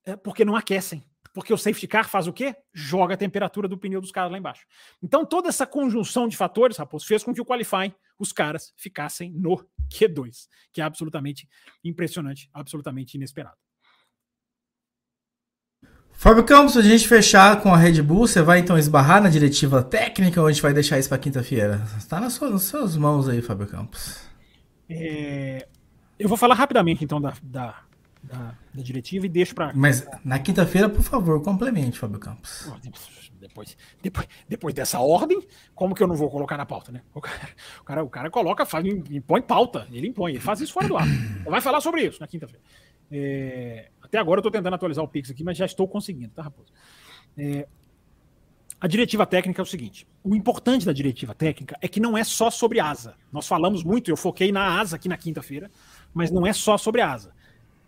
[0.05, 1.03] É porque não aquecem.
[1.33, 2.55] Porque o safety car faz o quê?
[2.71, 4.65] Joga a temperatura do pneu dos caras lá embaixo.
[5.01, 9.31] Então, toda essa conjunção de fatores, Raposo, fez com que o qualifying, os caras ficassem
[9.31, 9.57] no
[9.91, 11.49] Q2, que é absolutamente
[11.83, 13.57] impressionante, absolutamente inesperado.
[16.11, 19.83] Fábio Campos, a gente fechar com a Red Bull, você vai então esbarrar na diretiva
[19.83, 21.81] técnica ou a gente vai deixar isso para quinta-feira?
[21.97, 24.21] Está nas suas, nas suas mãos aí, Fábio Campos.
[24.87, 25.67] É,
[26.17, 27.83] eu vou falar rapidamente, então, da, da,
[28.23, 29.73] da, da diretiva e deixo para.
[29.73, 32.71] Mas na quinta-feira, por favor, complemente, Fábio Campos.
[33.39, 35.45] Depois, depois, depois dessa ordem,
[35.75, 37.01] como que eu não vou colocar na pauta, né?
[37.13, 37.49] O cara,
[37.81, 40.95] o cara, o cara coloca, faz, impõe pauta, ele impõe, ele faz isso fora do
[40.95, 41.05] ar.
[41.45, 42.63] Vai falar sobre isso na quinta-feira.
[43.11, 46.43] É, até agora eu estou tentando atualizar o Pix aqui, mas já estou conseguindo, tá,
[46.43, 46.71] Raposo?
[47.37, 47.67] É,
[48.79, 52.23] a diretiva técnica é o seguinte: o importante da diretiva técnica é que não é
[52.23, 53.15] só sobre asa.
[53.31, 55.69] Nós falamos muito, eu foquei na asa aqui na quinta-feira,
[56.13, 57.33] mas não é só sobre asa.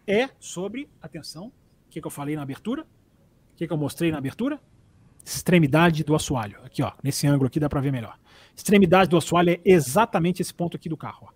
[0.07, 2.83] É sobre, atenção, o que, que eu falei na abertura?
[2.83, 4.59] O que, que eu mostrei na abertura?
[5.25, 6.59] extremidade do assoalho.
[6.63, 8.17] Aqui, ó, nesse ângulo aqui dá para ver melhor.
[8.55, 11.27] Extremidade do assoalho é exatamente esse ponto aqui do carro.
[11.27, 11.33] Ó.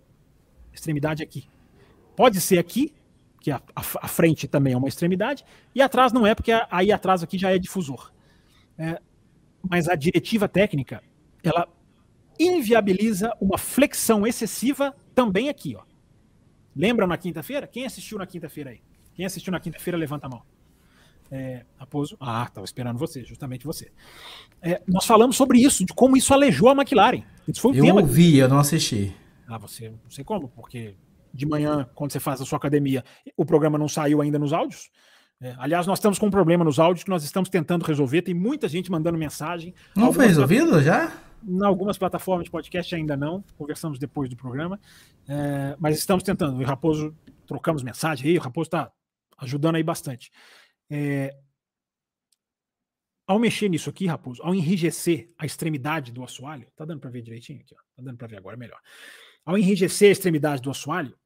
[0.72, 1.48] Extremidade aqui.
[2.14, 2.94] Pode ser aqui,
[3.40, 5.44] que a, a, a, frente também é uma extremidade,
[5.74, 8.12] e atrás não é, porque aí atrás aqui já é difusor.
[8.78, 9.00] É,
[9.68, 11.02] mas a diretiva técnica,
[11.42, 11.66] ela
[12.38, 15.82] inviabiliza uma flexão excessiva também aqui, ó.
[16.80, 17.66] Lembra na quinta-feira?
[17.66, 18.80] Quem assistiu na quinta-feira aí?
[19.12, 20.42] Quem assistiu na quinta-feira, levanta a mão.
[21.30, 22.16] É, Raposo.
[22.18, 23.92] Ah, estava esperando você, justamente você.
[24.62, 27.22] É, nós falamos sobre isso, de como isso alejou a McLaren.
[27.46, 28.00] Isso foi um eu tema.
[28.00, 29.14] ouvi, eu não assisti.
[29.46, 30.94] Ah, você, não sei como, porque
[31.34, 33.04] de manhã, quando você faz a sua academia,
[33.36, 34.90] o programa não saiu ainda nos áudios.
[35.38, 38.22] É, aliás, nós estamos com um problema nos áudios que nós estamos tentando resolver.
[38.22, 39.74] Tem muita gente mandando mensagem.
[39.94, 41.12] Não foi resolvido já?
[41.46, 43.42] Em algumas plataformas de podcast ainda não.
[43.56, 44.80] Conversamos depois do programa.
[45.28, 46.60] É, mas estamos tentando.
[46.60, 48.38] O Raposo, trocamos mensagem aí.
[48.38, 48.92] O Raposo está
[49.38, 50.30] ajudando aí bastante.
[50.90, 51.36] É,
[53.30, 57.22] ao mexer nisso aqui, Raposo, ao enrijecer a extremidade do assoalho, tá dando para ver
[57.22, 57.82] direitinho aqui, ó.
[57.96, 58.80] Tá dando para ver agora melhor.
[59.44, 61.16] Ao enrijecer a extremidade do assoalho,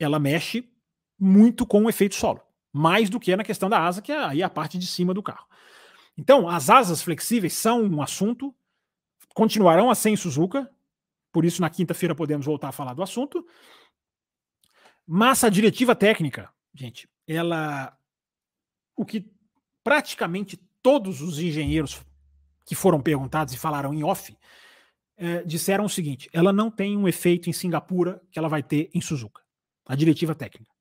[0.00, 0.72] ela mexe
[1.18, 2.40] muito com o efeito solo,
[2.72, 5.22] mais do que na questão da asa, que é aí a parte de cima do
[5.22, 5.46] carro.
[6.16, 8.54] Então, as asas flexíveis são um assunto,
[9.38, 10.68] continuarão a ser em Suzuka,
[11.30, 13.46] por isso na quinta-feira podemos voltar a falar do assunto.
[15.06, 17.96] Mas a diretiva técnica, gente, ela
[18.96, 19.30] o que
[19.84, 22.02] praticamente todos os engenheiros
[22.66, 24.36] que foram perguntados e falaram em off
[25.16, 28.90] é, disseram o seguinte: ela não tem um efeito em Singapura que ela vai ter
[28.92, 29.40] em Suzuka,
[29.86, 30.74] a diretiva técnica.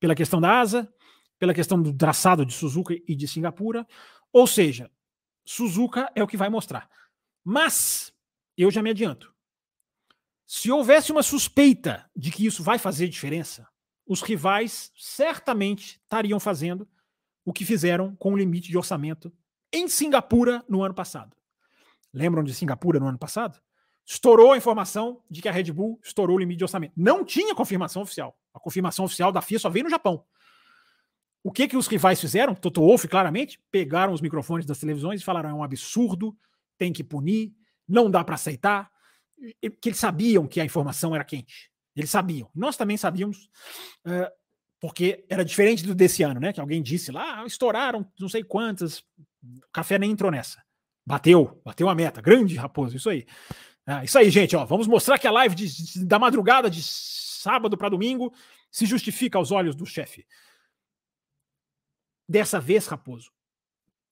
[0.00, 0.90] Pela questão da asa,
[1.38, 3.86] pela questão do traçado de Suzuka e de Singapura,
[4.32, 4.90] ou seja,
[5.44, 6.88] Suzuka é o que vai mostrar.
[7.52, 8.12] Mas,
[8.56, 9.34] eu já me adianto,
[10.46, 13.66] se houvesse uma suspeita de que isso vai fazer diferença,
[14.06, 16.88] os rivais certamente estariam fazendo
[17.44, 19.32] o que fizeram com o limite de orçamento
[19.72, 21.36] em Singapura no ano passado.
[22.14, 23.60] Lembram de Singapura no ano passado?
[24.06, 26.92] Estourou a informação de que a Red Bull estourou o limite de orçamento.
[26.96, 28.38] Não tinha confirmação oficial.
[28.54, 30.24] A confirmação oficial da FIA só veio no Japão.
[31.42, 32.54] O que que os rivais fizeram?
[32.54, 36.38] Toto Wolff, claramente, pegaram os microfones das televisões e falaram: é um absurdo,
[36.80, 37.52] tem que punir,
[37.86, 38.90] não dá para aceitar.
[39.60, 41.70] Que eles sabiam que a informação era quente.
[41.94, 42.48] Eles sabiam.
[42.54, 43.50] Nós também sabíamos.
[44.06, 44.30] Uh,
[44.80, 46.54] porque era diferente do desse ano, né?
[46.54, 49.00] Que alguém disse lá, ah, estouraram não sei quantas.
[49.42, 50.62] O café nem entrou nessa.
[51.06, 52.22] Bateu, bateu a meta.
[52.22, 53.26] Grande raposo, isso aí.
[53.86, 54.64] Ah, isso aí, gente, ó.
[54.64, 58.32] Vamos mostrar que a live de, de, da madrugada de sábado para domingo
[58.70, 60.26] se justifica aos olhos do chefe.
[62.26, 63.30] Dessa vez, Raposo,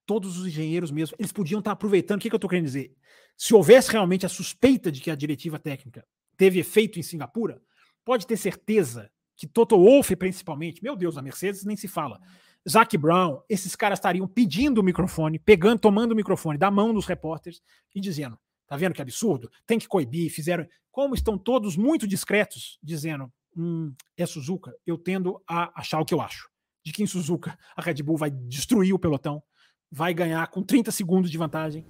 [0.09, 2.19] todos os engenheiros mesmo, eles podiam estar aproveitando.
[2.19, 2.97] O que, que eu estou querendo dizer?
[3.37, 6.03] Se houvesse realmente a suspeita de que a diretiva técnica
[6.35, 7.61] teve efeito em Singapura,
[8.07, 12.19] pode ter certeza que Toto Wolff, principalmente, meu Deus, a Mercedes nem se fala.
[12.67, 17.05] Zac Brown, esses caras estariam pedindo o microfone, pegando, tomando o microfone da mão dos
[17.05, 17.61] repórteres
[17.95, 19.51] e dizendo: tá vendo que absurdo?
[19.67, 20.67] Tem que coibir, fizeram.
[20.91, 26.15] Como estão todos muito discretos, dizendo: hum, é Suzuka, eu tendo a achar o que
[26.15, 26.49] eu acho.
[26.83, 29.43] De que em Suzuka a Red Bull vai destruir o pelotão,
[29.91, 31.85] vai ganhar com 30 segundos de vantagem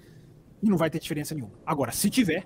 [0.61, 1.53] e não vai ter diferença nenhuma.
[1.65, 2.45] Agora, se tiver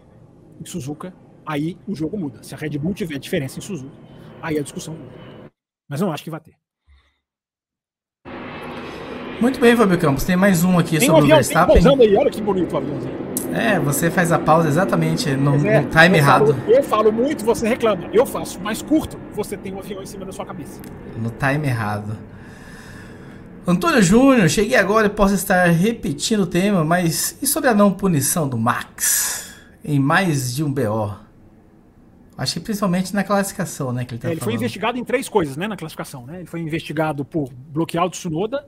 [0.60, 1.14] em Suzuka,
[1.46, 2.44] aí o jogo muda.
[2.44, 3.96] Se a Red Bull tiver diferença em Suzuka,
[4.42, 5.14] aí a discussão muda.
[5.90, 6.54] Mas não acho que vai ter.
[9.42, 10.24] Muito bem, Fábio Campos.
[10.24, 11.78] Tem mais um aqui tem sobre um avião, o Verstappen.
[11.78, 13.34] Aí, olha que bonito o aviãozinho.
[13.54, 16.56] É, você faz a pausa exatamente no, é, no time eu errado.
[16.56, 18.10] Falo, eu falo muito, você reclama.
[18.12, 20.82] Eu faço mais curto, você tem um avião em cima da sua cabeça.
[21.18, 22.18] No time errado.
[23.66, 27.94] Antônio Júnior, cheguei agora e posso estar repetindo o tema, mas e sobre a não
[27.94, 31.16] punição do Max em mais de um BO?
[32.38, 34.04] Acho que principalmente na classificação, né?
[34.04, 35.66] Que ele, tá é, ele foi investigado em três coisas, né?
[35.66, 36.40] Na classificação, né?
[36.40, 38.68] Ele foi investigado por bloquear o Tsunoda,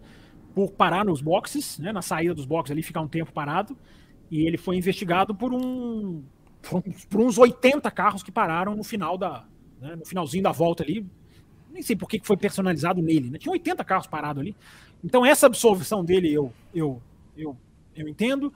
[0.53, 1.91] por parar nos boxes, né?
[1.91, 3.75] Na saída dos boxes ali, ficar um tempo parado.
[4.31, 6.23] E ele foi investigado por um.
[6.61, 9.43] Por, por uns 80 carros que pararam no final da.
[9.81, 9.95] Né?
[9.97, 11.05] no finalzinho da volta ali.
[11.75, 13.37] Nem sei por que foi personalizado nele, né?
[13.37, 14.55] Tinha 80 carros parados ali.
[15.03, 17.01] Então, essa absolvição dele eu, eu,
[17.35, 17.57] eu,
[17.93, 18.53] eu entendo.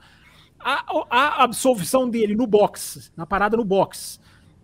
[0.58, 4.18] A, a absolvição dele no box, na parada no box,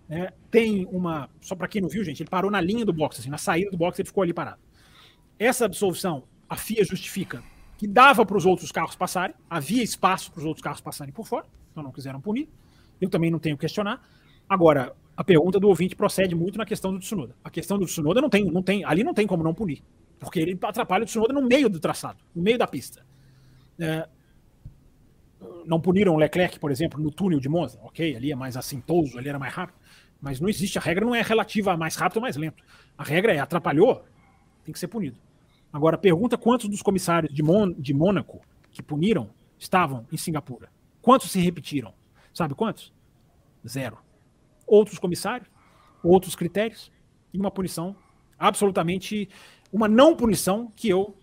[0.09, 1.29] né, tem uma.
[1.41, 3.71] Só para quem não viu, gente, ele parou na linha do box, assim, na saída
[3.71, 4.59] do box ele ficou ali parado.
[5.39, 7.43] Essa absolvição, a FIA justifica
[7.77, 11.27] que dava para os outros carros passarem, havia espaço para os outros carros passarem por
[11.27, 12.49] fora, então não quiseram punir.
[12.99, 14.03] Eu também não tenho que questionar.
[14.49, 17.35] Agora, a pergunta do ouvinte procede muito na questão do Tsunoda.
[17.43, 19.83] A questão do Tsunoda não tem, não tem, ali não tem como não punir,
[20.19, 23.05] porque ele atrapalha o Tsunoda no meio do traçado, no meio da pista.
[23.79, 24.09] É,
[25.65, 29.19] não puniram o Leclerc, por exemplo, no túnel de Monza, ok, ali é mais assintoso,
[29.19, 29.77] ali era mais rápido.
[30.21, 32.63] Mas não existe, a regra não é relativa a mais rápido ou mais lento.
[32.97, 34.05] A regra é atrapalhou,
[34.65, 35.17] tem que ser punido.
[35.73, 38.41] Agora, pergunta quantos dos comissários de, Mon de Mônaco
[38.71, 39.29] que puniram
[39.59, 40.71] estavam em Singapura?
[41.03, 41.93] Quantos se repetiram?
[42.33, 42.93] Sabe quantos?
[43.67, 43.99] Zero.
[44.67, 45.49] Outros comissários,
[46.03, 46.91] outros critérios
[47.33, 47.97] e uma punição
[48.39, 49.29] absolutamente.
[49.73, 51.17] Uma não punição que eu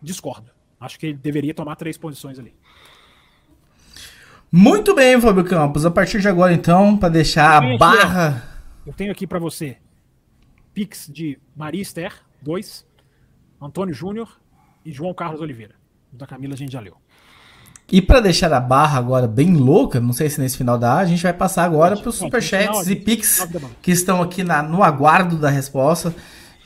[0.00, 0.50] discordo.
[0.80, 2.54] Acho que ele deveria tomar três posições ali.
[4.50, 5.84] Muito bem, Fábio Campos.
[5.84, 8.28] A partir de agora, então, para deixar a barra.
[8.28, 9.76] Aqui, eu tenho aqui para você
[10.72, 12.86] Pix de Maria Esther, 2,
[13.60, 14.40] Antônio Júnior
[14.84, 15.74] e João Carlos Oliveira.
[16.12, 16.96] Da Camila a gente já leu.
[17.90, 21.06] E para deixar a barra agora bem louca, não sei se nesse final dá, a
[21.06, 23.46] gente vai passar agora para os superchats e Pix
[23.80, 26.14] que estão aqui na, no aguardo da resposta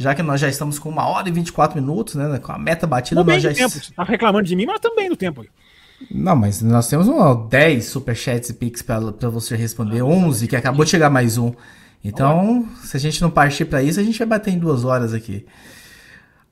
[0.02, 2.38] já que nós já estamos com uma hora e 24 minutos, né?
[2.38, 3.52] Com a meta batida, nós já.
[3.54, 3.70] Tempo.
[3.70, 5.44] Você tá reclamando de mim, mas também do tempo.
[6.10, 10.56] Não, mas nós temos um, 10 superchats e pix para você responder, ah, 11, que
[10.56, 11.52] acabou de chegar mais um.
[12.04, 15.14] Então, se a gente não partir para isso, a gente vai bater em duas horas
[15.14, 15.46] aqui.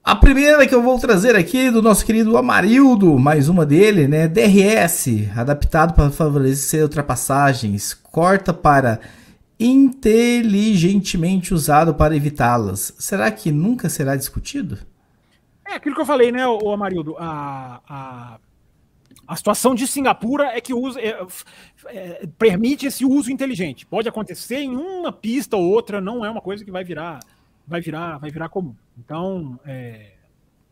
[0.03, 4.27] A primeira que eu vou trazer aqui do nosso querido Amarildo, mais uma dele, né?
[4.27, 8.99] DRS, adaptado para favorecer ultrapassagens, corta para
[9.59, 12.95] inteligentemente usado para evitá-las.
[12.99, 14.79] Será que nunca será discutido?
[15.69, 17.15] É aquilo que eu falei, né, o Amarildo?
[17.19, 18.39] A, a,
[19.29, 21.25] a situação de Singapura é que usa, é,
[21.89, 23.85] é, permite esse uso inteligente.
[23.85, 27.21] Pode acontecer em uma pista ou outra, não é uma coisa que vai virar,
[27.71, 28.75] vai virar, vai virar comum.
[28.99, 30.15] Então, é,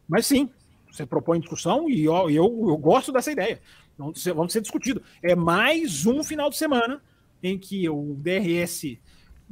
[0.09, 0.51] mas sim,
[0.91, 3.61] você propõe discussão e eu, eu, eu gosto dessa ideia.
[3.97, 5.01] Vamos ser, vamos ser discutido.
[5.23, 7.01] É mais um final de semana
[7.41, 8.99] em que o DRS,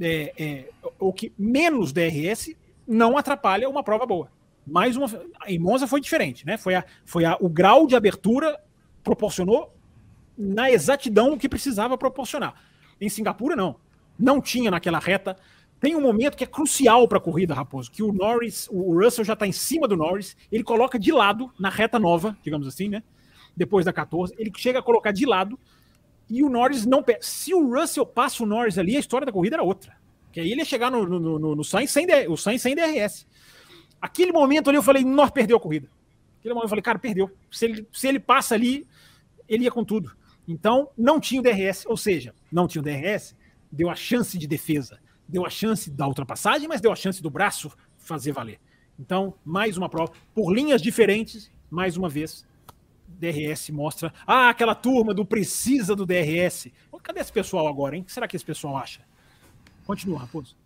[0.01, 0.69] é, é,
[0.99, 4.29] o que menos DRS, não atrapalha uma prova boa.
[4.67, 5.07] Mais uma,
[5.47, 6.57] em Monza foi diferente, né?
[6.57, 8.61] Foi, a, foi a, o grau de abertura
[9.05, 9.73] proporcionou
[10.37, 12.61] na exatidão o que precisava proporcionar.
[13.01, 13.77] Em Singapura, não.
[14.19, 15.37] Não tinha naquela reta.
[15.79, 19.25] Tem um momento que é crucial para a corrida, Raposo, que o Norris, o Russell
[19.25, 22.89] já está em cima do Norris, ele coloca de lado na reta nova, digamos assim,
[22.89, 23.03] né?
[23.55, 25.59] Depois da 14, ele chega a colocar de lado
[26.29, 27.05] e o Norris não.
[27.21, 29.97] Se o Russell passa o Norris ali, a história da corrida era outra.
[30.33, 33.27] Que aí ele ia chegar no, no, no, no Sainz sem, o Sainz sem DRS.
[34.01, 35.89] Aquele momento ali eu falei, Norris perdeu a corrida.
[36.39, 37.31] Aquele momento eu falei, cara, perdeu.
[37.51, 38.87] Se ele, se ele passa ali,
[39.49, 40.15] ele ia com tudo.
[40.47, 43.35] Então, não tinha o DRS, ou seja, não tinha o DRS,
[43.71, 47.31] deu a chance de defesa, deu a chance da ultrapassagem, mas deu a chance do
[47.31, 48.61] braço fazer valer.
[48.99, 52.47] Então, mais uma prova, por linhas diferentes, mais uma vez,
[53.07, 54.13] DRS mostra.
[54.27, 56.71] Ah, aquela turma do precisa do DRS.
[57.07, 58.03] Cadê esse pessoal agora, hein?
[58.03, 59.01] O que será que esse pessoal acha?
[59.87, 60.57] Continua, Raposo.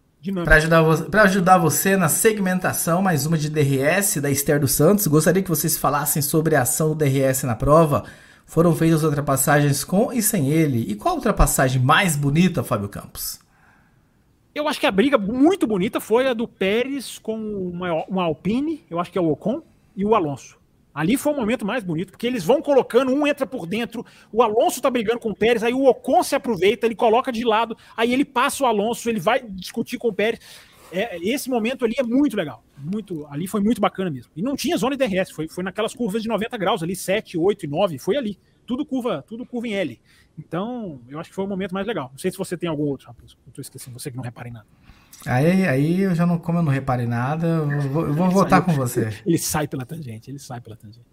[0.43, 0.82] Para ajudar,
[1.24, 5.07] ajudar você na segmentação, mais uma de DRS da Esther dos Santos.
[5.07, 8.05] Gostaria que vocês falassem sobre a ação do DRS na prova.
[8.47, 10.91] Foram feitas ultrapassagens com e sem ele.
[10.91, 13.39] E qual a ultrapassagem mais bonita, Fábio Campos?
[14.55, 18.85] Eu acho que a briga muito bonita foi a do Pérez com uma, uma Alpine,
[18.90, 19.62] eu acho que é o Ocon,
[19.97, 20.59] e o Alonso.
[20.93, 24.43] Ali foi o momento mais bonito, porque eles vão colocando, um entra por dentro, o
[24.43, 27.77] Alonso tá brigando com o Pérez, aí o Ocon se aproveita, ele coloca de lado,
[27.97, 30.40] aí ele passa o Alonso, ele vai discutir com o Pérez.
[30.93, 32.64] É, esse momento ali é muito legal.
[32.77, 34.32] Muito, ali foi muito bacana mesmo.
[34.35, 37.39] E não tinha zona de DRS, foi, foi naquelas curvas de 90 graus ali, 7,
[37.39, 38.36] 8 e 9, foi ali.
[38.70, 40.01] Tudo curva, tudo curva em L.
[40.38, 42.09] Então, eu acho que foi o momento mais legal.
[42.12, 43.36] Não sei se você tem algum outro, rapaz.
[43.44, 44.66] Eu tô esquecendo, você que não repara em nada.
[45.26, 48.60] Aí, aí eu já não, como eu não reparei nada, eu vou, eu vou voltar
[48.60, 49.09] com você.
[49.26, 51.05] Ele sai pela tangente, ele sai pela tangente.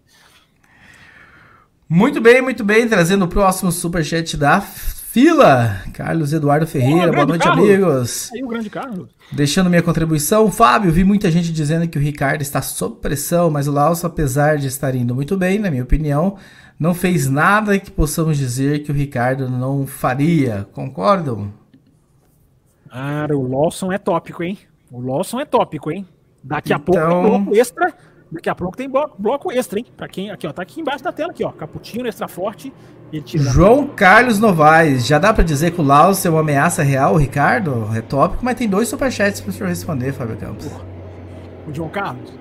[1.88, 2.88] Muito bem, muito bem.
[2.88, 5.82] Trazendo o próximo superchat da fila.
[5.94, 7.68] Carlos Eduardo Ferreira, boa noite, Carlos.
[7.68, 8.30] amigos.
[8.32, 9.08] Aí o grande Carlos.
[9.32, 13.66] Deixando minha contribuição, Fábio, vi muita gente dizendo que o Ricardo está sob pressão, mas
[13.66, 16.38] o Laos, apesar de estar indo muito bem, na minha opinião,
[16.78, 20.66] não fez nada que possamos dizer que o Ricardo não faria.
[20.72, 21.52] Concordam?
[22.88, 24.58] Cara, o Lawson é tópico, hein?
[24.90, 26.06] O Lawson é tópico, hein?
[26.42, 26.94] Daqui a então...
[26.94, 27.94] pouco tem bloco extra.
[28.30, 29.86] Daqui a pouco tem bloco, extra, hein?
[29.96, 30.30] Pra quem.
[30.30, 30.52] Aqui, ó.
[30.52, 31.50] Tá aqui embaixo da tela, aqui, ó.
[31.50, 32.72] Caputino extra forte.
[33.24, 37.88] João Carlos Novaes, já dá para dizer que o Laos é uma ameaça real, Ricardo?
[37.96, 40.70] É tópico, mas tem dois superchats para o senhor responder, Fábio Campos.
[41.66, 42.34] O João Carlos,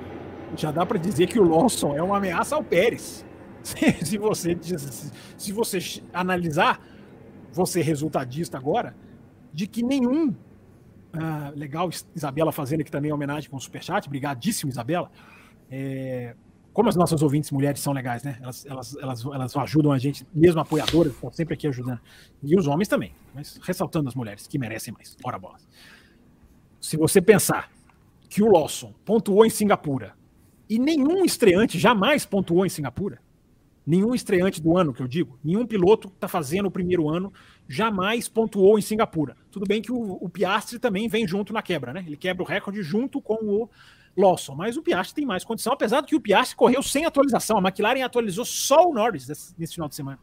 [0.57, 3.25] já dá para dizer que o Lawson é uma ameaça ao Pérez.
[4.03, 4.57] Se você
[5.37, 5.79] se você
[6.13, 6.81] analisar,
[7.51, 8.95] você resultadista agora,
[9.53, 10.35] de que nenhum.
[11.13, 14.07] Ah, legal, Isabela fazendo aqui também homenagem com o Superchat.
[14.07, 15.11] Obrigadíssimo, Isabela.
[15.69, 16.35] É,
[16.77, 18.37] como as nossas ouvintes mulheres são legais, né?
[18.39, 21.99] Elas, elas, elas, elas ajudam a gente, mesmo apoiadoras, estão sempre aqui ajudando.
[22.43, 25.17] E os homens também, mas ressaltando as mulheres, que merecem mais.
[25.23, 25.57] Ora bola.
[26.79, 27.71] Se você pensar
[28.29, 30.13] que o Lawson pontuou em Singapura
[30.69, 33.19] e nenhum estreante jamais pontuou em Singapura,
[33.87, 37.31] nenhum estreante do ano, que eu digo, nenhum piloto está fazendo o primeiro ano
[37.69, 39.37] jamais pontuou em Singapura.
[39.49, 42.03] Tudo bem que o, o, Piastri também vem junto na quebra, né?
[42.05, 43.69] Ele quebra o recorde junto com o
[44.15, 47.57] Lawson, mas o Piastri tem mais condição, apesar de que o Piastri correu sem atualização.
[47.57, 49.27] A McLaren atualizou só o Norris
[49.57, 50.19] nesse, final de semana.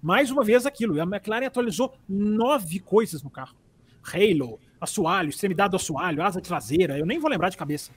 [0.00, 0.96] Mais uma vez aquilo.
[0.96, 3.56] E a McLaren atualizou nove coisas no carro.
[4.04, 7.90] Halo, assoalho, extremidade do assoalho, asa traseira, eu nem vou lembrar de cabeça.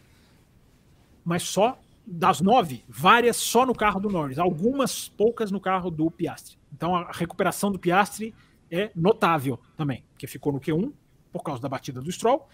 [1.23, 6.09] Mas só das nove, várias só no carro do Norris, algumas poucas no carro do
[6.11, 6.57] Piastri.
[6.73, 8.34] Então a recuperação do Piastri
[8.69, 10.91] é notável também, porque ficou no Q1
[11.31, 12.47] por causa da batida do Stroll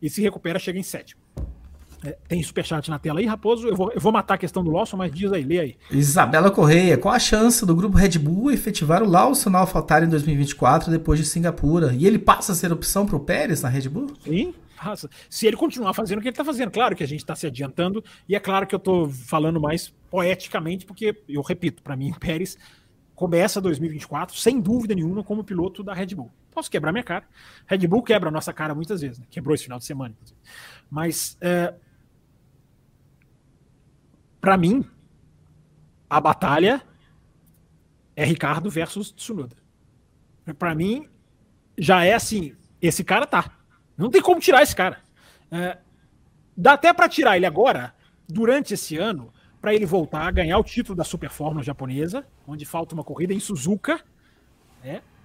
[0.00, 1.20] e se recupera, chega em sétimo.
[2.02, 3.68] É, tem superchat na tela aí, Raposo.
[3.68, 5.76] Eu vou, eu vou matar a questão do Lawson, mas diz aí, lê aí.
[5.90, 10.08] Isabela Correia, qual a chance do grupo Red Bull efetivar o Lawson na AlphaTauri em
[10.08, 11.92] 2024 depois de Singapura?
[11.92, 14.06] E ele passa a ser opção para o Pérez na Red Bull?
[14.24, 15.08] Sim, passa.
[15.28, 16.70] Se ele continuar fazendo o que ele está fazendo.
[16.70, 19.92] Claro que a gente está se adiantando e é claro que eu estou falando mais
[20.10, 22.56] poeticamente, porque, eu repito, para mim, Pérez
[23.14, 26.30] começa 2024, sem dúvida nenhuma, como piloto da Red Bull.
[26.50, 27.28] Posso quebrar minha cara.
[27.66, 29.26] Red Bull quebra a nossa cara muitas vezes, né?
[29.30, 30.16] quebrou esse final de semana.
[30.90, 31.74] Mas é,
[34.40, 34.84] para mim,
[36.08, 36.82] a batalha
[38.16, 39.56] é Ricardo versus Tsunoda.
[40.58, 41.06] Para mim,
[41.78, 43.59] já é assim: esse cara tá.
[44.00, 44.98] Não tem como tirar esse cara.
[45.50, 45.76] É,
[46.56, 47.94] dá até para tirar ele agora,
[48.26, 52.64] durante esse ano, para ele voltar a ganhar o título da Super Fórmula japonesa, onde
[52.64, 54.00] falta uma corrida em Suzuka.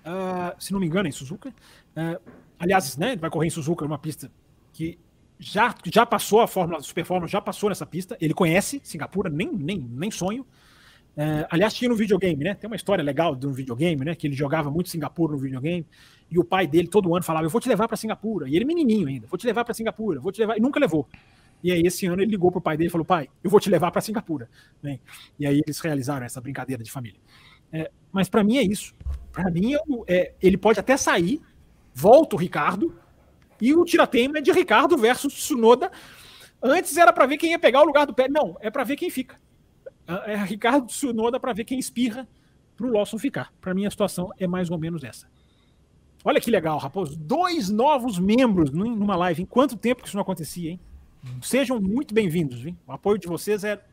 [0.06, 1.50] Uh, se não me engano, é em Suzuka.
[1.96, 2.22] Uh,
[2.60, 4.30] aliás, né, ele vai correr em Suzuka, uma pista
[4.74, 5.00] que
[5.40, 8.18] já, já passou a Fórmula, Super Fórmula já passou nessa pista.
[8.20, 10.46] Ele conhece Singapura, nem, nem, nem sonho.
[11.18, 12.54] É, aliás, tinha no videogame, né?
[12.54, 14.16] Tem uma história legal de um videogame, né?
[14.16, 15.86] Que ele jogava muito Singapura no videogame.
[16.30, 18.50] E o pai dele todo ano falava: Eu vou te levar para Singapura.
[18.50, 20.58] E ele, menininho ainda, vou te levar para Singapura, vou te levar.
[20.58, 21.08] E nunca levou.
[21.64, 23.70] E aí, esse ano, ele ligou pro pai dele e falou: Pai, eu vou te
[23.70, 24.50] levar para Singapura.
[25.40, 27.20] E aí, eles realizaram essa brincadeira de família.
[27.72, 28.94] É, mas para mim é isso.
[29.32, 29.74] Para mim,
[30.08, 31.42] é, ele pode até sair,
[31.94, 32.98] volta o Ricardo,
[33.60, 35.92] e o tirateima é de Ricardo versus Tsunoda.
[36.62, 38.28] Antes era para ver quem ia pegar o lugar do pé.
[38.30, 39.38] Não, é para ver quem fica.
[40.08, 42.28] É, é Ricardo Tsunoda para ver quem espirra
[42.76, 43.54] para o Lawson ficar.
[43.62, 45.28] Para mim a situação é mais ou menos essa.
[46.24, 47.16] Olha que legal, Raposo.
[47.16, 49.44] Dois novos membros numa live.
[49.44, 50.80] Em quanto tempo que isso não acontecia, hein?
[51.42, 53.84] Sejam muito bem-vindos, O apoio de vocês é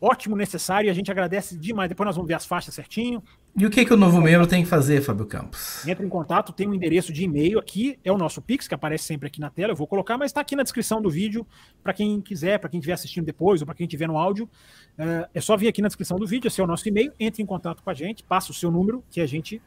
[0.00, 1.88] ótimo, necessário e a gente agradece demais.
[1.88, 3.22] Depois nós vamos ver as faixas certinho.
[3.56, 5.86] E o que, que o novo membro tem que fazer, Fábio Campos?
[5.86, 9.04] Entra em contato, tem um endereço de e-mail aqui, é o nosso Pix, que aparece
[9.04, 11.44] sempre aqui na tela, eu vou colocar, mas está aqui na descrição do vídeo,
[11.82, 14.48] para quem quiser, para quem estiver assistindo depois, ou para quem estiver no áudio,
[14.96, 17.42] é, é só vir aqui na descrição do vídeo, esse é o nosso e-mail, entre
[17.42, 19.60] em contato com a gente, passa o seu número, que a gente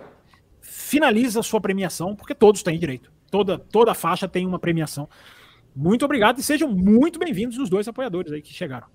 [0.61, 5.09] finaliza a sua premiação, porque todos têm direito, toda, toda faixa tem uma premiação.
[5.75, 8.87] Muito obrigado e sejam muito bem-vindos os dois apoiadores aí que chegaram.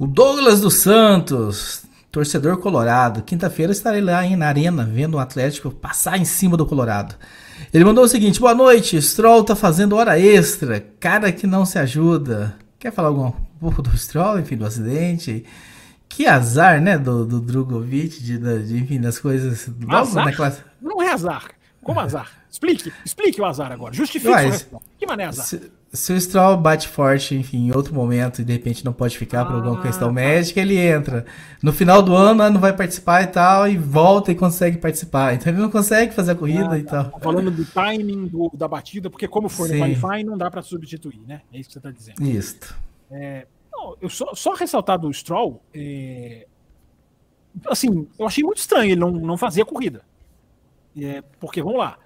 [0.00, 3.20] O Douglas dos Santos, torcedor colorado.
[3.22, 7.16] Quinta-feira estarei lá na arena vendo o Atlético passar em cima do Colorado.
[7.74, 11.80] Ele mandou o seguinte: Boa noite, Stroll tá fazendo hora extra, cara que não se
[11.80, 12.54] ajuda.
[12.78, 15.44] Quer falar algum pouco do Stroll, enfim, do acidente?
[16.08, 19.68] Que azar, né, do, do Drogovic, de, de, enfim, das coisas.
[19.88, 20.26] Azar?
[20.80, 21.44] Não é azar.
[21.88, 22.30] Como azar?
[22.50, 23.94] Explique, explique o azar agora.
[23.94, 25.46] Justifique Mas, Que maneira azar?
[25.46, 29.16] Se, se, o Stroll bate forte, enfim, em outro momento e de repente não pode
[29.16, 30.12] ficar ah, por alguma ah, questão tá.
[30.12, 31.24] médica, ele entra.
[31.62, 35.32] No final do ano, não vai participar e tal, e volta e consegue participar.
[35.32, 37.04] Então ele não consegue fazer a corrida ah, e tá.
[37.04, 37.20] tal.
[37.20, 39.76] Falando do timing do, da batida, porque como foi Sim.
[39.76, 41.40] no qualifying, não dá para substituir, né?
[41.50, 42.22] É isso que você está dizendo.
[42.22, 42.76] Isso.
[43.10, 46.46] É, não, eu só, só ressaltar do Stroll, é,
[47.66, 50.02] assim, eu achei muito estranho ele não, não fazer a corrida.
[50.96, 51.98] É, porque, vamos lá,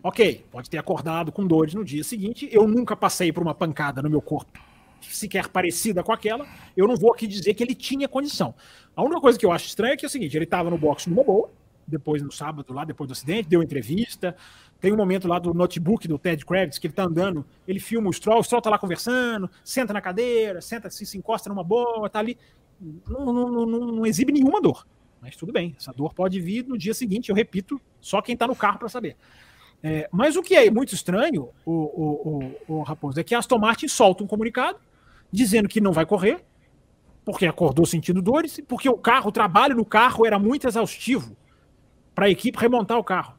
[0.00, 2.48] Ok, pode ter acordado com dores no dia seguinte.
[2.52, 4.58] Eu nunca passei por uma pancada no meu corpo
[5.00, 6.46] sequer parecida com aquela.
[6.76, 8.54] Eu não vou aqui dizer que ele tinha condição.
[8.94, 10.78] A única coisa que eu acho estranha é que é o seguinte: ele estava no
[10.78, 11.50] boxe numa boa,
[11.86, 14.36] depois no sábado, lá depois do acidente, deu entrevista.
[14.80, 18.08] Tem um momento lá do notebook do Ted Kravitz que ele tá andando, ele filma
[18.08, 21.64] o Stroll, o Stroll tá lá conversando, senta na cadeira, senta, se, se encosta numa
[21.64, 22.38] boa, tá ali.
[22.80, 24.86] Não, não, não, não exibe nenhuma dor.
[25.20, 28.46] Mas tudo bem, essa dor pode vir no dia seguinte, eu repito, só quem tá
[28.46, 29.16] no carro para saber.
[29.82, 33.38] É, mas o que é muito estranho, o, o, o, o Raposo, é que a
[33.38, 34.78] Aston Martin solta um comunicado
[35.30, 36.44] dizendo que não vai correr,
[37.24, 41.36] porque acordou sentindo dores, porque o carro, o trabalho no carro era muito exaustivo
[42.14, 43.34] para a equipe remontar o carro.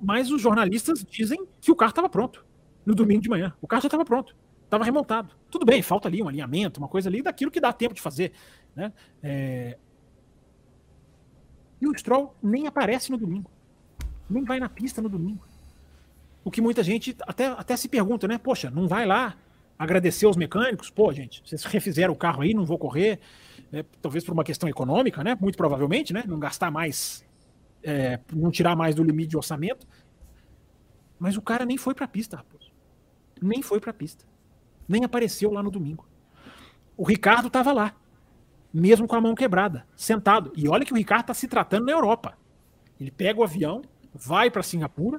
[0.00, 2.44] Mas os jornalistas dizem que o carro estava pronto
[2.86, 3.52] no domingo de manhã.
[3.60, 4.34] O carro já estava pronto,
[4.64, 5.34] estava remontado.
[5.50, 8.32] Tudo bem, falta ali um alinhamento, uma coisa ali, daquilo que dá tempo de fazer.
[8.74, 8.92] Né?
[9.22, 9.78] É...
[11.80, 13.50] E o Stroll nem aparece no domingo.
[14.28, 15.44] Nem vai na pista no domingo.
[16.44, 18.38] O que muita gente até, até se pergunta, né?
[18.38, 19.36] Poxa, não vai lá
[19.78, 20.90] agradecer os mecânicos?
[20.90, 23.20] Pô, gente, vocês refizeram o carro aí, não vou correr.
[23.72, 25.36] É, talvez por uma questão econômica, né?
[25.40, 26.24] Muito provavelmente, né?
[26.26, 27.24] Não gastar mais,
[27.82, 29.86] é, não tirar mais do limite de orçamento.
[31.18, 32.70] Mas o cara nem foi para a pista, rapaz.
[33.40, 34.24] Nem foi para a pista.
[34.88, 36.06] Nem apareceu lá no domingo.
[36.96, 37.94] O Ricardo estava lá,
[38.72, 40.52] mesmo com a mão quebrada, sentado.
[40.56, 42.36] E olha que o Ricardo está se tratando na Europa.
[43.00, 43.82] Ele pega o avião,
[44.14, 45.18] vai para Singapura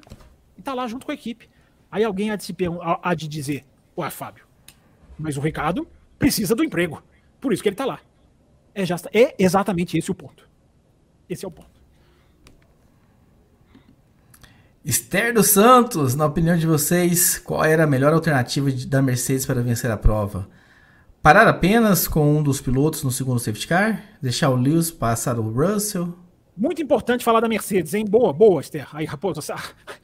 [0.55, 1.49] e está lá junto com a equipe.
[1.91, 2.55] Aí alguém há de, se
[3.01, 3.65] há de dizer:
[3.97, 4.45] Ué, Fábio,
[5.17, 7.01] mas o Ricardo precisa do emprego.
[7.39, 7.99] Por isso que ele está lá.
[8.73, 10.47] É, é exatamente esse o ponto.
[11.29, 11.79] Esse é o ponto.
[14.83, 19.61] Esther dos Santos, na opinião de vocês, qual era a melhor alternativa da Mercedes para
[19.61, 20.47] vencer a prova?
[21.21, 24.03] Parar apenas com um dos pilotos no segundo safety car?
[24.21, 26.17] Deixar o Lewis passar o Russell?
[26.55, 28.05] Muito importante falar da Mercedes, hein?
[28.05, 28.87] Boa, boa, Esther.
[28.93, 29.41] Aí, raposa,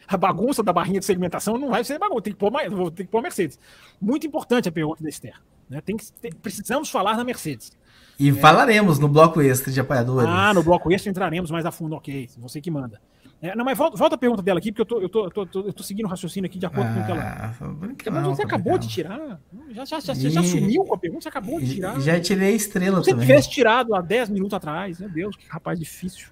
[0.07, 3.05] a bagunça da barrinha de segmentação não vai ser bagunça, tem que pôr, mais, tem
[3.05, 3.57] que pôr Mercedes.
[3.99, 5.35] Muito importante a pergunta da Esther.
[5.69, 5.79] Né?
[5.79, 7.71] Tem que, tem, precisamos falar da Mercedes.
[8.19, 8.33] E é.
[8.33, 10.29] falaremos no bloco extra de apoiadores.
[10.29, 12.29] Ah, no bloco extra entraremos mais a fundo, ok.
[12.39, 13.01] Você que manda.
[13.45, 15.45] É, não, mas volta, volta a pergunta dela aqui, porque eu tô, eu tô, eu
[15.45, 18.21] tô, eu tô seguindo o raciocínio aqui de acordo ah, com o que ela.
[18.21, 19.39] Mas você acabou de tirar.
[19.69, 20.29] Já, já, já, e...
[20.31, 21.99] já sumiu com a pergunta, você acabou de tirar.
[22.01, 23.25] Já tirei estrela se também.
[23.25, 26.27] Se tivesse tirado há 10 minutos atrás, meu Deus, que rapaz difícil.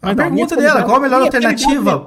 [0.00, 2.04] Mas a pergunta dela, qual a melhor alternativa?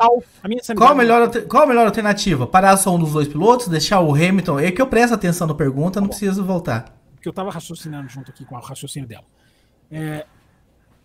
[0.75, 2.47] qual, a melhor, qual a melhor alternativa?
[2.47, 4.59] Parar só um dos dois pilotos, deixar o Hamilton.
[4.59, 6.95] É que eu presto atenção na pergunta, não preciso voltar.
[7.15, 9.25] Porque eu tava raciocinando junto aqui com o raciocínio dela.
[9.91, 10.25] É,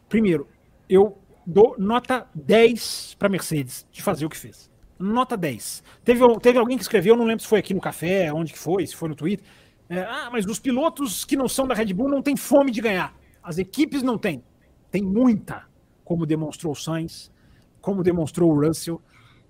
[0.09, 0.47] primeiro,
[0.89, 1.16] eu
[1.47, 4.70] dou nota 10 para Mercedes de fazer o que fez.
[4.98, 5.82] Nota 10.
[6.05, 8.86] Teve, teve alguém que escreveu, não lembro se foi aqui no café, onde que foi,
[8.86, 9.44] se foi no Twitter.
[9.89, 12.81] É, ah, mas os pilotos que não são da Red Bull não têm fome de
[12.81, 13.14] ganhar.
[13.43, 14.43] As equipes não têm.
[14.90, 15.66] Tem muita,
[16.05, 17.32] como demonstrou o Sainz,
[17.81, 19.02] como demonstrou o Russell,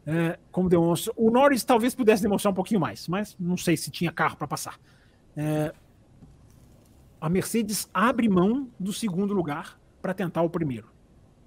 [0.07, 1.15] é, como demonstrou.
[1.19, 4.49] O Norris talvez pudesse demonstrar um pouquinho mais, mas não sei se tinha carro para
[4.49, 4.81] passar.
[5.37, 5.73] É,
[7.21, 10.92] a Mercedes abre mão do segundo lugar para tentar o primeiro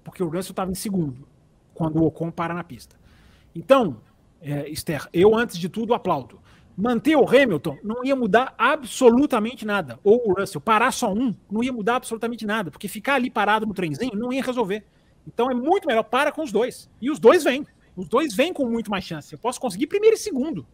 [0.06, 1.26] porque o Russell estava em segundo
[1.74, 2.94] quando o Ocon para na pista.
[3.52, 4.00] Então,
[4.40, 6.40] é, Esther, eu antes de tudo aplaudo.
[6.76, 9.98] Manter o Hamilton não ia mudar absolutamente nada.
[10.04, 13.66] Ou o Russell parar só um não ia mudar absolutamente nada, porque ficar ali parado
[13.66, 14.84] no trenzinho não ia resolver.
[15.26, 16.88] Então é muito melhor para com os dois.
[17.02, 17.66] E os dois vêm.
[17.96, 19.32] Os dois vêm com muito mais chance.
[19.32, 20.64] Eu posso conseguir primeiro e segundo.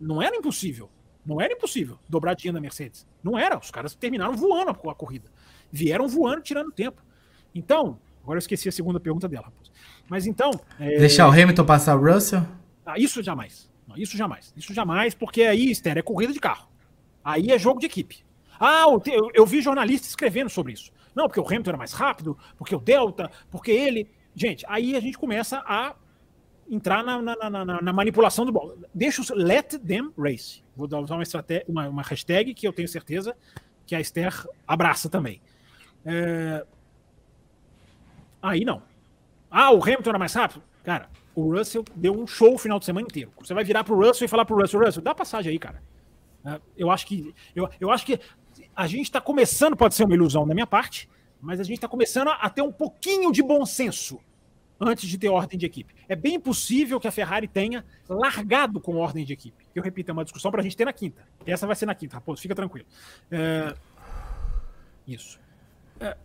[0.00, 0.88] Não era impossível.
[1.26, 3.04] Não era impossível dobradinha da Mercedes.
[3.20, 3.58] Não era.
[3.58, 5.28] Os caras terminaram voando a corrida.
[5.72, 7.02] Vieram voando, tirando tempo.
[7.52, 7.98] Então,
[8.30, 9.72] Agora eu esqueci a segunda pergunta dela, Raposo.
[10.08, 10.52] Mas então.
[10.78, 10.98] É...
[10.98, 12.46] Deixar o Hamilton passar o Russell?
[12.86, 13.68] Ah, isso jamais.
[13.88, 14.54] Não, isso jamais.
[14.56, 16.68] Isso jamais, porque aí, Esther, é corrida de carro.
[17.24, 18.24] Aí é jogo de equipe.
[18.60, 20.92] Ah, eu, eu vi jornalistas escrevendo sobre isso.
[21.12, 24.08] Não, porque o Hamilton era mais rápido, porque o Delta, porque ele.
[24.32, 25.96] Gente, aí a gente começa a
[26.70, 28.78] entrar na, na, na, na manipulação do bolo.
[28.94, 30.62] Deixa os let them race.
[30.76, 31.24] Vou dar uma,
[31.66, 33.36] uma, uma hashtag que eu tenho certeza
[33.84, 34.32] que a Esther
[34.68, 35.42] abraça também.
[36.04, 36.64] É,
[38.42, 38.82] Aí não.
[39.50, 40.62] Ah, o Hamilton era mais rápido?
[40.82, 43.32] Cara, o Russell deu um show o final de semana inteiro.
[43.38, 45.82] Você vai virar pro Russell e falar pro Russell, Russell, dá passagem aí, cara.
[46.44, 48.18] É, eu acho que eu, eu acho que
[48.74, 51.08] a gente está começando, pode ser uma ilusão da minha parte,
[51.40, 54.20] mas a gente está começando a ter um pouquinho de bom senso
[54.80, 55.94] antes de ter ordem de equipe.
[56.08, 59.66] É bem possível que a Ferrari tenha largado com ordem de equipe.
[59.74, 61.26] Eu repito, é uma discussão para a gente ter na quinta.
[61.44, 62.86] Essa vai ser na quinta, Raposo, fica tranquilo.
[63.30, 63.74] É...
[65.06, 65.38] Isso.
[66.00, 66.16] É...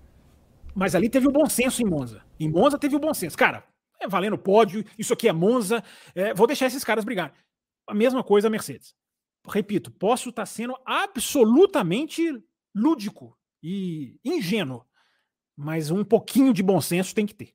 [0.76, 2.22] Mas ali teve o bom senso em Monza.
[2.38, 3.38] Em Monza teve o bom senso.
[3.38, 3.64] Cara,
[4.00, 5.82] é valendo pódio, isso aqui é Monza,
[6.14, 7.34] é, vou deixar esses caras brigar.
[7.88, 8.94] A mesma coisa a Mercedes.
[9.48, 12.44] Repito, posso estar sendo absolutamente
[12.76, 14.86] lúdico e ingênuo,
[15.56, 17.54] mas um pouquinho de bom senso tem que ter.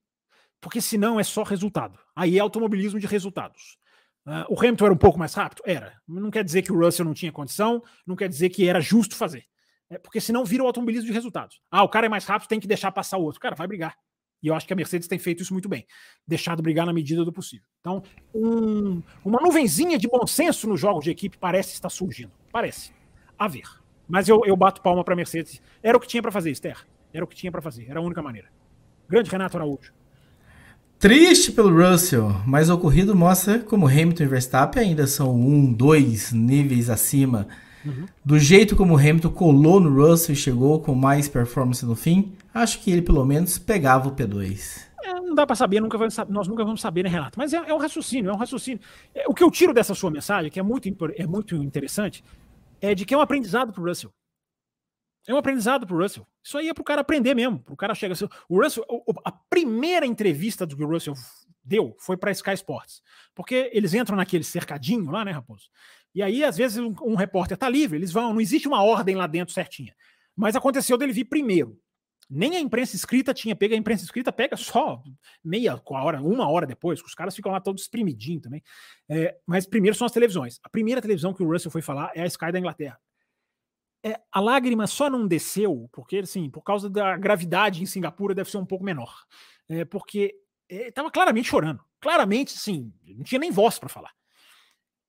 [0.61, 1.99] Porque senão é só resultado.
[2.15, 3.79] Aí é automobilismo de resultados.
[4.27, 5.63] Uh, o Hamilton era um pouco mais rápido?
[5.65, 6.01] Era.
[6.07, 9.17] Não quer dizer que o Russell não tinha condição, não quer dizer que era justo
[9.17, 9.47] fazer.
[9.91, 11.61] É porque senão vira o automobilismo de resultados.
[11.69, 13.41] Ah, o cara é mais rápido, tem que deixar passar o outro.
[13.41, 13.97] Cara, vai brigar.
[14.43, 15.85] E eu acho que a Mercedes tem feito isso muito bem.
[16.27, 17.67] Deixado brigar na medida do possível.
[17.81, 18.03] Então,
[18.33, 22.31] um, uma nuvenzinha de bom senso nos jogos de equipe parece estar surgindo.
[22.53, 22.93] Parece.
[23.37, 23.65] A ver.
[24.09, 25.61] Mas eu, eu bato palma para a Mercedes.
[25.83, 26.87] Era o que tinha para fazer, Esther.
[27.13, 27.91] Era o que tinha para fazer.
[27.91, 28.49] Era a única maneira.
[29.09, 29.93] Grande Renato Araújo.
[30.99, 36.31] Triste pelo Russell, mas o ocorrido mostra como Hamilton e Verstappen ainda são um, dois
[36.31, 37.49] níveis acima
[37.85, 38.07] Uhum.
[38.25, 42.33] Do jeito como o Hamilton colou no Russell e chegou com mais performance no fim,
[42.53, 44.89] acho que ele pelo menos pegava o P2.
[45.03, 47.39] É, não dá para saber, nunca vamos, nós nunca vamos saber, né, Renato?
[47.39, 48.81] Mas é, é um raciocínio, é um raciocínio.
[49.15, 52.23] É, o que eu tiro dessa sua mensagem, que é muito, é muito interessante,
[52.81, 54.13] é de que é um aprendizado para o Russell.
[55.27, 56.27] É um aprendizado para o Russell.
[56.43, 57.63] Isso aí é para o cara aprender mesmo.
[57.69, 58.27] O cara chega assim.
[58.49, 58.85] O Russell,
[59.25, 61.15] a primeira entrevista do que o Russell
[61.63, 63.03] deu foi para Sky Sports.
[63.35, 65.69] Porque eles entram naquele cercadinho lá, né, Raposo?
[66.15, 69.15] E aí, às vezes, um, um repórter está livre, eles vão, não existe uma ordem
[69.15, 69.95] lá dentro certinha.
[70.35, 71.79] Mas aconteceu dele vir primeiro.
[72.29, 75.03] Nem a imprensa escrita tinha pego, a imprensa escrita pega só
[75.43, 78.63] meia hora, uma hora depois, os caras ficam lá todos espremidinhos também.
[79.09, 80.61] É, mas primeiro são as televisões.
[80.63, 83.01] A primeira televisão que o Russell foi falar é a Sky da Inglaterra.
[84.03, 88.51] é, a lágrima só não desceu, porque assim, por causa da gravidade em Singapura deve
[88.51, 89.13] ser um pouco menor.
[89.69, 90.35] É, porque
[90.69, 91.85] estava é, claramente chorando.
[92.01, 94.13] Claramente, sim, não tinha nem voz para falar.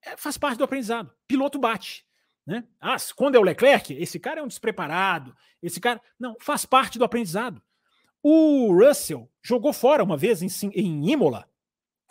[0.03, 1.13] É, faz parte do aprendizado.
[1.27, 2.05] Piloto bate.
[2.45, 2.63] Né?
[2.79, 5.35] Ah, quando é o Leclerc, esse cara é um despreparado.
[5.61, 6.01] Esse cara.
[6.19, 7.61] Não, faz parte do aprendizado.
[8.23, 11.49] O Russell jogou fora uma vez em, em Imola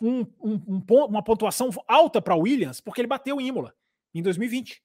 [0.00, 3.74] um, um, um, uma pontuação alta para Williams, porque ele bateu em Imola
[4.14, 4.82] em 2020.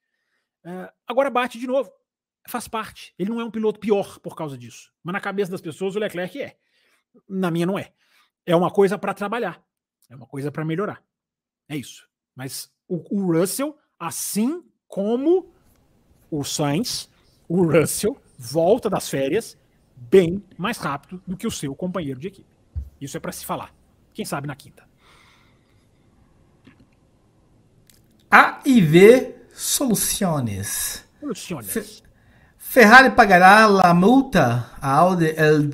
[0.66, 1.92] Uh, agora bate de novo.
[2.48, 3.14] Faz parte.
[3.18, 4.92] Ele não é um piloto pior por causa disso.
[5.04, 6.58] Mas na cabeça das pessoas o Leclerc é.
[7.28, 7.94] Na minha não é.
[8.46, 9.64] É uma coisa para trabalhar.
[10.10, 11.04] É uma coisa para melhorar.
[11.68, 12.08] É isso.
[12.36, 15.48] Mas o, o, Russell, assim como
[16.30, 17.10] o Sainz,
[17.48, 19.58] o Russell volta das férias
[19.96, 22.56] bem mais rápido do que o seu companheiro de equipe.
[23.00, 23.74] Isso é para se falar.
[24.14, 24.84] Quem sabe na quinta.
[28.30, 31.06] A e V Soluciones.
[31.20, 32.04] Soluciones.
[32.58, 35.74] Ferrari pagará a multa a Audi el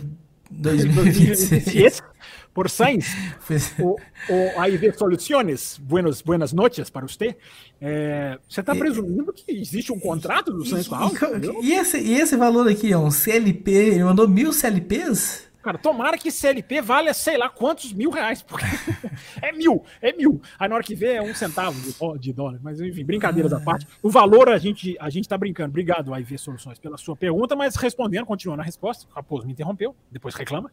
[0.52, 2.04] 2026
[2.54, 3.08] por Sainz.
[3.80, 3.96] o,
[4.30, 7.36] o AIV Soluciones, buenas, buenas noches para você.
[7.80, 11.50] É, você está presumindo que existe um contrato do Sainz com a Audi?
[11.62, 13.72] E, e, esse, e esse valor aqui é um CLP?
[13.72, 15.52] Ele mandou mil CLPs?
[15.62, 18.66] Cara, tomara que CLP valha sei lá quantos mil reais, porque
[19.42, 20.42] é mil, é mil.
[20.58, 21.80] Aí na hora que vê é um centavo
[22.18, 22.60] de, dólar.
[22.64, 23.88] Mas enfim, brincadeira da parte.
[24.02, 25.70] O valor a gente, a gente tá brincando.
[25.70, 29.96] Obrigado, AIV Soluções, pela sua pergunta, mas respondendo, continuando a resposta, o Raposo me interrompeu,
[30.12, 30.72] depois reclama.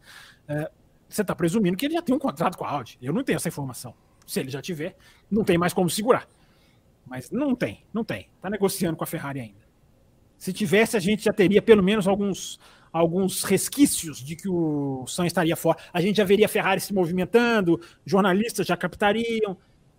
[0.48, 0.70] É,
[1.09, 2.98] você tá presumindo que ele já tem um contrato com a Audi.
[3.01, 3.94] Eu não tenho essa informação.
[4.26, 4.97] Se ele já tiver,
[5.30, 6.28] não tem mais como segurar.
[7.06, 8.28] Mas não tem, não tem.
[8.40, 9.68] Tá negociando com a Ferrari ainda.
[10.36, 12.60] Se tivesse, a gente já teria pelo menos alguns
[12.93, 15.78] alguns resquícios de que o Sainz estaria fora.
[15.93, 19.56] A gente já veria a Ferrari se movimentando, jornalistas já captariam.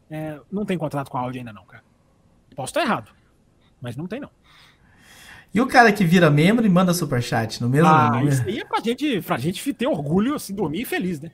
[0.10, 1.84] É, não tem contrato com a Audi ainda não, cara.
[2.56, 3.12] Posso estar errado,
[3.80, 4.32] mas não tem não.
[5.54, 8.30] E o cara que vira membro e manda superchat no mesmo ah, nome?
[8.30, 11.32] Isso aí é pra gente, pra gente ter orgulho, assim, dormir feliz, né?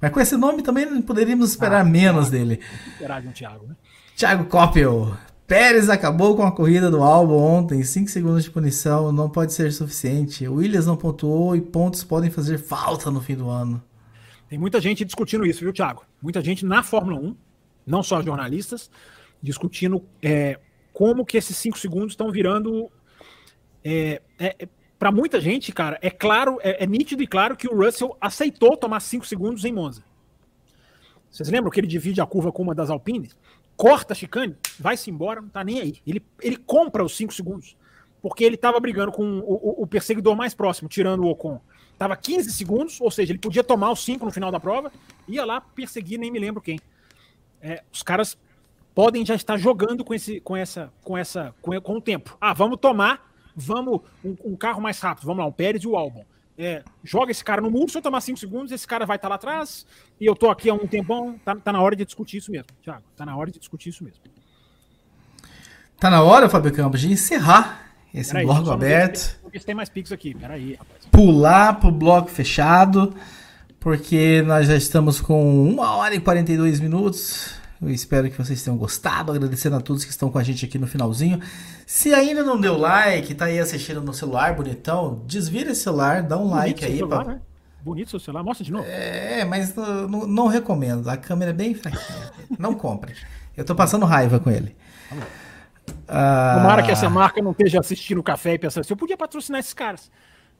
[0.00, 2.60] Mas com esse nome também poderíamos esperar ah, menos ah, dele.
[2.86, 3.76] Esperar de um Thiago, né?
[4.16, 5.16] Thiago Coppel.
[5.46, 9.70] Pérez acabou com a corrida do álbum ontem, 5 segundos de punição, não pode ser
[9.72, 10.48] suficiente.
[10.48, 13.82] Williams não pontuou e pontos podem fazer falta no fim do ano.
[14.48, 16.04] Tem muita gente discutindo isso, viu, Thiago?
[16.22, 17.36] Muita gente na Fórmula 1,
[17.86, 18.90] não só jornalistas,
[19.42, 20.58] discutindo é,
[20.92, 22.90] como que esses 5 segundos estão virando.
[23.84, 27.68] É, é, é Para muita gente, cara, é claro, é, é, nítido e claro que
[27.68, 30.02] o Russell aceitou tomar 5 segundos em Monza.
[31.30, 33.36] Vocês lembram que ele divide a curva com uma das Alpines?
[33.76, 35.96] corta a chicane, vai-se embora, não tá nem aí.
[36.06, 37.76] Ele, ele compra os 5 segundos.
[38.22, 41.60] Porque ele tava brigando com o, o, o, perseguidor mais próximo, tirando o Ocon.
[41.98, 44.90] Tava 15 segundos, ou seja, ele podia tomar os 5 no final da prova,
[45.28, 46.80] ia lá perseguir, nem me lembro quem.
[47.60, 48.38] É, os caras
[48.94, 52.36] podem já estar jogando com esse, com essa, com essa, com, com o tempo.
[52.40, 55.96] Ah, vamos tomar, vamos um, um carro mais rápido, vamos lá, o Pérez e o
[55.96, 56.24] Albon
[56.56, 59.26] é, joga esse cara no muro, se eu tomar 5 segundos, esse cara vai estar
[59.26, 59.86] tá lá atrás,
[60.20, 62.68] e eu tô aqui há um tempão, tá, tá na hora de discutir isso mesmo,
[62.82, 64.20] Thiago, tá na hora de discutir isso mesmo.
[65.98, 69.38] Tá na hora, Fábio Campos, de encerrar esse bloco aberto.
[69.42, 71.06] Porque tem mais pix aqui, peraí, rapaz.
[71.10, 73.14] Pular pro bloco fechado,
[73.80, 77.54] porque nós já estamos com 1 hora e 42 minutos.
[77.88, 80.78] Eu espero que vocês tenham gostado, agradecendo a todos que estão com a gente aqui
[80.78, 81.40] no finalzinho.
[81.86, 86.36] Se ainda não deu like, tá aí assistindo no celular bonitão, desvira esse celular, dá
[86.36, 86.96] um Bonito like aí.
[86.96, 87.34] Celular, pra...
[87.34, 87.40] né?
[87.82, 88.86] Bonito seu celular, mostra de novo.
[88.88, 92.32] É, mas não, não, não recomendo, a câmera é bem fraquinha.
[92.58, 93.14] não compre.
[93.54, 94.74] Eu tô passando raiva com ele.
[96.08, 96.54] Ah...
[96.56, 99.60] Tomara que essa marca não esteja assistindo o café e pensando assim, eu podia patrocinar
[99.60, 100.10] esses caras.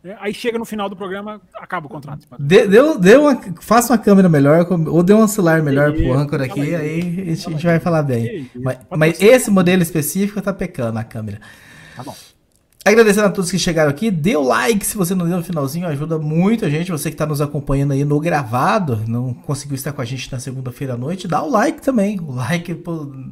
[0.04, 2.26] É, aí chega no final do programa, acaba o contrato.
[2.38, 6.42] Dê, deu, deu uma, faça uma câmera melhor, ou dê um celular melhor pro Anchor
[6.42, 8.50] aqui, aí, aí a gente, a gente vai falar bem.
[8.54, 11.40] Mas, mas esse modelo específico tá pecando a câmera.
[11.96, 12.14] Tá bom.
[12.84, 15.86] Agradecendo a todos que chegaram aqui, dê o like se você não deu no finalzinho,
[15.86, 16.92] ajuda muito a gente.
[16.92, 20.38] Você que está nos acompanhando aí no gravado, não conseguiu estar com a gente na
[20.38, 22.20] segunda-feira à noite, dá o like também.
[22.20, 22.78] O like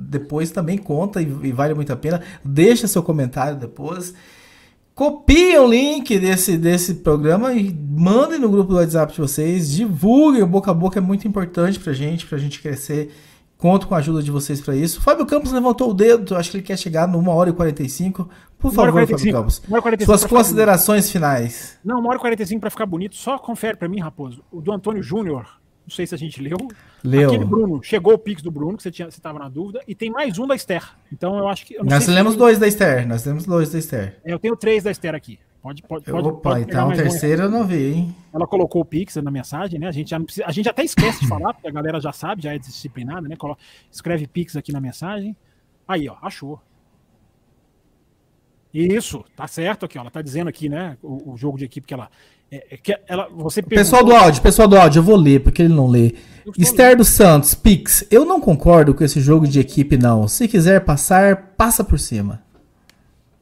[0.00, 2.22] depois também conta e, e vale muito a pena.
[2.42, 4.14] Deixa seu comentário depois.
[4.94, 9.70] Copiem o link desse, desse programa e mandem no grupo do WhatsApp de vocês.
[9.70, 13.10] Divulguem, o boca a boca é muito importante pra gente, pra gente crescer.
[13.56, 15.00] Conto com a ajuda de vocês para isso.
[15.00, 18.28] Fábio Campos levantou o dedo, acho que ele quer chegar no 1 hora e 45.
[18.58, 19.58] Por favor, 45, Fábio Campos.
[19.60, 21.78] 45 Suas considerações finais.
[21.84, 23.14] Não, 1 hora e 45 para ficar bonito.
[23.14, 24.42] Só confere para mim, Raposo.
[24.50, 25.46] O do Antônio Júnior,
[25.86, 26.56] não sei se a gente leu.
[27.02, 27.28] Leu.
[27.28, 29.94] Aquele Bruno, chegou o Pix do Bruno, que você tinha, você estava na dúvida, e
[29.94, 30.82] tem mais um da Esther.
[31.12, 31.74] Então eu acho que.
[31.74, 34.20] Eu nós temos dois da Esther, nós temos dois da Esther.
[34.24, 35.38] É, eu tenho três da Esther aqui.
[35.62, 36.28] Pode, pode, pode.
[36.28, 37.44] Opa, pode então o terceiro um.
[37.44, 38.16] eu não vi, hein?
[38.32, 39.86] Ela colocou o Pix na mensagem, né?
[39.86, 42.42] A gente, já precisa, a gente até esquece de falar, porque a galera já sabe,
[42.42, 43.36] já é disciplinada, né?
[43.36, 43.60] Coloca,
[43.90, 45.36] escreve Pix aqui na mensagem.
[45.86, 46.60] Aí, ó, achou.
[48.74, 50.00] Isso, tá certo aqui, ó.
[50.00, 50.98] Ela tá dizendo aqui, né?
[51.00, 52.10] O, o jogo de equipe que ela.
[52.52, 55.62] É, é que ela você Pessoal do áudio, pessoal do áudio, eu vou ler, porque
[55.62, 56.14] ele não lê.
[56.58, 60.28] Esther dos Santos, Pix, eu não concordo com esse jogo de equipe, não.
[60.28, 62.42] Se quiser passar, passa por cima.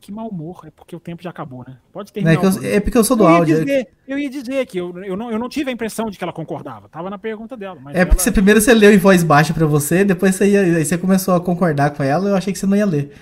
[0.01, 1.77] Que mau humor, é porque o tempo já acabou, né?
[1.93, 2.41] Pode terminar.
[2.41, 3.65] É, eu, é porque eu sou do eu áudio.
[3.65, 6.23] Dizer, eu ia dizer que eu, eu, não, eu não tive a impressão de que
[6.23, 6.89] ela concordava.
[6.89, 7.81] Tava na pergunta dela.
[7.89, 8.07] é ela...
[8.07, 11.35] porque você, primeiro você leu em voz baixa para você, depois você, ia, você começou
[11.35, 13.13] a concordar com ela, eu achei que você não ia ler.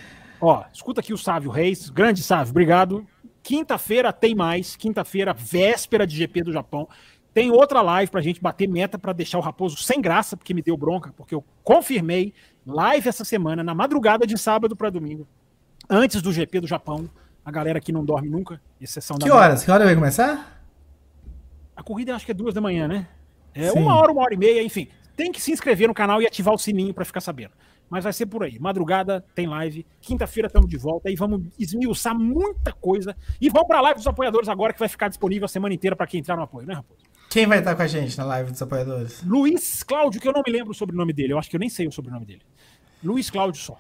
[0.41, 1.89] Ó, escuta aqui o Sávio Reis.
[1.89, 3.07] Grande Sávio, obrigado.
[3.49, 4.77] Quinta-feira tem mais.
[4.77, 6.87] Quinta-feira, véspera de GP do Japão.
[7.33, 10.61] Tem outra live pra gente bater meta para deixar o Raposo sem graça, porque me
[10.61, 12.35] deu bronca, porque eu confirmei
[12.67, 15.27] live essa semana, na madrugada de sábado para domingo,
[15.89, 17.09] antes do GP do Japão.
[17.43, 19.31] A galera que não dorme nunca, exceção que da.
[19.31, 19.65] Que horas?
[19.65, 20.63] Que hora vai começar?
[21.75, 23.09] A corrida acho que é duas da manhã, né?
[23.55, 23.79] É Sim.
[23.79, 24.89] uma hora, uma hora e meia, enfim.
[25.17, 27.53] Tem que se inscrever no canal e ativar o sininho para ficar sabendo.
[27.91, 28.59] Mas vai ser por aí.
[28.59, 29.87] Madrugada tem live.
[30.01, 33.17] Quinta-feira estamos de volta e vamos esmiuçar muita coisa.
[33.41, 35.97] E vamos para a live dos apoiadores agora, que vai ficar disponível a semana inteira
[35.97, 37.01] para quem entrar no apoio, né, Raposo?
[37.31, 39.23] Quem vai estar com a gente na live dos apoiadores?
[39.23, 41.35] Luiz Cláudio, que eu não me lembro o sobrenome dele.
[41.35, 42.43] Eu acho que eu nem sei o sobrenome dele.
[43.05, 43.79] Luiz Cláudio só.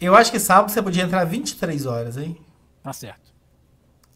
[0.00, 2.38] eu acho que sábado você podia entrar 23 horas, hein?
[2.82, 3.31] Tá certo.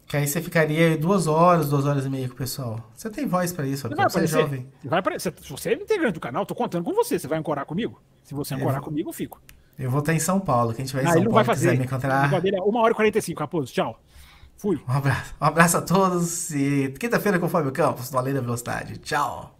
[0.07, 2.89] Que aí você ficaria duas horas, duas horas e meia com o pessoal.
[2.95, 4.67] Você tem voz para isso, você, você é jovem.
[4.85, 5.33] Vai aparecer.
[5.49, 7.19] Você é integrante do canal, tô contando com você.
[7.19, 8.01] Você vai ancorar comigo?
[8.23, 8.85] Se você ancorar vou...
[8.85, 9.41] comigo, eu fico.
[9.77, 10.73] Eu vou estar em São Paulo.
[10.73, 11.67] Quem tiver em ah, São Paulo vai fazer.
[11.67, 12.33] quiser me encontrar.
[12.33, 13.73] É uma hora e 45, Raposo.
[13.73, 13.99] Tchau.
[14.55, 14.81] Fui.
[14.87, 18.41] Um abraço, um abraço a todos e quinta-feira com o Fábio Campos, do Além da
[18.41, 18.97] Velocidade.
[18.97, 19.56] Tchau.